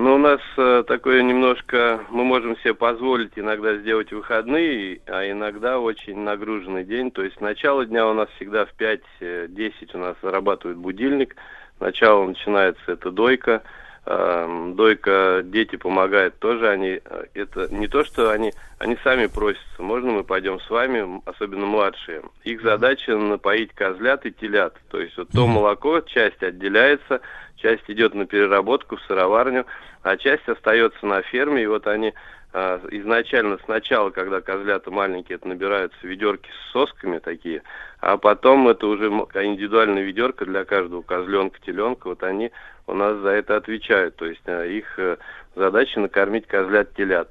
[0.00, 5.80] Ну, у нас э, такое немножко, мы можем себе позволить иногда сделать выходные, а иногда
[5.80, 7.10] очень нагруженный день.
[7.10, 11.34] То есть начало дня у нас всегда в 5-10 у нас зарабатывает будильник.
[11.78, 13.62] Сначала начинается это дойка.
[14.10, 19.82] Эм, Дойка, дети помогают тоже, они, э, это не то, что они, они сами просятся,
[19.82, 22.22] можно мы пойдем с вами, особенно младшие.
[22.42, 27.20] Их задача напоить козлят и телят, то есть вот то молоко, часть отделяется,
[27.56, 29.66] часть идет на переработку в сыроварню,
[30.02, 32.14] а часть остается на ферме, и вот они
[32.52, 37.62] изначально сначала, когда козлята маленькие, это набираются ведерки с сосками такие,
[38.00, 42.50] а потом это уже индивидуальная ведерко для каждого козленка, теленка, вот они
[42.86, 45.18] у нас за это отвечают, то есть а, их э,
[45.54, 47.28] задача накормить козлят, телят.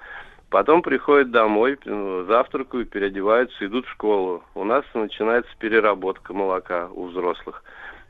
[0.50, 4.44] Потом приходят домой, ну, завтракают, переодеваются, идут в школу.
[4.56, 7.64] У нас начинается переработка молока у взрослых.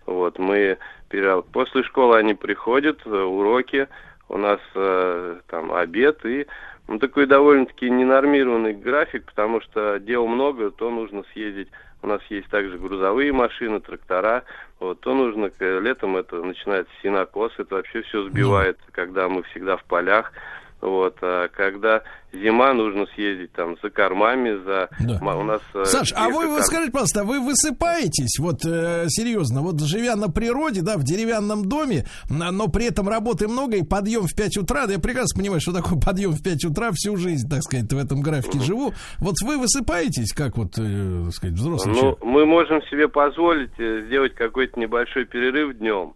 [0.06, 0.78] Вот, мы
[1.10, 3.88] пере- после школы они приходят, э, уроки,
[4.30, 6.46] у нас э, там обед и
[6.88, 11.68] ну, такой довольно-таки ненормированный график, потому что дел много, то нужно съездить.
[12.02, 14.44] У нас есть также грузовые машины, трактора.
[14.80, 19.84] Вот, то нужно, летом это начинается синокос, это вообще все сбивает, когда мы всегда в
[19.86, 20.32] полях.
[20.80, 24.90] Вот, а когда зима, нужно съездить там за кормами, за...
[25.00, 25.36] Да.
[25.36, 25.62] У нас...
[25.74, 30.30] э, Саш, а вы, вот скажите, пожалуйста, вы высыпаетесь, вот э, серьезно, вот живя на
[30.30, 34.86] природе, да, в деревянном доме, но при этом работы много и подъем в 5 утра,
[34.86, 37.98] да я прекрасно понимаю, что такое подъем в 5 утра, всю жизнь, так сказать, в
[37.98, 38.94] этом графике живу.
[39.20, 42.24] Вот вы высыпаетесь, как вот, э, так сказать, взрослый Ну, человек?
[42.24, 46.14] мы можем себе позволить э, сделать какой-то небольшой перерыв днем.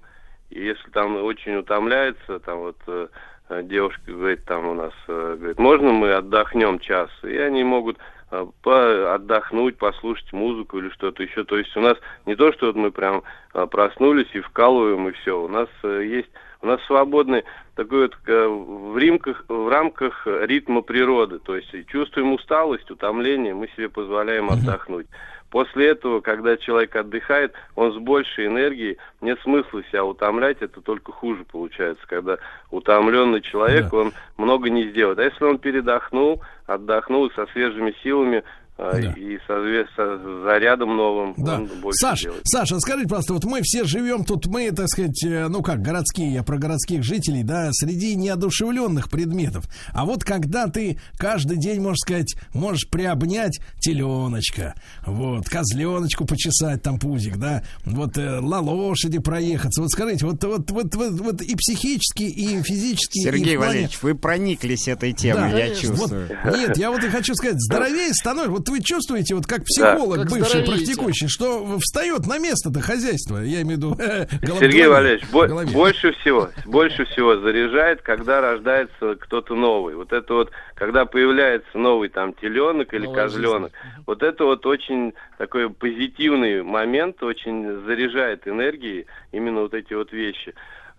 [0.51, 3.07] Если там очень утомляется, там вот э,
[3.63, 7.09] девушка говорит, там у нас, э, говорит, можно мы отдохнем час?
[7.23, 7.97] И они могут
[8.31, 11.43] э, по- отдохнуть, послушать музыку или что-то еще.
[11.43, 13.23] То есть у нас не то, что вот мы прям
[13.53, 15.41] э, проснулись и вкалываем и все.
[15.43, 16.29] У нас э, есть,
[16.61, 17.43] у нас свободный
[17.75, 21.39] такой вот э, в, рамках, в рамках ритма природы.
[21.39, 25.07] То есть чувствуем усталость, утомление, мы себе позволяем отдохнуть.
[25.51, 31.11] После этого, когда человек отдыхает, он с большей энергией, нет смысла себя утомлять, это только
[31.11, 32.37] хуже получается, когда
[32.71, 35.19] утомленный человек, он много не сделает.
[35.19, 38.45] А если он передохнул, отдохнул со свежими силами
[38.77, 41.55] а, и со, зве- со зарядом новым, Да.
[41.57, 42.41] он больше Саш, делает.
[42.45, 46.33] Саша, скажите, просто, вот мы все живем тут, мы, так сказать, э, ну как, городские,
[46.33, 49.65] я про городских жителей, да, среди неодушевленных предметов.
[49.93, 54.73] А вот когда ты каждый день, можешь сказать, можешь приобнять теленочка,
[55.05, 59.81] вот, козленочку почесать там пузик, да, вот э, на лошади проехаться.
[59.81, 63.67] Вот скажите, вот, вот, вот, вот, вот и психически, и физически, и Сергей в плане-
[63.67, 65.57] Валерьевич, вы прониклись этой темой, Да.
[65.59, 66.27] я чувствую.
[66.43, 68.60] Вот, нет, я вот и хочу сказать, здоровее становится.
[68.61, 73.37] Вот вы чувствуете, вот как психолог, Как бывший практикующий, что встает на место-то хозяйство.
[73.37, 74.85] Я имею в виду э, голов- Сергей.
[74.87, 79.95] Валерьевич, бо- больше всего, больше всего заряжает, когда рождается кто-то новый.
[79.95, 83.71] Вот это вот, когда появляется новый там теленок или Новая козленок,
[84.05, 90.53] вот это вот очень такой позитивный момент, очень заряжает энергией именно вот эти вот вещи.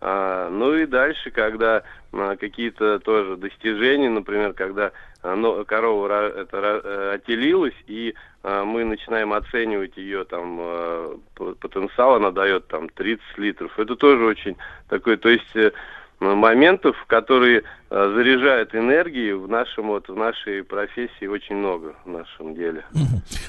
[0.04, 4.90] А, ну и дальше, когда а, какие-то тоже достижения, например, когда
[5.22, 12.88] а, корова это, э, отелилась, и мы начинаем оценивать ее там потенциал, она дает там
[12.88, 13.78] 30 литров.
[13.78, 14.56] Это тоже очень
[14.88, 15.70] такой, то есть э,
[16.18, 22.86] моментов, которые заряжают энергией в нашем вот в нашей профессии очень много в нашем деле.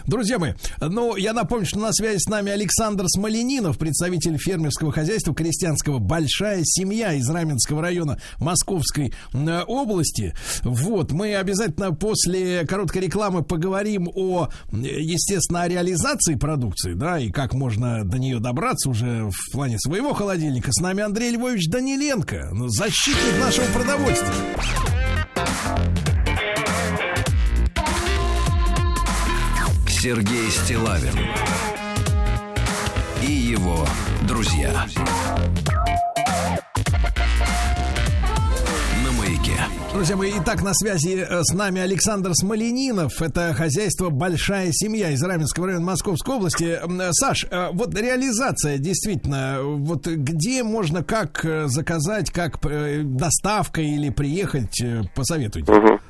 [0.05, 5.33] Друзья мои, ну, я напомню, что на связи с нами Александр Смоленинов, представитель фермерского хозяйства
[5.33, 10.33] крестьянского «Большая семья» из Раменского района Московской э, области.
[10.63, 17.31] Вот, мы обязательно после короткой рекламы поговорим о, э, естественно, о реализации продукции, да, и
[17.31, 20.69] как можно до нее добраться уже в плане своего холодильника.
[20.73, 24.32] С нами Андрей Львович Даниленко, защитник нашего продовольствия.
[29.87, 31.17] Сергей Стилавин
[33.21, 33.87] и его
[34.27, 34.73] друзья.
[34.73, 35.62] На
[40.03, 43.21] Друзья мои, итак, на связи э, с нами Александр Смоленинов.
[43.21, 46.75] Это хозяйство «Большая семья» из Раменского района Московской области.
[46.75, 54.75] Э, Саш, э, вот реализация действительно, вот где можно, как заказать, как доставка или приехать,
[55.15, 55.71] посоветуйте.
[55.71, 56.01] Мгм.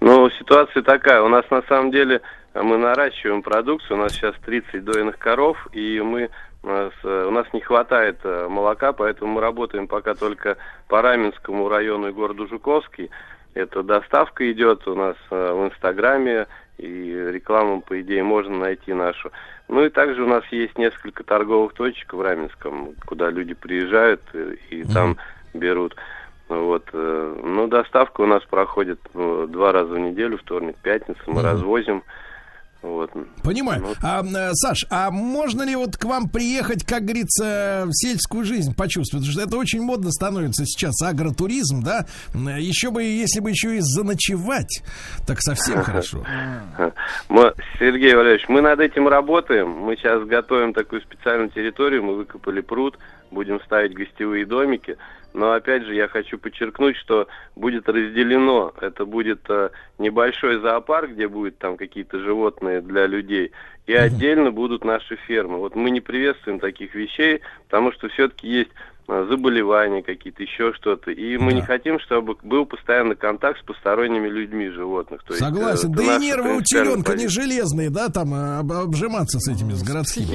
[0.00, 1.22] Ну, ситуация такая.
[1.22, 2.20] У нас на самом деле
[2.52, 3.96] мы наращиваем продукцию.
[3.96, 6.30] У нас сейчас 30 дойных коров, и мы
[6.62, 10.56] у нас не хватает э, молока, поэтому мы работаем пока только
[10.88, 13.10] по Раменскому району и городу Жуковский.
[13.54, 16.46] Это доставка идет у нас э, в Инстаграме,
[16.78, 19.32] и рекламу, по идее, можно найти нашу.
[19.68, 24.54] Ну и также у нас есть несколько торговых точек в Раменском, куда люди приезжают э,
[24.70, 25.16] и там
[25.54, 25.96] берут.
[26.48, 26.88] Вот.
[26.92, 32.02] э, Ну, доставка у нас проходит ну, два раза в неделю, вторник, пятница, мы развозим.
[32.80, 33.10] Вот.
[33.42, 33.84] Понимаю.
[34.02, 38.74] А, э, Саш, а можно ли вот к вам приехать, как говорится, в сельскую жизнь
[38.74, 39.26] почувствовать?
[39.26, 42.06] Потому что это очень модно становится сейчас, агротуризм, да?
[42.34, 44.82] М, Еще бы, если бы еще и заночевать,
[45.26, 46.24] так совсем хорошо.
[47.28, 49.68] Мы, Сергей Валерьевич, мы над этим работаем.
[49.70, 52.04] Мы сейчас готовим такую специальную территорию.
[52.04, 52.96] Мы выкопали пруд,
[53.32, 54.96] будем ставить гостевые домики.
[55.34, 58.72] Но опять же, я хочу подчеркнуть, что будет разделено.
[58.80, 63.52] Это будет э, небольшой зоопарк, где будет там какие-то животные для людей.
[63.86, 65.58] И отдельно будут наши фермы.
[65.58, 68.70] Вот мы не приветствуем таких вещей, потому что все-таки есть
[69.08, 71.10] заболевания какие-то, еще что-то.
[71.10, 75.22] И мы не хотим, чтобы был постоянный контакт с посторонними людьми животных.
[75.24, 75.92] То есть, э, Согласен.
[75.92, 80.26] Да и нервы у теленка не железные, да, там об- обжиматься с этими, с городскими.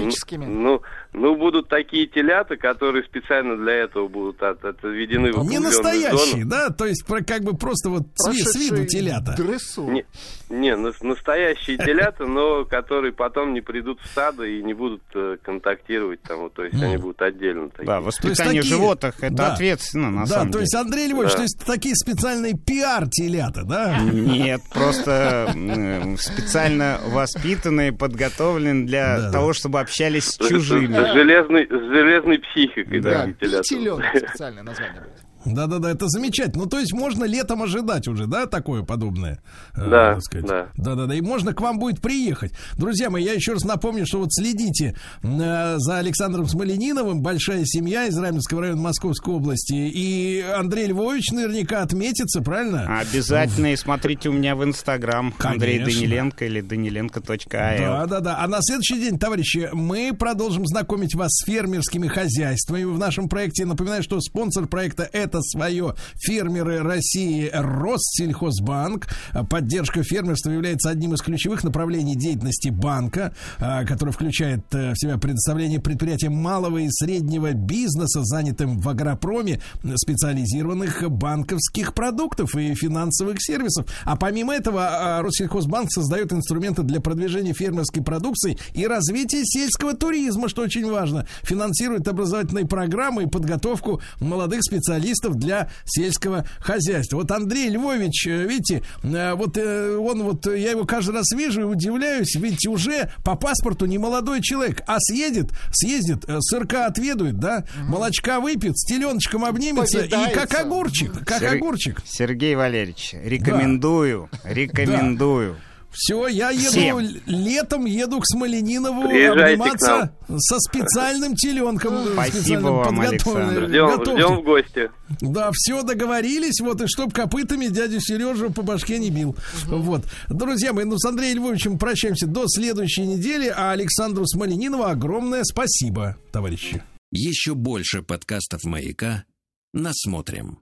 [0.45, 0.82] Ну,
[1.14, 6.50] ну, будут такие телята, которые специально для этого будут от, отведены в Не настоящие, зону.
[6.50, 6.69] да?
[6.72, 9.35] То есть про, как бы просто вот с, ви- с виду телята.
[9.84, 10.06] Не,
[10.50, 15.38] не, нас- настоящие телята, но которые потом не придут в стадо и не будут э,
[15.43, 17.85] контактировать там, вот, то есть они будут отдельно такие.
[17.85, 19.53] Да, воспитание такие- животных это Да.
[19.53, 20.61] ответственно, на да, самом то деле.
[20.64, 21.35] есть, Андрей Львович, Да.
[21.38, 24.00] то есть такие специальные пиар-телята, да?
[24.00, 30.93] Нет, просто м, специально воспитанные, подготовлены для того, чтобы общались с С чужими.
[31.14, 33.27] железной, с железной психикой, Да.
[33.40, 33.64] телята.
[33.64, 35.24] Теленок специальное название будет.
[35.45, 36.63] Да-да-да, это замечательно.
[36.63, 39.41] Ну, то есть можно летом ожидать уже, да, такое подобное?
[39.75, 40.47] Э, Да, сказать.
[40.47, 40.67] да.
[40.77, 42.53] Да-да-да, и можно к вам будет приехать.
[42.77, 48.05] Друзья мои, я еще раз напомню, что вот следите э, за Александром Смолениновым, большая семья
[48.07, 52.99] из Раменского района Московской области, и Андрей Львович наверняка отметится, правильно?
[52.99, 55.80] Обязательно и смотрите у меня в Инстаграм Андрей.
[55.80, 57.27] Даниленко или даниленко.ал.
[57.49, 58.38] Да, да, да.
[58.39, 62.83] А на следующий день, товарищи, мы продолжим знакомить вас с фермерскими хозяйствами.
[62.83, 69.07] В нашем проекте напоминаю, что спонсор проекта это свое фермеры России Россельхозбанк.
[69.49, 75.17] Поддержка фермерства является одним из ключевых направлений деятельности банка, а, который включает э, в себя
[75.17, 79.61] предоставление предприятиям малого и среднего бизнеса, занятым в агропроме,
[79.95, 83.85] специализированных банковских продуктов и финансовых сервисов.
[84.03, 90.49] А помимо этого, а, Россельхозбанк создает инструменты для продвижения фермерской продукции и развития сельского туризма,
[90.49, 91.25] что очень важно.
[91.43, 97.18] Финансирует образовательные программы и подготовку молодых специалистов для сельского хозяйства.
[97.18, 101.61] Вот Андрей Львович, э, видите, э, вот э, он вот, я его каждый раз вижу
[101.61, 107.66] и удивляюсь, ведь уже по паспорту не молодой человек, а съедет, съездит, сырка отведует, да,
[107.88, 112.02] молочка выпьет, с теленочком обнимется и как огурчик, как Сер- огурчик.
[112.06, 115.58] Сергей Валерьевич, рекомендую, рекомендую.
[115.93, 116.99] Все, я еду Всем.
[117.27, 122.05] летом еду к Смоленинову Приезжайте обниматься со специальным теленком.
[122.13, 123.49] Спасибо специальным вам, подготовленным.
[123.49, 124.03] Александр.
[124.03, 124.91] Ждем, ждем в гости.
[125.22, 129.35] Да, все договорились, вот, и чтоб копытами дядю Сережу по башке не бил.
[129.67, 130.05] Вот.
[130.30, 136.17] Друзья мои, ну с Андреем Львовичем прощаемся до следующей недели, а Александру Смоленинову огромное спасибо,
[136.31, 136.83] товарищи.
[137.11, 139.25] Еще больше подкастов «Маяка»
[139.73, 140.57] насмотрим.